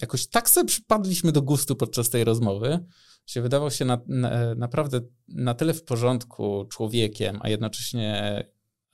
jakoś 0.00 0.26
tak 0.26 0.50
sobie 0.50 0.66
przypadliśmy 0.68 1.32
do 1.32 1.42
gustu 1.42 1.76
podczas 1.76 2.10
tej 2.10 2.24
rozmowy, 2.24 2.78
że 3.26 3.42
wydawał 3.42 3.70
się 3.70 3.84
na, 3.84 4.00
na, 4.06 4.54
naprawdę 4.54 5.00
na 5.28 5.54
tyle 5.54 5.74
w 5.74 5.84
porządku 5.84 6.64
człowiekiem, 6.64 7.38
a 7.42 7.48
jednocześnie 7.48 8.14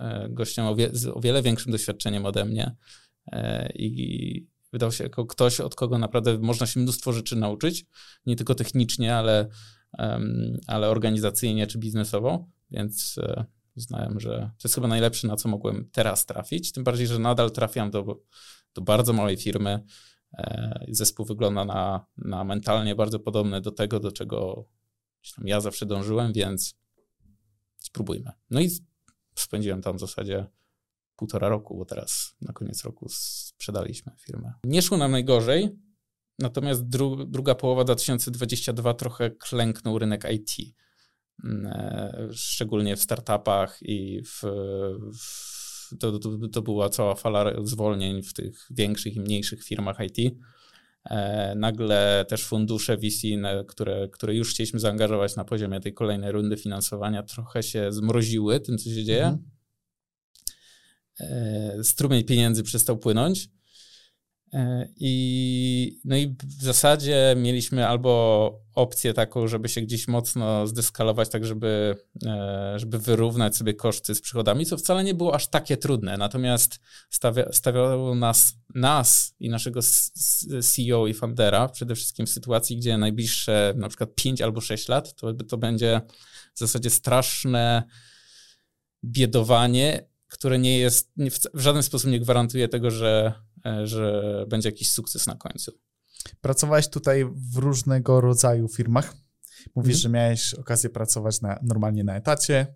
e, 0.01 0.29
gościem 0.31 0.67
o, 0.67 0.77
wie, 0.77 0.91
z 0.93 1.07
o 1.07 1.21
wiele 1.21 1.43
większym 1.43 1.73
doświadczeniem 1.73 2.27
ode 2.27 2.45
mnie 2.45 2.77
e, 3.33 3.73
i 3.75 4.47
wydał 4.77 4.93
się 4.93 5.05
jako 5.05 5.27
ktoś, 5.27 5.61
od 5.61 5.75
kogo 5.75 5.99
naprawdę 5.99 6.39
można 6.39 6.67
się 6.67 6.81
mnóstwo 6.81 7.13
rzeczy 7.13 7.37
nauczyć, 7.37 7.87
nie 8.27 8.37
tylko 8.37 8.55
technicznie, 8.55 9.17
ale, 9.17 9.49
ale 10.67 10.89
organizacyjnie 10.89 11.67
czy 11.67 11.79
biznesowo, 11.79 12.49
więc 12.71 13.19
e, 13.19 13.45
uznałem, 13.77 14.21
że 14.21 14.31
to 14.31 14.69
jest 14.69 14.75
chyba 14.75 14.89
najlepsze, 14.89 15.29
na 15.29 15.37
co 15.37 15.49
mogłem 15.49 15.89
teraz 15.93 16.27
trafić, 16.27 16.73
tym 16.73 16.85
bardziej, 16.85 17.07
że 17.07 17.19
nadal 17.19 17.51
trafiam 17.51 17.91
do, 17.91 18.23
do 18.75 18.83
bardzo 18.83 19.13
małej 19.13 19.37
firmy, 19.37 19.81
E, 20.33 20.85
Zespół 20.89 21.27
wygląda 21.27 21.65
na, 21.65 22.07
na 22.17 22.45
mentalnie 22.45 22.95
bardzo 22.95 23.19
podobny 23.19 23.61
do 23.61 23.71
tego, 23.71 24.01
do 24.01 24.13
czego 24.13 24.69
ja 25.45 25.61
zawsze 25.61 25.87
dążyłem, 25.87 26.33
więc 26.33 26.75
spróbujmy. 27.79 28.31
No 28.51 28.61
i 28.61 28.71
spędziłem 29.35 29.83
tam 29.83 29.97
w 29.97 30.01
zasadzie 30.01 30.47
półtora 31.17 31.49
roku, 31.49 31.77
bo 31.79 31.85
teraz 31.85 32.37
na 32.41 32.53
koniec 32.53 32.85
roku 32.85 33.07
sprzedaliśmy 33.09 34.13
firmę. 34.27 34.53
Nie 34.65 34.83
szło 34.83 34.97
nam 34.97 35.11
najgorzej, 35.11 35.79
natomiast 36.39 36.89
dru 36.89 37.25
druga 37.25 37.55
połowa 37.55 37.85
2022 37.85 38.95
trochę 38.95 39.31
klęknął 39.31 39.99
rynek 39.99 40.27
IT. 40.33 40.77
Mm, 41.45 41.67
e, 41.67 42.29
szczególnie 42.33 42.97
w 42.97 43.03
startupach 43.03 43.79
i 43.83 44.23
w, 44.23 44.43
w 45.19 45.67
to, 46.01 46.19
to, 46.19 46.49
to, 46.53 46.63
była 46.63 46.89
cała 46.89 47.15
fala 47.15 47.53
zwolnień 47.65 48.23
w 48.23 48.33
tych 48.33 48.67
większych 48.71 49.17
i 49.17 49.21
mniejszych 49.21 49.65
firmach 49.65 49.97
IT. 50.01 50.37
E, 51.05 51.55
nagle 51.55 52.25
też 52.29 52.45
fundusze 52.45 52.97
VC, 52.97 53.27
które, 53.69 54.09
które 54.09 54.35
już 54.35 54.51
chcieliśmy 54.51 54.81
zaangażować 54.81 55.37
na 55.37 55.45
poziomie 55.45 55.81
tej 55.81 55.95
kolejnej 55.95 56.33
rundy 56.33 56.57
finansowania, 56.57 57.23
trochę 57.23 57.63
się 57.63 57.93
zmroziły 57.93 58.61
tym, 58.61 58.79
co 58.79 58.91
się 58.91 59.05
dzieje. 59.05 59.27
Mhm. 59.27 59.56
E, 61.21 61.85
strumień 61.85 62.25
pieniędzy 62.25 62.63
przestał 62.63 62.99
płynąć. 62.99 63.49
E, 64.53 64.89
I, 64.97 66.01
no 66.05 66.17
i 66.17 66.37
w 66.59 66.63
zasadzie 66.63 67.35
mieliśmy 67.37 67.89
albo 67.89 68.53
opcję 68.75 69.15
taką, 69.15 69.49
żeby 69.49 69.69
się 69.69 69.81
gdzieś 69.81 70.09
mocno 70.09 70.67
zdeskalować, 70.67 71.29
tak 71.29 71.45
żeby, 71.47 71.97
e, 72.27 72.75
żeby 72.79 72.99
wyrównać 72.99 73.57
sobie 73.57 73.75
koszty 73.75 74.15
z 74.15 74.21
przychodami, 74.21 74.67
co 74.67 74.77
wcale 74.77 75.05
nie 75.05 75.15
było 75.15 75.35
aż 75.35 75.49
takie 75.49 75.77
trudne. 75.77 76.17
Natomiast 76.17 76.81
stawia, 77.11 77.53
stawiało 77.53 78.15
nas, 78.15 78.55
nas 78.75 79.35
i 79.41 79.49
naszego 79.49 79.81
CEO 80.63 81.07
i 81.07 81.15
fundera 81.15 81.69
przede 81.69 81.95
wszystkim 81.95 82.27
w 82.27 82.31
sytuacji, 82.31 82.77
gdzie 82.77 82.99
najbliższe 82.99 83.75
na 83.77 83.89
przykład 83.89 84.15
5 84.15 84.43
albo 84.43 84.61
6 84.61 84.89
lat 84.89 85.15
to, 85.15 85.35
to 85.35 85.59
będzie 85.59 86.01
w 86.55 86.59
zasadzie 86.59 86.91
straszne 86.91 87.83
biedowanie 89.05 90.09
które 90.37 90.59
nie 90.59 90.79
jest, 90.79 91.13
w 91.55 91.61
żaden 91.61 91.83
sposób 91.83 92.11
nie 92.11 92.21
gwarantuje 92.21 92.69
tego, 92.69 92.91
że, 92.91 93.33
e, 93.67 93.87
że 93.87 94.23
będzie 94.49 94.69
jakiś 94.69 94.93
sukces 94.93 95.27
na 95.27 95.35
końcu. 95.35 95.73
Pracowałeś 96.41 96.89
tutaj 96.89 97.25
w 97.53 97.57
różnego 97.57 98.21
rodzaju 98.21 98.69
firmach. 98.69 99.15
Mówisz, 99.75 99.97
mhm. 99.97 100.03
że 100.03 100.09
miałeś 100.09 100.55
okazję 100.55 100.91
pracować 100.91 101.41
na, 101.41 101.59
normalnie 101.63 102.05
na 102.05 102.17
etacie, 102.17 102.75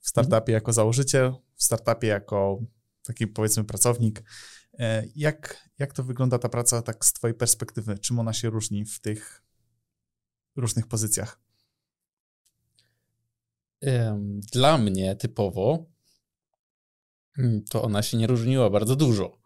w 0.00 0.08
startupie 0.08 0.36
mhm. 0.36 0.54
jako 0.54 0.72
założyciel, 0.72 1.32
w 1.54 1.64
startupie 1.64 2.08
jako 2.08 2.62
taki 3.02 3.26
powiedzmy 3.26 3.64
pracownik. 3.64 4.22
E, 4.78 5.04
jak, 5.16 5.68
jak 5.78 5.92
to 5.92 6.04
wygląda 6.04 6.38
ta 6.38 6.48
praca 6.48 6.82
tak 6.82 7.04
z 7.04 7.12
twojej 7.12 7.34
perspektywy? 7.34 7.98
Czym 7.98 8.18
ona 8.18 8.32
się 8.32 8.50
różni 8.50 8.84
w 8.84 9.00
tych 9.00 9.42
różnych 10.56 10.86
pozycjach? 10.86 11.40
Dla 14.52 14.78
mnie 14.78 15.16
typowo 15.16 15.86
to 17.70 17.82
ona 17.82 18.02
się 18.02 18.16
nie 18.16 18.26
różniła 18.26 18.70
bardzo 18.70 18.96
dużo, 18.96 19.38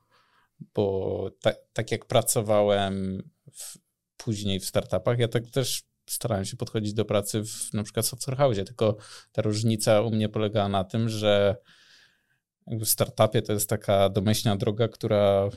bo 0.74 1.30
ta, 1.40 1.53
tak 1.72 1.93
jak 1.93 2.07
pracowałem 2.07 3.22
w, 3.53 3.78
później 4.16 4.61
w 4.61 4.66
startupach, 4.66 5.18
ja 5.18 5.28
tak 5.28 5.51
też 5.51 5.82
starałem 6.07 6.45
się 6.45 6.57
podchodzić 6.57 6.95
do 6.95 7.05
pracy 7.05 7.45
w 7.45 7.74
na 7.74 7.82
przykład 7.82 8.07
software 8.07 8.36
house, 8.36 8.57
tylko 8.57 8.97
ta 9.32 9.43
różnica 9.43 10.01
u 10.01 10.11
mnie 10.11 10.28
polegała 10.28 10.68
na 10.68 10.84
tym, 10.84 11.09
że 11.09 11.57
w 12.66 12.84
startupie 12.84 13.43
to 13.43 13.53
jest 13.53 13.68
taka 13.68 14.09
domyślna 14.09 14.57
droga, 14.57 14.88
która, 14.88 15.49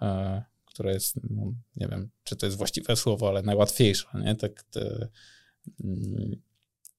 e, 0.00 0.42
która 0.64 0.92
jest, 0.92 1.16
no, 1.30 1.52
nie 1.76 1.88
wiem, 1.88 2.10
czy 2.24 2.36
to 2.36 2.46
jest 2.46 2.58
właściwe 2.58 2.96
słowo, 2.96 3.28
ale 3.28 3.42
najłatwiejsza, 3.42 4.18
nie? 4.18 4.34
Tak, 4.36 4.62
te, 4.62 5.08
mm, 5.84 6.42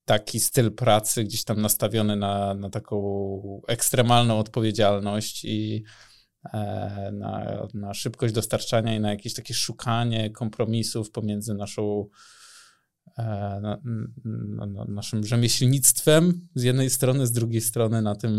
taki 0.05 0.39
styl 0.39 0.71
pracy 0.71 1.23
gdzieś 1.23 1.43
tam 1.43 1.61
nastawiony 1.61 2.15
na, 2.15 2.53
na 2.53 2.69
taką 2.69 3.61
ekstremalną 3.67 4.39
odpowiedzialność 4.39 5.45
i 5.45 5.83
e, 6.53 7.11
na, 7.13 7.67
na 7.73 7.93
szybkość 7.93 8.33
dostarczania 8.33 8.95
i 8.95 8.99
na 8.99 9.09
jakieś 9.09 9.33
takie 9.33 9.53
szukanie 9.53 10.29
kompromisów 10.29 11.11
pomiędzy 11.11 11.53
naszą 11.53 12.07
e, 13.17 13.23
na, 13.61 13.81
na, 14.67 14.85
naszym 14.85 15.25
rzemieślnictwem 15.25 16.47
z 16.55 16.63
jednej 16.63 16.89
strony, 16.89 17.27
z 17.27 17.31
drugiej 17.31 17.61
strony 17.61 18.01
na 18.01 18.15
tym 18.15 18.31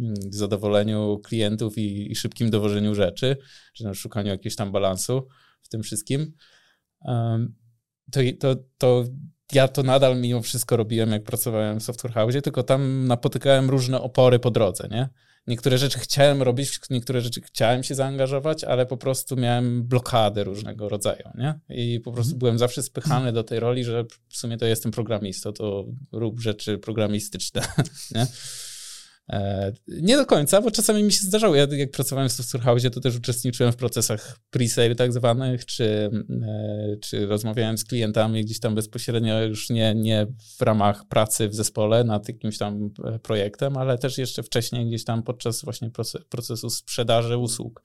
mm, 0.00 0.14
zadowoleniu 0.30 1.20
klientów 1.24 1.78
i, 1.78 2.12
i 2.12 2.16
szybkim 2.16 2.50
dowożeniu 2.50 2.94
rzeczy, 2.94 3.36
czy 3.74 3.84
na 3.84 3.94
szukaniu 3.94 4.28
jakiegoś 4.28 4.56
tam 4.56 4.72
balansu 4.72 5.28
w 5.62 5.68
tym 5.68 5.82
wszystkim. 5.82 6.32
To, 8.12 8.20
to, 8.40 8.56
to 8.78 9.04
ja 9.52 9.68
to 9.68 9.82
nadal 9.82 10.20
mimo 10.20 10.42
wszystko 10.42 10.76
robiłem, 10.76 11.10
jak 11.10 11.22
pracowałem 11.22 11.80
w 11.80 11.82
Software 11.82 12.12
House, 12.12 12.34
tylko 12.44 12.62
tam 12.62 13.06
napotykałem 13.06 13.70
różne 13.70 14.00
opory 14.00 14.38
po 14.38 14.50
drodze, 14.50 14.88
nie? 14.90 15.08
Niektóre 15.46 15.78
rzeczy 15.78 15.98
chciałem 15.98 16.42
robić, 16.42 16.80
niektóre 16.90 17.20
rzeczy 17.20 17.40
chciałem 17.40 17.82
się 17.82 17.94
zaangażować, 17.94 18.64
ale 18.64 18.86
po 18.86 18.96
prostu 18.96 19.36
miałem 19.36 19.82
blokady 19.82 20.44
różnego 20.44 20.88
rodzaju, 20.88 21.24
nie? 21.34 21.58
I 21.68 22.00
po 22.00 22.12
prostu 22.12 22.36
byłem 22.36 22.58
zawsze 22.58 22.82
spychany 22.82 23.32
do 23.32 23.44
tej 23.44 23.60
roli, 23.60 23.84
że 23.84 24.04
w 24.28 24.36
sumie 24.36 24.56
to 24.56 24.66
jestem 24.66 24.92
programistą, 24.92 25.52
to 25.52 25.84
rób 26.12 26.40
rzeczy 26.40 26.78
programistyczne, 26.78 27.62
nie? 28.14 28.26
E, 29.32 29.72
nie 29.88 30.16
do 30.16 30.26
końca, 30.26 30.62
bo 30.62 30.70
czasami 30.70 31.02
mi 31.02 31.12
się 31.12 31.20
zdarzało. 31.20 31.54
Ja 31.54 31.66
jak 31.70 31.90
pracowałem 31.90 32.28
w 32.28 32.32
Software 32.32 32.62
House, 32.62 32.82
to 32.92 33.00
też 33.00 33.16
uczestniczyłem 33.16 33.72
w 33.72 33.76
procesach 33.76 34.38
pre-sale 34.50 34.94
tak 34.94 35.12
zwanych, 35.12 35.66
czy, 35.66 36.10
e, 36.42 36.96
czy 37.02 37.26
rozmawiałem 37.26 37.78
z 37.78 37.84
klientami 37.84 38.44
gdzieś 38.44 38.60
tam 38.60 38.74
bezpośrednio, 38.74 39.42
już 39.42 39.70
nie, 39.70 39.94
nie 39.94 40.26
w 40.58 40.62
ramach 40.62 41.04
pracy 41.08 41.48
w 41.48 41.54
zespole 41.54 42.04
nad 42.04 42.28
jakimś 42.28 42.58
tam 42.58 42.90
e, 43.04 43.18
projektem, 43.18 43.76
ale 43.76 43.98
też 43.98 44.18
jeszcze 44.18 44.42
wcześniej 44.42 44.86
gdzieś 44.86 45.04
tam 45.04 45.22
podczas 45.22 45.62
właśnie 45.62 45.90
procesu 46.28 46.70
sprzedaży 46.70 47.36
usług. 47.36 47.82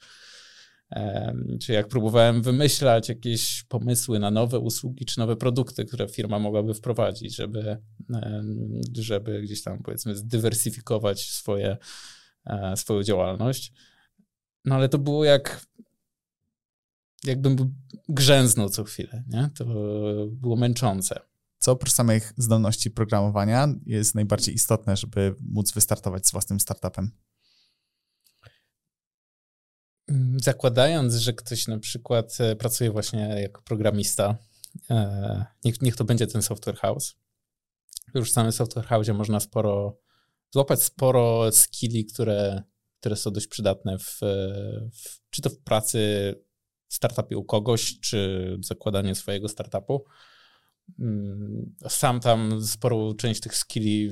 Czy 1.62 1.74
jak 1.74 1.88
próbowałem 1.88 2.42
wymyślać 2.42 3.10
jakieś 3.10 3.64
pomysły 3.64 4.20
na 4.20 4.32
nowe 4.32 4.60
usługi 4.60 5.06
czy 5.06 5.20
nowe 5.20 5.36
produkty, 5.36 5.86
które 5.86 6.08
firma 6.08 6.40
mogłaby 6.40 6.74
wprowadzić, 6.74 7.36
żeby, 7.36 7.78
żeby 8.98 9.42
gdzieś 9.42 9.64
tam 9.64 9.84
powiedzmy 9.84 10.16
zdywersyfikować 10.16 11.32
swoje, 11.32 11.78
e, 12.46 12.78
swoją 12.78 13.04
działalność. 13.04 13.74
No 14.66 14.76
ale 14.76 14.90
to 14.90 14.98
było 14.98 15.26
jak 15.26 15.66
jakbym 17.24 17.76
grzęznął 18.10 18.70
co 18.70 18.84
chwilę, 18.84 19.24
nie? 19.28 19.50
To 19.58 19.66
było 20.32 20.56
męczące. 20.56 21.20
Co 21.58 21.72
oprócz 21.72 21.94
samych 21.94 22.34
zdolności 22.38 22.92
programowania 22.92 23.68
jest 23.86 24.16
najbardziej 24.16 24.56
istotne, 24.56 24.98
żeby 24.98 25.36
móc 25.40 25.72
wystartować 25.72 26.28
z 26.28 26.32
własnym 26.32 26.60
startupem? 26.60 27.12
Mm, 30.08 30.40
zakładając, 30.40 31.16
że 31.16 31.34
ktoś 31.34 31.68
na 31.68 31.80
przykład 31.80 32.38
e, 32.40 32.56
pracuje 32.56 32.92
właśnie 32.92 33.20
jako 33.42 33.62
programista, 33.62 34.38
e, 34.90 35.46
niech, 35.66 35.82
niech 35.82 35.96
to 35.96 36.04
będzie 36.04 36.28
ten 36.28 36.42
software 36.42 36.78
house. 36.78 37.16
Już 38.16 38.30
w 38.30 38.34
samym 38.34 38.52
software 38.52 38.86
house 38.86 39.08
można 39.08 39.40
sporo 39.40 39.98
złapać 40.52 40.84
sporo 40.84 41.52
skilli, 41.52 42.06
które, 42.06 42.64
które 43.00 43.16
są 43.16 43.32
dość 43.32 43.48
przydatne 43.48 43.98
w, 44.00 44.20
w, 44.94 45.20
czy 45.30 45.42
to 45.42 45.50
w 45.50 45.58
pracy 45.58 46.00
w 46.88 46.96
startupie 46.96 47.38
u 47.38 47.44
kogoś, 47.44 48.00
czy 48.00 48.58
zakładanie 48.62 49.16
swojego 49.16 49.50
startupu. 49.50 50.06
Mm, 51.00 51.76
sam 51.90 52.20
tam 52.20 52.64
sporą 52.64 53.14
część 53.14 53.42
tych 53.42 53.56
skilli, 53.56 54.12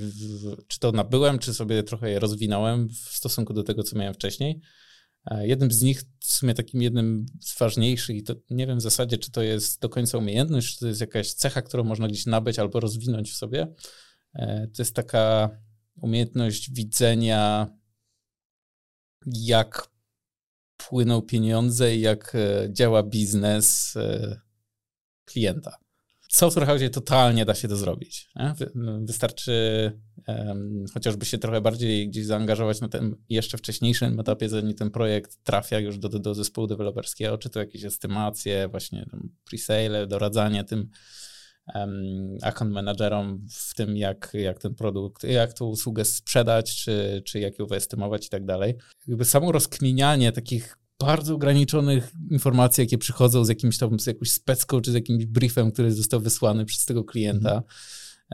czy 0.68 0.80
to 0.80 0.92
nabyłem, 0.92 1.40
czy 1.40 1.54
sobie 1.54 1.84
trochę 1.84 2.10
je 2.10 2.20
rozwinąłem 2.20 2.90
w 2.90 2.98
stosunku 2.98 3.54
do 3.54 3.64
tego, 3.64 3.84
co 3.84 3.98
miałem 3.98 4.14
wcześniej. 4.14 4.62
E, 5.26 5.48
jednym 5.48 5.72
z 5.72 5.82
nich, 5.82 6.04
w 6.20 6.26
sumie 6.34 6.54
takim 6.54 6.82
jednym 6.82 7.26
z 7.42 7.58
ważniejszych, 7.58 8.16
i 8.16 8.24
to 8.24 8.36
nie 8.50 8.68
wiem 8.68 8.78
w 8.78 8.82
zasadzie, 8.82 9.18
czy 9.18 9.32
to 9.32 9.42
jest 9.42 9.82
do 9.82 9.90
końca 9.90 10.18
umiejętność, 10.18 10.74
czy 10.74 10.80
to 10.80 10.88
jest 10.88 11.02
jakaś 11.02 11.34
cecha, 11.34 11.62
którą 11.62 11.84
można 11.84 12.08
gdzieś 12.08 12.26
nabyć 12.26 12.60
albo 12.60 12.80
rozwinąć 12.80 13.32
w 13.32 13.36
sobie, 13.36 13.74
e, 14.34 14.68
to 14.68 14.82
jest 14.82 14.96
taka 14.96 15.50
umiejętność 16.02 16.72
widzenia, 16.72 17.68
jak 19.26 19.88
płyną 20.78 21.22
pieniądze 21.22 21.96
i 21.96 22.02
jak 22.02 22.36
e, 22.36 22.74
działa 22.74 23.04
biznes 23.04 23.94
klienta 25.26 25.83
w 26.34 26.38
Software 26.38 26.68
House 26.68 26.82
totalnie 26.92 27.46
da 27.46 27.56
się 27.56 27.68
to 27.68 27.76
zrobić. 27.76 28.30
Nie? 28.36 28.54
Wystarczy 29.02 29.52
um, 30.28 30.86
chociażby 30.94 31.26
się 31.26 31.38
trochę 31.38 31.62
bardziej 31.62 32.10
gdzieś 32.10 32.26
zaangażować 32.26 32.82
na 32.82 32.88
tym 32.88 33.16
jeszcze 33.30 33.58
wcześniejszym 33.58 34.20
etapie, 34.20 34.50
zanim 34.50 34.74
ten 34.74 34.92
projekt 34.92 35.44
trafia 35.44 35.80
już 35.80 35.98
do, 35.98 36.10
do 36.10 36.34
zespołu 36.34 36.68
deweloperskiego, 36.68 37.38
czy 37.38 37.50
to 37.50 37.60
jakieś 37.60 37.84
estymacje, 37.84 38.68
właśnie 38.68 39.06
pre-sale, 39.46 40.08
doradzanie 40.08 40.64
tym 40.64 40.90
um, 41.76 42.38
account 42.42 42.74
managerom 42.74 43.46
w 43.52 43.76
tym, 43.76 43.98
jak, 43.98 44.32
jak 44.34 44.60
ten 44.60 44.76
produkt, 44.76 45.24
jak 45.24 45.54
tą 45.54 45.66
usługę 45.66 46.06
sprzedać, 46.06 46.76
czy, 46.76 47.22
czy 47.26 47.40
jak 47.40 47.60
ją 47.60 47.66
wyestymować 47.66 48.26
i 48.26 48.30
tak 48.30 48.46
dalej. 48.46 48.76
Jakby 49.08 49.26
samo 49.26 49.52
rozkminianie 49.52 50.32
takich 50.32 50.78
bardzo 51.06 51.36
ograniczonych 51.36 52.12
informacji, 52.32 52.82
jakie 52.82 52.98
przychodzą 52.98 53.46
z 53.46 53.50
jakimś 53.50 53.78
tam, 53.78 54.00
z 54.00 54.08
jakąś 54.08 54.32
specką, 54.32 54.82
czy 54.82 54.92
z 54.92 54.94
jakimś 54.94 55.26
briefem, 55.26 55.72
który 55.72 55.92
został 55.92 56.20
wysłany 56.20 56.66
przez 56.66 56.86
tego 56.86 57.04
klienta. 57.04 57.64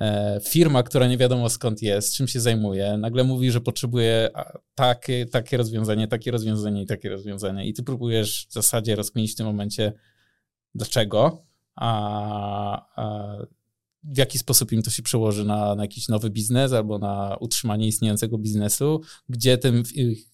e, 0.01 0.39
firma, 0.49 0.83
która 0.83 1.07
nie 1.07 1.17
wiadomo 1.17 1.49
skąd 1.49 1.81
jest, 1.81 2.15
czym 2.15 2.27
się 2.27 2.39
zajmuje, 2.39 2.97
nagle 2.97 3.23
mówi, 3.23 3.51
że 3.51 3.61
potrzebuje 3.61 4.29
takie, 4.75 5.25
takie 5.25 5.57
rozwiązanie, 5.57 6.07
takie 6.07 6.31
rozwiązanie 6.31 6.81
i 6.81 6.85
takie 6.85 7.09
rozwiązanie 7.09 7.67
i 7.67 7.73
ty 7.73 7.83
próbujesz 7.83 8.47
w 8.49 8.53
zasadzie 8.53 8.95
rozkminić 8.95 9.33
w 9.33 9.35
tym 9.35 9.45
momencie 9.45 9.93
dlaczego, 10.75 11.45
a, 11.75 11.91
a 12.95 13.37
w 14.03 14.17
jaki 14.17 14.39
sposób 14.39 14.71
im 14.71 14.81
to 14.81 14.89
się 14.89 15.03
przełoży 15.03 15.45
na, 15.45 15.75
na 15.75 15.83
jakiś 15.83 16.07
nowy 16.07 16.29
biznes 16.29 16.73
albo 16.73 16.99
na 16.99 17.37
utrzymanie 17.39 17.87
istniejącego 17.87 18.37
biznesu, 18.37 19.01
gdzie 19.29 19.57
tym 19.57 19.83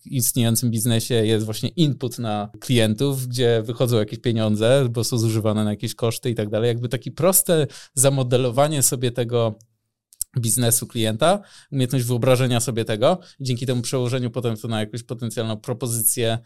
istniejącym 0.05 0.72
biznesie 0.72 1.13
jest 1.13 1.45
właśnie 1.45 1.70
input 1.70 2.20
na 2.20 2.49
klientów, 2.59 3.28
gdzie 3.28 3.63
wychodzą 3.66 3.97
jakieś 3.97 4.20
pieniądze, 4.20 4.88
bo 4.89 5.03
są 5.03 5.18
zużywane 5.18 5.63
na 5.63 5.70
jakieś 5.70 5.95
koszty 5.95 6.30
i 6.30 6.36
tak 6.36 6.49
dalej. 6.49 6.68
Jakby 6.68 6.89
takie 6.89 7.11
proste 7.11 7.68
zamodelowanie 7.93 8.84
sobie 8.84 9.11
tego 9.11 9.59
biznesu 10.39 10.88
klienta, 10.88 11.41
umiejętność 11.72 12.05
wyobrażenia 12.05 12.59
sobie 12.59 12.86
tego, 12.86 13.20
dzięki 13.39 13.66
temu 13.66 13.82
przełożeniu 13.82 14.32
potem 14.32 14.57
to 14.57 14.68
na 14.68 14.80
jakąś 14.80 15.03
potencjalną 15.03 15.57
propozycję 15.57 16.39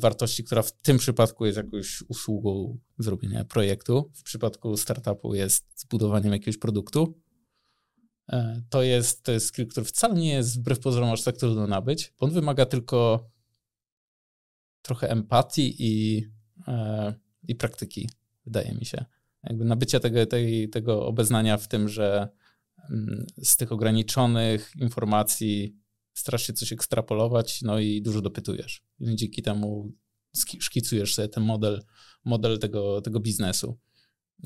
wartości, 0.00 0.44
która 0.44 0.62
w 0.62 0.72
tym 0.72 0.98
przypadku 0.98 1.46
jest 1.46 1.56
jakąś 1.56 2.02
usługą 2.08 2.78
zrobienia 2.98 3.44
projektu. 3.44 4.10
W 4.14 4.22
przypadku 4.22 4.76
startupu 4.76 5.34
jest 5.34 5.80
zbudowaniem 5.80 6.32
jakiegoś 6.32 6.58
produktu. 6.58 7.20
E, 8.28 8.62
to 8.70 8.82
jest, 8.82 9.22
to 9.22 9.32
jest 9.32 9.46
skill, 9.46 9.66
który 9.66 9.86
wcale 9.86 10.14
nie 10.14 10.32
jest 10.32 10.58
wbrew 10.58 10.80
pozorom 10.80 11.10
aż 11.10 11.22
tak 11.22 11.36
trudno 11.36 11.66
nabyć, 11.66 12.12
bo 12.20 12.26
on 12.26 12.32
wymaga 12.32 12.66
tylko 12.66 13.30
trochę 14.82 15.10
empatii 15.10 15.74
i, 15.78 16.24
e, 16.68 17.14
i 17.48 17.54
praktyki, 17.54 18.10
wydaje 18.44 18.74
mi 18.74 18.84
się. 18.84 19.04
Jakby 19.42 19.64
nabycia 19.64 20.00
tego, 20.00 20.26
tej, 20.26 20.68
tego 20.68 21.06
obeznania 21.06 21.56
w 21.56 21.68
tym, 21.68 21.88
że 21.88 22.28
mm, 22.90 23.26
z 23.42 23.56
tych 23.56 23.72
ograniczonych 23.72 24.72
informacji 24.80 25.76
starasz 26.18 26.46
się 26.46 26.52
coś 26.52 26.72
ekstrapolować, 26.72 27.62
no 27.62 27.78
i 27.78 28.02
dużo 28.02 28.20
dopytujesz. 28.20 28.82
I 29.00 29.16
dzięki 29.16 29.42
temu 29.42 29.92
szkicujesz 30.60 31.14
sobie 31.14 31.28
ten 31.28 31.42
model, 31.42 31.82
model 32.24 32.58
tego, 32.58 33.00
tego 33.00 33.20
biznesu. 33.20 33.78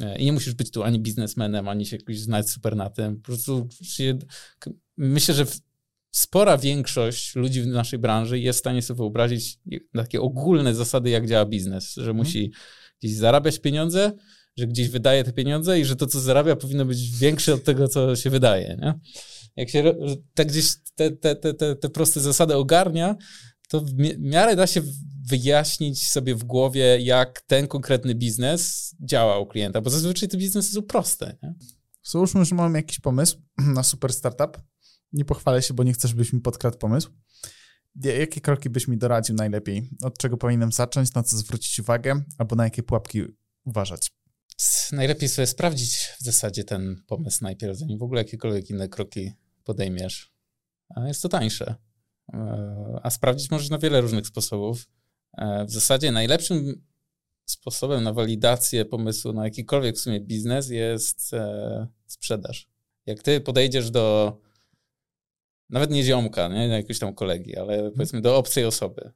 E, 0.01 0.19
I 0.19 0.25
nie 0.25 0.33
musisz 0.33 0.55
być 0.55 0.71
tu 0.71 0.83
ani 0.83 1.01
biznesmenem, 1.01 1.69
ani 1.69 1.87
się 1.87 1.97
jakoś 1.97 2.19
znać 2.19 2.51
super 2.51 2.77
na 2.77 2.91
tym. 2.91 3.17
Po 3.17 3.23
prostu 3.23 3.69
się, 3.83 4.19
myślę, 4.97 5.35
że 5.35 5.47
spora 6.11 6.59
większość 6.59 7.37
ludzi 7.37 7.63
w 7.63 7.67
naszej 7.67 7.99
branży 7.99 8.39
jest 8.39 8.59
w 8.59 8.61
stanie 8.61 8.83
sobie 8.83 8.99
wyobrazić 8.99 9.59
takie 9.93 10.21
ogólne 10.21 10.75
zasady, 10.75 11.11
jak 11.11 11.27
działa 11.27 11.47
biznes, 11.47 11.95
że 11.95 12.01
mhm. 12.01 12.17
musi 12.17 12.53
gdzieś 13.01 13.17
zarabiać 13.17 13.59
pieniądze, 13.59 14.13
że 14.57 14.67
gdzieś 14.67 14.89
wydaje 14.89 15.25
te 15.25 15.33
pieniądze 15.33 15.81
i 15.81 15.85
że 15.85 15.97
to, 15.97 16.07
co 16.07 16.21
zarabia, 16.21 16.57
powinno 16.57 16.85
być 16.85 17.19
większe 17.19 17.55
od 17.55 17.65
tego, 17.65 17.89
co 17.89 18.17
się 18.17 18.31
wydaje. 18.31 18.79
Nie? 18.81 18.95
Jak 19.57 19.71
się 19.71 19.95
tak 20.35 20.49
gdzieś 20.49 20.73
te, 20.95 21.11
te, 21.11 21.55
te, 21.55 21.77
te 21.77 21.89
proste 21.89 22.21
zasady 22.21 22.55
ogarnia, 22.55 23.17
to 23.69 23.81
w 23.81 23.93
miarę 24.19 24.57
da 24.57 24.67
się 24.67 24.83
wyjaśnić 25.29 26.09
sobie 26.09 26.35
w 26.35 26.45
głowie, 26.45 26.99
jak 27.01 27.41
ten 27.41 27.67
konkretny 27.67 28.15
biznes 28.15 28.95
działa 29.01 29.39
u 29.39 29.47
klienta, 29.47 29.81
bo 29.81 29.91
zazwyczaj 29.91 30.29
te 30.29 30.37
biznesy 30.37 30.73
są 30.73 30.83
proste. 30.83 31.37
Nie? 31.43 31.55
Załóżmy, 32.03 32.45
że 32.45 32.55
mam 32.55 32.75
jakiś 32.75 33.01
pomysł 33.01 33.39
na 33.75 33.83
super 33.83 34.13
startup. 34.13 34.63
Nie 35.13 35.25
pochwalę 35.25 35.63
się, 35.63 35.75
bo 35.75 35.83
nie 35.83 35.93
chcę, 35.93 36.09
żebyś 36.09 36.33
mi 36.33 36.41
podkradł 36.41 36.79
pomysł. 36.79 37.11
Jakie 38.05 38.41
kroki 38.41 38.71
byś 38.71 38.89
mi 38.89 38.99
doradził 38.99 39.35
najlepiej? 39.35 39.91
Od 40.03 40.19
czego 40.19 40.37
powinienem 40.37 40.73
zacząć, 40.73 41.15
na 41.15 41.23
co 41.23 41.37
zwrócić 41.37 41.81
uwagę, 41.81 42.23
albo 42.39 42.57
na 42.57 42.65
jakie 42.65 42.83
pułapki 42.83 43.23
uważać? 43.65 44.11
Najlepiej 44.93 45.29
sobie 45.29 45.47
sprawdzić 45.47 45.97
w 45.97 46.23
zasadzie 46.23 46.65
ten 46.65 47.03
pomysł 47.07 47.39
najpierw, 47.43 47.79
zanim 47.79 47.99
w 47.99 48.03
ogóle 48.03 48.21
jakiekolwiek 48.21 48.71
inne 48.71 48.89
kroki 48.89 49.33
podejmiesz. 49.65 50.33
A 50.95 51.09
jest 51.09 51.23
to 51.23 51.29
tańsze. 51.29 51.75
E, 52.33 53.01
a 53.03 53.11
sprawdzić 53.11 53.51
możesz 53.51 53.71
na 53.71 53.79
wiele 53.79 54.01
różnych 54.01 54.27
sposobów. 54.27 54.89
E, 55.39 55.65
w 55.65 55.71
zasadzie 55.71 56.13
najlepszym 56.13 56.85
sposobem 57.45 58.05
na 58.05 58.13
walidację 58.13 58.85
pomysłu 58.85 59.33
na 59.33 59.45
jakikolwiek 59.45 59.97
w 59.97 60.01
sumie 60.01 60.21
biznes 60.21 60.69
jest 60.69 61.35
e, 61.35 61.87
sprzedaż. 62.07 62.69
Jak 63.07 63.23
ty 63.23 63.41
podejdziesz 63.41 63.91
do 63.91 64.37
nawet 65.71 65.91
nie 65.91 66.05
ziomka, 66.05 66.49
nie, 66.49 66.69
jakiegoś 66.69 66.99
tam 66.99 67.15
kolegi, 67.15 67.57
ale 67.57 67.91
powiedzmy 67.91 68.21
do 68.21 68.37
obcej 68.37 68.65
osoby 68.65 69.13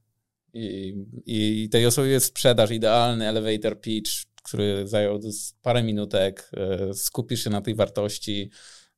i, 0.55 0.95
i 1.27 1.69
tej 1.69 1.87
osobie 1.87 2.09
jest 2.09 2.27
sprzedaż, 2.27 2.71
idealny 2.71 3.29
elevator 3.29 3.81
pitch, 3.81 4.11
który 4.45 4.89
zajął 4.89 5.21
parę 5.63 5.83
minutek, 5.83 6.51
skupisz 6.93 7.45
się 7.45 7.51
na 7.51 7.61
tej 7.61 7.75
wartości, 7.75 8.51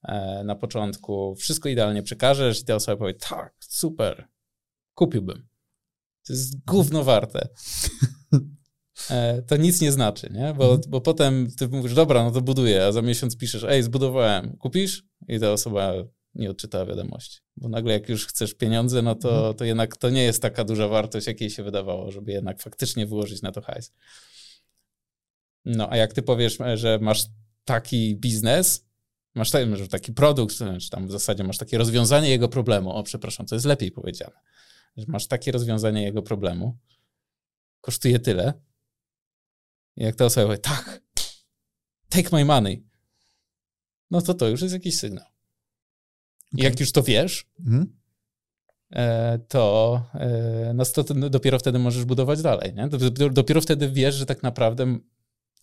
E, 0.06 0.44
na 0.44 0.54
początku, 0.54 1.34
wszystko 1.34 1.68
idealnie 1.68 2.02
przekażesz 2.02 2.60
i 2.60 2.64
ta 2.64 2.74
osoba 2.74 2.96
powie, 2.96 3.14
tak, 3.14 3.54
super, 3.60 4.28
kupiłbym. 4.94 5.46
To 6.26 6.32
jest 6.32 6.64
gówno 6.64 7.04
warte. 7.04 7.48
E, 9.10 9.42
to 9.42 9.56
nic 9.56 9.80
nie 9.80 9.92
znaczy, 9.92 10.30
nie? 10.32 10.54
Bo, 10.54 10.64
mhm. 10.64 10.80
bo 10.88 11.00
potem 11.00 11.48
ty 11.58 11.68
mówisz, 11.68 11.94
dobra, 11.94 12.24
no 12.24 12.30
to 12.30 12.40
buduję, 12.40 12.84
a 12.84 12.92
za 12.92 13.02
miesiąc 13.02 13.36
piszesz, 13.36 13.64
ej, 13.64 13.82
zbudowałem, 13.82 14.56
kupisz? 14.56 15.04
I 15.28 15.40
ta 15.40 15.52
osoba 15.52 15.92
nie 16.34 16.50
odczytała 16.50 16.86
wiadomości. 16.86 17.38
Bo 17.56 17.68
nagle 17.68 17.92
jak 17.92 18.08
już 18.08 18.26
chcesz 18.26 18.54
pieniądze, 18.54 19.02
no 19.02 19.14
to, 19.14 19.36
mhm. 19.36 19.54
to 19.54 19.64
jednak 19.64 19.96
to 19.96 20.10
nie 20.10 20.22
jest 20.22 20.42
taka 20.42 20.64
duża 20.64 20.88
wartość, 20.88 21.26
jakiej 21.26 21.50
się 21.50 21.62
wydawało, 21.62 22.10
żeby 22.10 22.32
jednak 22.32 22.60
faktycznie 22.60 23.06
wyłożyć 23.06 23.42
na 23.42 23.52
to 23.52 23.62
hajs. 23.62 23.92
No, 25.66 25.92
a 25.92 25.96
jak 25.96 26.12
ty 26.12 26.22
powiesz, 26.22 26.58
że 26.74 26.98
masz 27.02 27.26
taki 27.64 28.16
biznes, 28.16 28.86
Masz 29.36 29.50
taki, 29.50 29.88
taki 29.88 30.12
produkt, 30.12 30.56
czy 30.80 30.90
tam 30.90 31.08
w 31.08 31.10
zasadzie 31.10 31.44
masz 31.44 31.58
takie 31.58 31.78
rozwiązanie 31.78 32.30
jego 32.30 32.48
problemu. 32.48 32.90
O, 32.92 33.02
przepraszam, 33.02 33.46
to 33.46 33.54
jest 33.54 33.66
lepiej 33.66 33.92
powiedziane. 33.92 34.36
Że 34.96 35.04
masz 35.08 35.26
takie 35.26 35.52
rozwiązanie 35.52 36.02
jego 36.02 36.22
problemu, 36.22 36.78
kosztuje 37.80 38.18
tyle. 38.18 38.52
I 39.96 40.02
jak 40.02 40.16
ta 40.16 40.24
osoba 40.24 40.46
powie, 40.46 40.58
tak, 40.58 41.02
take 42.08 42.28
my 42.32 42.44
money, 42.44 42.86
no 44.10 44.22
to 44.22 44.34
to 44.34 44.48
już 44.48 44.62
jest 44.62 44.74
jakiś 44.74 44.98
sygnał. 44.98 45.26
Okay. 46.54 46.64
Jak 46.64 46.80
już 46.80 46.92
to 46.92 47.02
wiesz, 47.02 47.46
mhm. 47.60 47.96
e, 48.90 49.38
to, 49.38 50.02
e, 50.14 50.72
no 50.74 50.84
to 50.84 51.14
dopiero 51.14 51.58
wtedy 51.58 51.78
możesz 51.78 52.04
budować 52.04 52.42
dalej. 52.42 52.74
Nie? 52.74 52.88
Dopiero 53.30 53.60
wtedy 53.60 53.90
wiesz, 53.90 54.14
że 54.14 54.26
tak 54.26 54.42
naprawdę 54.42 54.98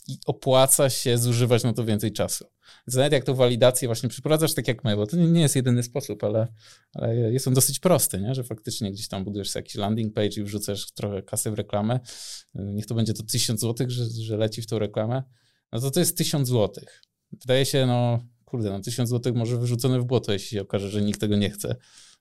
i 0.08 0.18
opłaca 0.26 0.89
się 0.89 1.18
zużywać 1.18 1.64
na 1.64 1.74
to 1.74 1.86
więcej 1.86 2.12
czasu. 2.12 2.45
Więc 2.88 2.95
nawet 2.95 3.14
jak 3.14 3.24
tą 3.24 3.36
walidację 3.36 3.88
właśnie 3.88 4.10
przeprowadzasz 4.10 4.54
tak 4.54 4.68
jak 4.68 4.84
my, 4.84 4.95
bo 4.95 5.08
to 5.08 5.18
nie 5.18 5.41
jest 5.41 5.56
jedyny 5.56 5.84
sposób, 5.84 6.24
ale, 6.24 6.47
ale 6.93 7.16
jest 7.16 7.47
on 7.47 7.54
dosyć 7.54 7.80
prosty, 7.80 8.22
nie? 8.22 8.36
że 8.36 8.43
faktycznie 8.43 8.91
gdzieś 8.91 9.08
tam 9.08 9.24
budujesz 9.24 9.49
sobie 9.49 9.62
jakiś 9.62 9.76
landing 9.76 10.14
page 10.14 10.41
i 10.41 10.43
wrzucasz 10.43 10.91
trochę 10.91 11.22
kasy 11.22 11.51
w 11.51 11.54
reklamę, 11.54 11.99
niech 12.56 12.86
to 12.86 12.95
będzie 12.95 13.14
to 13.14 13.24
1000 13.24 13.62
zł, 13.62 13.89
że, 13.89 14.06
że 14.06 14.38
leci 14.38 14.62
w 14.62 14.68
tą 14.68 14.80
reklamę, 14.80 15.24
no 15.72 15.80
to 15.80 15.91
to 15.91 15.99
jest 15.99 16.18
1000 16.18 16.47
zł. 16.47 16.86
Wydaje 17.32 17.66
się, 17.66 17.86
no 17.86 18.26
kurde, 18.45 18.70
no 18.70 18.80
1000 18.80 19.10
zł 19.10 19.34
może 19.36 19.58
wyrzucone 19.58 19.99
w 19.99 20.06
błoto, 20.06 20.34
jeśli 20.34 20.58
się 20.58 20.62
okaże, 20.62 20.89
że 20.89 21.01
nikt 21.01 21.20
tego 21.20 21.36
nie 21.36 21.49
chce. 21.49 21.76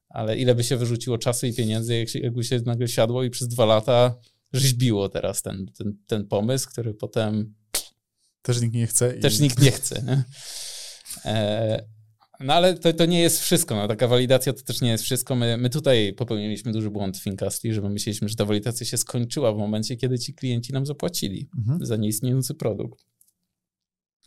Ale 0.09 0.39
ile 0.39 0.55
by 0.55 0.65
się 0.65 0.77
wyrzuciło 0.77 1.19
czasu 1.19 1.47
i 1.47 1.55
pieniędzy, 1.55 2.05
jakby 2.15 2.45
się 2.45 2.61
nagle 2.67 2.89
siadło 2.89 3.25
i 3.25 3.31
przez 3.31 3.49
dwa 3.49 3.65
lata 3.65 4.15
rzeźbiło 4.53 5.09
teraz 5.09 5.43
ten, 5.43 5.67
ten, 5.79 5.97
ten 6.07 6.27
pomysł, 6.27 6.71
który 6.71 6.95
potem 6.95 7.55
też 8.43 8.61
nikt 8.61 8.75
nie 8.75 8.87
chce. 8.87 9.17
I... 9.17 9.21
Też 9.21 9.41
nikt 9.41 9.63
nie 9.63 9.71
chce. 9.71 10.03
Nie? 10.03 10.25
E, 11.25 11.85
no 12.41 12.55
ale 12.55 12.75
to, 12.75 12.93
to 12.93 13.07
nie 13.07 13.21
jest 13.21 13.41
wszystko. 13.41 13.75
No, 13.75 13.89
taka 13.89 14.09
walidacja 14.09 14.53
to 14.53 14.63
też 14.63 14.81
nie 14.81 14.91
jest 14.91 15.05
wszystko. 15.05 15.35
My, 15.35 15.57
my 15.57 15.71
tutaj 15.71 16.13
popełniliśmy 16.13 16.73
duży 16.73 16.91
błąd 16.91 17.19
w 17.19 17.23
Fincasti, 17.23 17.75
że 17.75 17.83
my 17.83 17.91
myśleliśmy, 17.91 18.29
że 18.29 18.37
ta 18.37 18.45
walidacja 18.45 18.87
się 18.87 18.97
skończyła 18.97 19.53
w 19.53 19.57
momencie, 19.57 19.97
kiedy 19.97 20.19
ci 20.19 20.35
klienci 20.35 20.73
nam 20.73 20.87
zapłacili 20.87 21.49
mhm. 21.59 21.87
za 21.87 21.97
nieistniejący 21.97 22.55
produkt. 22.55 23.05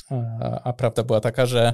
A, 0.10 0.62
a 0.64 0.74
prawda 0.74 1.04
była 1.04 1.22
taka, 1.22 1.46
że 1.46 1.74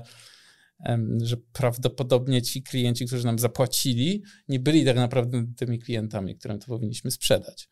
że 1.22 1.38
prawdopodobnie 1.38 2.42
ci 2.42 2.64
klienci, 2.64 3.06
którzy 3.06 3.26
nam 3.26 3.40
zapłacili, 3.40 4.24
nie 4.48 4.60
byli 4.60 4.86
tak 4.86 4.96
naprawdę 4.96 5.46
tymi 5.58 5.80
klientami, 5.80 6.36
którym 6.36 6.60
to 6.60 6.68
powinniśmy 6.68 7.12
sprzedać, 7.12 7.70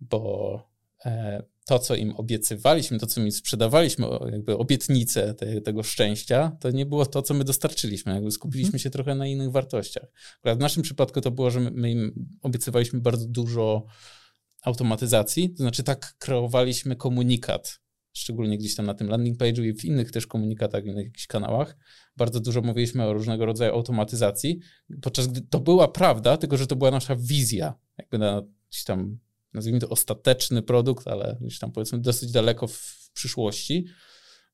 bo 0.00 0.62
e, 1.04 1.42
to, 1.64 1.78
co 1.78 1.94
im 1.94 2.12
obiecywaliśmy, 2.16 2.98
to, 2.98 3.06
co 3.06 3.20
im 3.20 3.32
sprzedawaliśmy, 3.32 4.06
jakby 4.32 4.58
obietnicę 4.58 5.34
te, 5.34 5.60
tego 5.60 5.82
szczęścia, 5.82 6.56
to 6.60 6.70
nie 6.70 6.86
było 6.86 7.06
to, 7.06 7.22
co 7.22 7.34
my 7.34 7.44
dostarczyliśmy. 7.44 8.14
Jakby 8.14 8.30
skupiliśmy 8.30 8.68
mhm. 8.68 8.78
się 8.78 8.90
trochę 8.90 9.14
na 9.14 9.26
innych 9.26 9.50
wartościach. 9.50 10.06
w 10.44 10.58
naszym 10.58 10.82
przypadku 10.82 11.20
to 11.20 11.30
było, 11.30 11.50
że 11.50 11.60
my 11.60 11.90
im 11.90 12.28
obiecywaliśmy 12.42 13.00
bardzo 13.00 13.26
dużo 13.28 13.86
automatyzacji, 14.62 15.50
to 15.50 15.56
znaczy 15.56 15.82
tak 15.82 16.14
kreowaliśmy 16.18 16.96
komunikat, 16.96 17.80
szczególnie 18.12 18.58
gdzieś 18.58 18.74
tam 18.74 18.86
na 18.86 18.94
tym 18.94 19.08
landing 19.08 19.38
page'u 19.38 19.64
i 19.64 19.72
w 19.72 19.84
innych 19.84 20.10
też 20.10 20.26
komunikatach, 20.26 20.82
w 20.82 20.86
innych 20.86 21.04
jakichś 21.04 21.26
kanałach. 21.26 21.76
Bardzo 22.16 22.40
dużo 22.40 22.60
mówiliśmy 22.60 23.04
o 23.04 23.12
różnego 23.12 23.46
rodzaju 23.46 23.72
automatyzacji, 23.72 24.60
podczas 25.02 25.26
gdy 25.26 25.40
to 25.40 25.60
była 25.60 25.88
prawda, 25.88 26.36
tylko 26.36 26.56
że 26.56 26.66
to 26.66 26.76
była 26.76 26.90
nasza 26.90 27.16
wizja, 27.16 27.74
jakby 27.98 28.18
na 28.18 28.42
gdzieś 28.70 28.84
tam 28.84 29.18
nazwijmy 29.54 29.80
to 29.80 29.88
ostateczny 29.88 30.62
produkt, 30.62 31.08
ale 31.08 31.36
gdzieś 31.40 31.58
tam 31.58 31.72
powiedzmy 31.72 31.98
dosyć 31.98 32.32
daleko 32.32 32.66
w 32.66 33.10
przyszłości, 33.14 33.86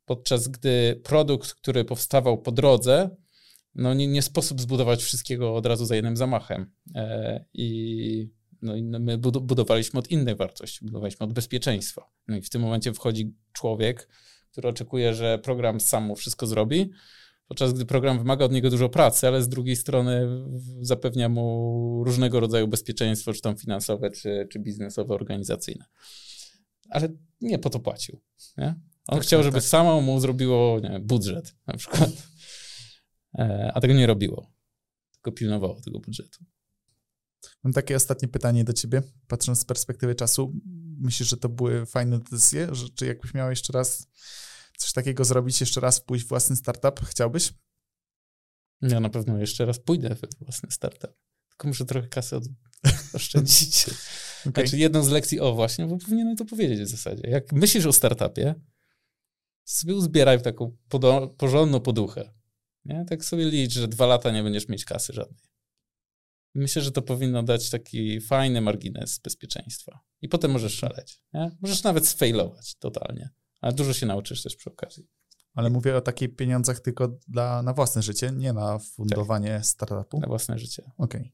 podczas 0.05 0.49
gdy 0.49 1.01
produkt, 1.05 1.55
który 1.55 1.85
powstawał 1.85 2.43
po 2.43 2.53
drodze, 2.53 3.11
no 3.75 3.95
nie, 3.95 4.07
nie 4.07 4.23
sposób 4.23 4.61
zbudować 4.61 5.03
wszystkiego 5.03 5.55
od 5.55 5.67
razu 5.67 5.87
za 5.87 5.95
jednym 5.95 6.17
zamachem. 6.17 6.71
E, 6.95 7.45
I 7.55 8.31
no 8.63 8.75
my 9.01 9.19
budowaliśmy 9.19 10.01
od 10.01 10.11
innej 10.11 10.35
wartości, 10.35 10.85
budowaliśmy 10.85 11.27
od 11.27 11.33
bezpieczeństwa. 11.33 12.11
No 12.29 12.37
i 12.37 12.43
w 12.43 12.51
tym 12.51 12.63
momencie 12.63 12.95
wchodzi 12.95 13.35
człowiek, 13.53 14.09
który 14.53 14.69
oczekuje, 14.69 15.15
że 15.15 15.39
program 15.39 15.81
sam 15.81 16.05
mu 16.05 16.17
wszystko 16.17 16.47
zrobi, 16.47 16.91
podczas 17.49 17.73
gdy 17.73 17.85
program 17.85 18.19
wymaga 18.19 18.45
od 18.45 18.53
niego 18.53 18.71
dużo 18.71 18.89
pracy, 18.89 19.29
ale 19.29 19.43
z 19.43 19.49
drugiej 19.49 19.77
strony 19.77 20.29
zapewnia 20.81 21.29
mu 21.29 22.03
różnego 22.05 22.41
rodzaju 22.41 22.69
bezpieczeństwo, 22.69 23.33
czy 23.33 23.41
tam 23.41 23.57
finansowe, 23.57 24.11
czy, 24.11 24.49
czy 24.53 24.59
biznesowe, 24.59 25.15
organizacyjne. 25.15 25.85
Ale 26.91 27.09
nie 27.41 27.59
po 27.59 27.71
to 27.71 27.81
płacił. 27.81 28.21
Nie? 28.57 28.75
On 29.09 29.19
tak, 29.19 29.23
chciał, 29.23 29.39
tak, 29.39 29.45
żeby 29.45 29.61
tak. 29.61 29.69
samo 29.69 30.01
mu 30.01 30.21
zrobiło 30.21 30.81
nie, 30.81 31.01
budżet 31.01 31.55
na 31.67 31.75
przykład. 31.75 32.11
E, 33.39 33.73
a 33.75 33.81
tego 33.81 33.95
nie 33.95 34.07
robiło. 34.07 34.53
Tylko 35.13 35.33
pilnowało 35.33 35.81
tego 35.81 36.01
budżetu. 36.01 36.45
Mam 37.63 37.73
takie 37.73 37.97
ostatnie 37.97 38.29
pytanie 38.29 38.65
do 38.65 38.73
ciebie, 38.73 39.03
patrząc 39.27 39.61
z 39.61 39.65
perspektywy 39.65 40.15
czasu. 40.15 40.53
Myślisz, 41.01 41.29
że 41.29 41.37
to 41.37 41.49
były 41.49 41.87
fajne 41.87 42.19
decyzje? 42.19 42.75
Że, 42.75 42.89
czy 42.95 43.07
jakbyś 43.07 43.35
miał 43.35 43.51
jeszcze 43.51 43.73
raz 43.73 44.09
coś 44.79 44.93
takiego 44.93 45.25
zrobić, 45.25 45.61
jeszcze 45.61 45.81
raz 45.81 46.01
pójść 46.01 46.25
w 46.25 46.29
własny 46.29 46.57
startup, 46.57 47.01
chciałbyś? 47.01 47.53
Ja 48.83 49.01
na 49.01 49.09
pewno 49.09 49.39
jeszcze 49.39 49.67
raz 49.67 49.79
pójdę 49.79 50.15
w 50.15 50.45
własny 50.45 50.71
startup. 50.71 51.13
Tylko 51.49 51.69
muszę 51.69 51.85
trochę 51.85 52.09
kasy 52.09 52.37
od... 52.37 52.45
oszczędzić. 53.15 53.85
okay. 54.41 54.53
Znaczy 54.53 54.79
jedną 54.79 55.03
z 55.03 55.09
lekcji, 55.09 55.41
o 55.41 55.55
właśnie, 55.55 55.87
bo 55.87 55.99
powinienem 55.99 56.37
to 56.37 56.45
powiedzieć 56.45 56.81
w 56.81 56.91
zasadzie. 56.91 57.31
Jak 57.31 57.53
myślisz 57.53 57.87
o 57.87 57.93
startupie, 57.93 58.55
sobie 59.65 59.95
uzbieraj 59.95 60.43
taką 60.43 60.77
porządną 61.37 61.81
poduchę. 61.81 62.33
Nie? 62.85 63.05
Tak 63.09 63.25
sobie 63.25 63.51
licz, 63.51 63.73
że 63.73 63.89
dwa 63.89 64.07
lata 64.07 64.31
nie 64.31 64.43
będziesz 64.43 64.69
mieć 64.69 64.85
kasy 64.85 65.13
żadnej. 65.13 65.49
Myślę, 66.55 66.83
że 66.83 66.93
to 66.93 67.03
powinno 67.03 67.43
dać 67.43 67.71
taki 67.71 68.21
fajny 68.21 68.61
margines 68.61 69.19
bezpieczeństwa. 69.19 70.01
I 70.21 70.29
potem 70.29 70.51
możesz 70.51 70.75
szaleć. 70.75 71.23
Nie? 71.33 71.51
Możesz 71.61 71.83
nawet 71.83 72.07
sfailować 72.07 72.75
totalnie, 72.75 73.31
ale 73.61 73.73
dużo 73.73 73.93
się 73.93 74.07
nauczysz 74.07 74.43
też 74.43 74.57
przy 74.57 74.71
okazji. 74.71 75.07
Ale 75.55 75.71
mówię 75.71 75.97
o 75.97 76.01
takich 76.01 76.37
pieniądzach 76.37 76.81
tylko 76.81 77.09
dla, 77.29 77.63
na 77.63 77.73
własne 77.73 78.03
życie, 78.03 78.33
nie 78.33 78.53
na 78.53 78.79
fundowanie 78.79 79.57
tak. 79.57 79.67
startupu. 79.67 80.21
Na 80.21 80.27
własne 80.27 80.59
życie. 80.59 80.91
Okej. 80.99 81.21
Okay. 81.21 81.33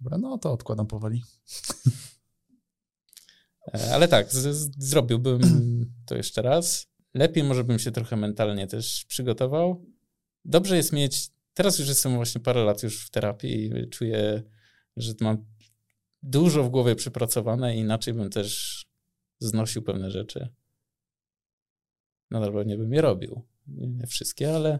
Dobra, 0.00 0.18
no 0.18 0.38
to 0.38 0.52
odkładam 0.52 0.86
powoli. 0.86 1.22
E, 3.74 3.94
ale 3.94 4.08
tak, 4.08 4.32
z, 4.32 4.56
z, 4.56 4.88
zrobiłbym 4.88 5.40
to 6.06 6.16
jeszcze 6.16 6.42
raz. 6.42 6.86
Lepiej 7.14 7.44
może 7.44 7.64
bym 7.64 7.78
się 7.78 7.92
trochę 7.92 8.16
mentalnie 8.16 8.66
też 8.66 9.04
przygotował. 9.08 9.84
Dobrze 10.44 10.76
jest 10.76 10.92
mieć 10.92 11.30
teraz 11.54 11.78
już 11.78 11.88
jestem 11.88 12.14
właśnie 12.14 12.40
parę 12.40 12.64
lat 12.64 12.82
już 12.82 13.06
w 13.06 13.10
terapii 13.10 13.70
i 13.78 13.88
czuję, 13.88 14.42
że 14.96 15.12
mam 15.20 15.44
dużo 16.22 16.64
w 16.64 16.68
głowie 16.68 16.96
przypracowane 16.96 17.76
i 17.76 17.80
inaczej 17.80 18.14
bym 18.14 18.30
też 18.30 18.84
znosił 19.38 19.82
pewne 19.82 20.10
rzeczy. 20.10 20.48
Nadal 22.30 22.52
pewnie 22.52 22.78
bym 22.78 22.92
je 22.92 23.00
robił. 23.00 23.42
Nie 23.66 24.06
wszystkie, 24.06 24.54
ale 24.54 24.78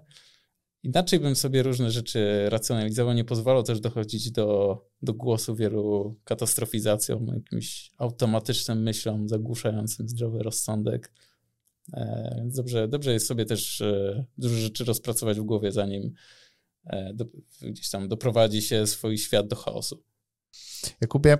inaczej 0.83 1.21
bym 1.21 1.37
sobie 1.37 1.63
różne 1.63 1.91
rzeczy 1.91 2.47
racjonalizował. 2.49 3.15
Nie 3.15 3.25
pozwalał 3.25 3.63
też 3.63 3.81
dochodzić 3.81 4.31
do, 4.31 4.79
do 5.03 5.15
głosu 5.15 5.55
wielu 5.57 6.17
katastrofizacjom, 6.25 7.27
jakimś 7.27 7.91
automatycznym 7.99 8.83
myślom 8.83 9.29
zagłuszającym 9.29 10.09
zdrowy 10.09 10.43
rozsądek. 10.43 11.13
E, 11.93 12.49
dobrze, 12.57 12.89
dobrze 12.89 13.13
jest 13.13 13.27
sobie 13.27 13.45
też 13.45 13.81
e, 13.81 14.25
dużo 14.39 14.57
rzeczy 14.57 14.85
rozpracować 14.85 15.41
w 15.41 15.45
głowie, 15.45 15.73
zanim 15.73 16.15
E, 16.87 17.15
do, 17.15 17.25
gdzieś 17.63 17.91
tam 17.91 18.09
doprowadzi 18.09 18.63
się 18.63 18.87
swój 18.87 19.19
świat 19.19 19.49
do 19.49 19.57
chaosu. 19.57 20.03
Jakubie, 21.01 21.39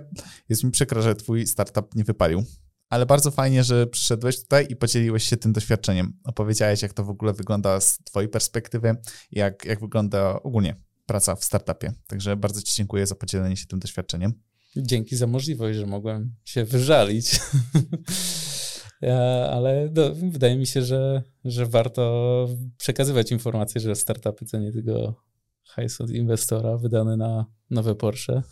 jest 0.49 0.63
mi 0.63 0.71
przykro, 0.71 1.01
że 1.01 1.15
twój 1.15 1.47
startup 1.47 1.95
nie 1.95 2.03
wypalił, 2.03 2.43
ale 2.95 3.05
bardzo 3.05 3.31
fajnie, 3.31 3.63
że 3.63 3.87
przyszedłeś 3.87 4.41
tutaj 4.41 4.67
i 4.69 4.75
podzieliłeś 4.75 5.23
się 5.23 5.37
tym 5.37 5.53
doświadczeniem. 5.53 6.13
Opowiedziałeś, 6.23 6.81
jak 6.81 6.93
to 6.93 7.03
w 7.03 7.09
ogóle 7.09 7.33
wygląda 7.33 7.79
z 7.79 7.97
twojej 8.03 8.29
perspektywy, 8.29 8.95
jak, 9.31 9.65
jak 9.65 9.79
wygląda 9.79 10.43
ogólnie 10.43 10.75
praca 11.05 11.35
w 11.35 11.43
startupie. 11.43 11.93
Także 12.07 12.35
bardzo 12.35 12.61
ci 12.61 12.75
dziękuję 12.75 13.07
za 13.07 13.15
podzielenie 13.15 13.57
się 13.57 13.65
tym 13.65 13.79
doświadczeniem. 13.79 14.33
Dzięki 14.77 15.15
za 15.15 15.27
możliwość, 15.27 15.79
że 15.79 15.85
mogłem 15.85 16.35
się 16.43 16.65
wyżalić. 16.65 17.39
ale 19.55 19.89
no, 19.95 20.03
wydaje 20.31 20.57
mi 20.57 20.67
się, 20.67 20.81
że, 20.81 21.23
że 21.45 21.65
warto 21.65 22.47
przekazywać 22.77 23.31
informacje, 23.31 23.81
że 23.81 23.95
startupy 23.95 24.45
to 24.45 24.57
nie 24.57 24.71
tylko 24.71 25.21
hajs 25.63 26.01
od 26.01 26.09
inwestora 26.09 26.77
wydany 26.77 27.17
na 27.17 27.45
nowe 27.69 27.95
Porsche. 27.95 28.43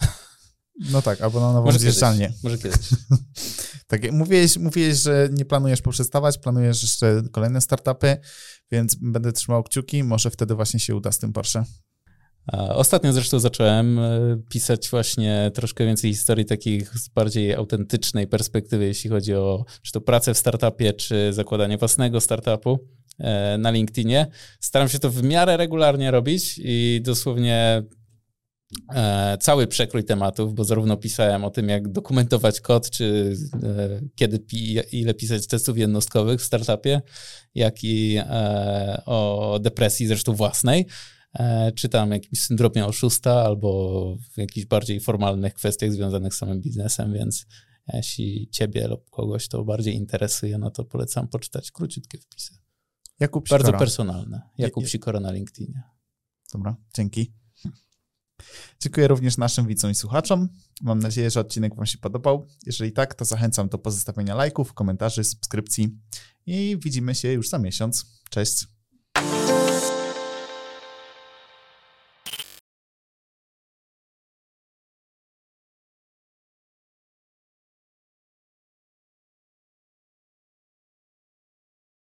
No 0.91 1.01
tak, 1.01 1.21
albo 1.21 1.39
na 1.39 1.53
nową 1.53 1.65
może 1.65 1.79
zjeżdżalnię. 1.79 2.27
Kiedyś, 2.27 2.43
może 2.43 2.57
kiedyś. 2.57 2.89
tak, 4.01 4.11
mówiłeś, 4.11 4.57
mówiłeś, 4.57 4.97
że 4.97 5.29
nie 5.31 5.45
planujesz 5.45 5.81
poprzestawać, 5.81 6.37
planujesz 6.37 6.81
jeszcze 6.81 7.21
kolejne 7.31 7.61
startupy, 7.61 8.17
więc 8.71 8.95
będę 8.95 9.31
trzymał 9.31 9.63
kciuki, 9.63 10.03
może 10.03 10.29
wtedy 10.29 10.55
właśnie 10.55 10.79
się 10.79 10.95
uda 10.95 11.11
z 11.11 11.19
tym 11.19 11.33
Porsche. 11.33 11.63
Ostatnio 12.53 13.13
zresztą 13.13 13.39
zacząłem 13.39 13.99
e, 13.99 14.37
pisać 14.49 14.89
właśnie 14.89 15.51
troszkę 15.53 15.85
więcej 15.85 16.11
historii 16.11 16.45
takich 16.45 16.99
z 16.99 17.09
bardziej 17.09 17.53
autentycznej 17.53 18.27
perspektywy, 18.27 18.85
jeśli 18.85 19.09
chodzi 19.09 19.33
o 19.33 19.65
czy 19.81 19.91
to 19.91 20.01
pracę 20.01 20.33
w 20.33 20.37
startupie, 20.37 20.93
czy 20.93 21.33
zakładanie 21.33 21.77
własnego 21.77 22.21
startupu 22.21 22.79
e, 23.19 23.57
na 23.57 23.71
LinkedInie. 23.71 24.27
Staram 24.59 24.89
się 24.89 24.99
to 24.99 25.09
w 25.09 25.23
miarę 25.23 25.57
regularnie 25.57 26.11
robić 26.11 26.59
i 26.63 27.01
dosłownie 27.03 27.83
cały 29.39 29.67
przekrój 29.67 30.03
tematów, 30.03 30.53
bo 30.53 30.63
zarówno 30.63 30.97
pisałem 30.97 31.45
o 31.45 31.49
tym, 31.49 31.69
jak 31.69 31.91
dokumentować 31.91 32.61
kod, 32.61 32.89
czy 32.89 33.35
kiedy 34.15 34.39
ile 34.91 35.13
pisać 35.13 35.47
testów 35.47 35.77
jednostkowych 35.77 36.41
w 36.41 36.43
startupie, 36.43 37.01
jak 37.55 37.83
i 37.83 38.19
o 39.05 39.59
depresji 39.61 40.07
zresztą 40.07 40.33
własnej. 40.33 40.87
E, 41.33 41.71
czy 41.71 41.89
tam 41.89 42.11
jakimś 42.11 42.39
syndromie 42.39 42.85
oszusta, 42.85 43.43
albo 43.43 44.17
w 44.33 44.37
jakichś 44.37 44.67
bardziej 44.67 44.99
formalnych 44.99 45.53
kwestiach 45.53 45.91
związanych 45.91 46.33
z 46.33 46.37
samym 46.37 46.61
biznesem, 46.61 47.13
więc 47.13 47.45
jeśli 47.93 48.49
ciebie 48.51 48.87
lub 48.87 49.09
kogoś 49.09 49.47
to 49.47 49.63
bardziej 49.63 49.95
interesuje, 49.95 50.57
no 50.57 50.71
to 50.71 50.85
polecam 50.85 51.27
poczytać 51.27 51.71
króciutkie 51.71 52.17
wpisy. 52.17 52.57
Jakub 53.19 53.49
Bardzo 53.49 53.73
personalne. 53.73 54.41
Jakub 54.57 54.87
Sikora 54.87 55.19
na 55.19 55.31
LinkedInie. 55.31 55.83
Dobra, 56.53 56.75
dzięki. 56.95 57.33
Dziękuję 58.79 59.07
również 59.07 59.37
naszym 59.37 59.67
widzom 59.67 59.91
i 59.91 59.95
słuchaczom. 59.95 60.49
Mam 60.81 60.99
nadzieję, 60.99 61.29
że 61.29 61.39
odcinek 61.39 61.75
Wam 61.75 61.85
się 61.85 61.97
podobał. 61.97 62.47
Jeżeli 62.65 62.91
tak, 62.91 63.15
to 63.15 63.25
zachęcam 63.25 63.69
do 63.69 63.77
pozostawienia 63.77 64.35
lajków, 64.35 64.73
komentarzy, 64.73 65.23
subskrypcji 65.23 65.97
i 66.45 66.77
widzimy 66.83 67.15
się 67.15 67.31
już 67.31 67.49
za 67.49 67.59
miesiąc. 67.59 68.05
Cześć. 68.29 68.72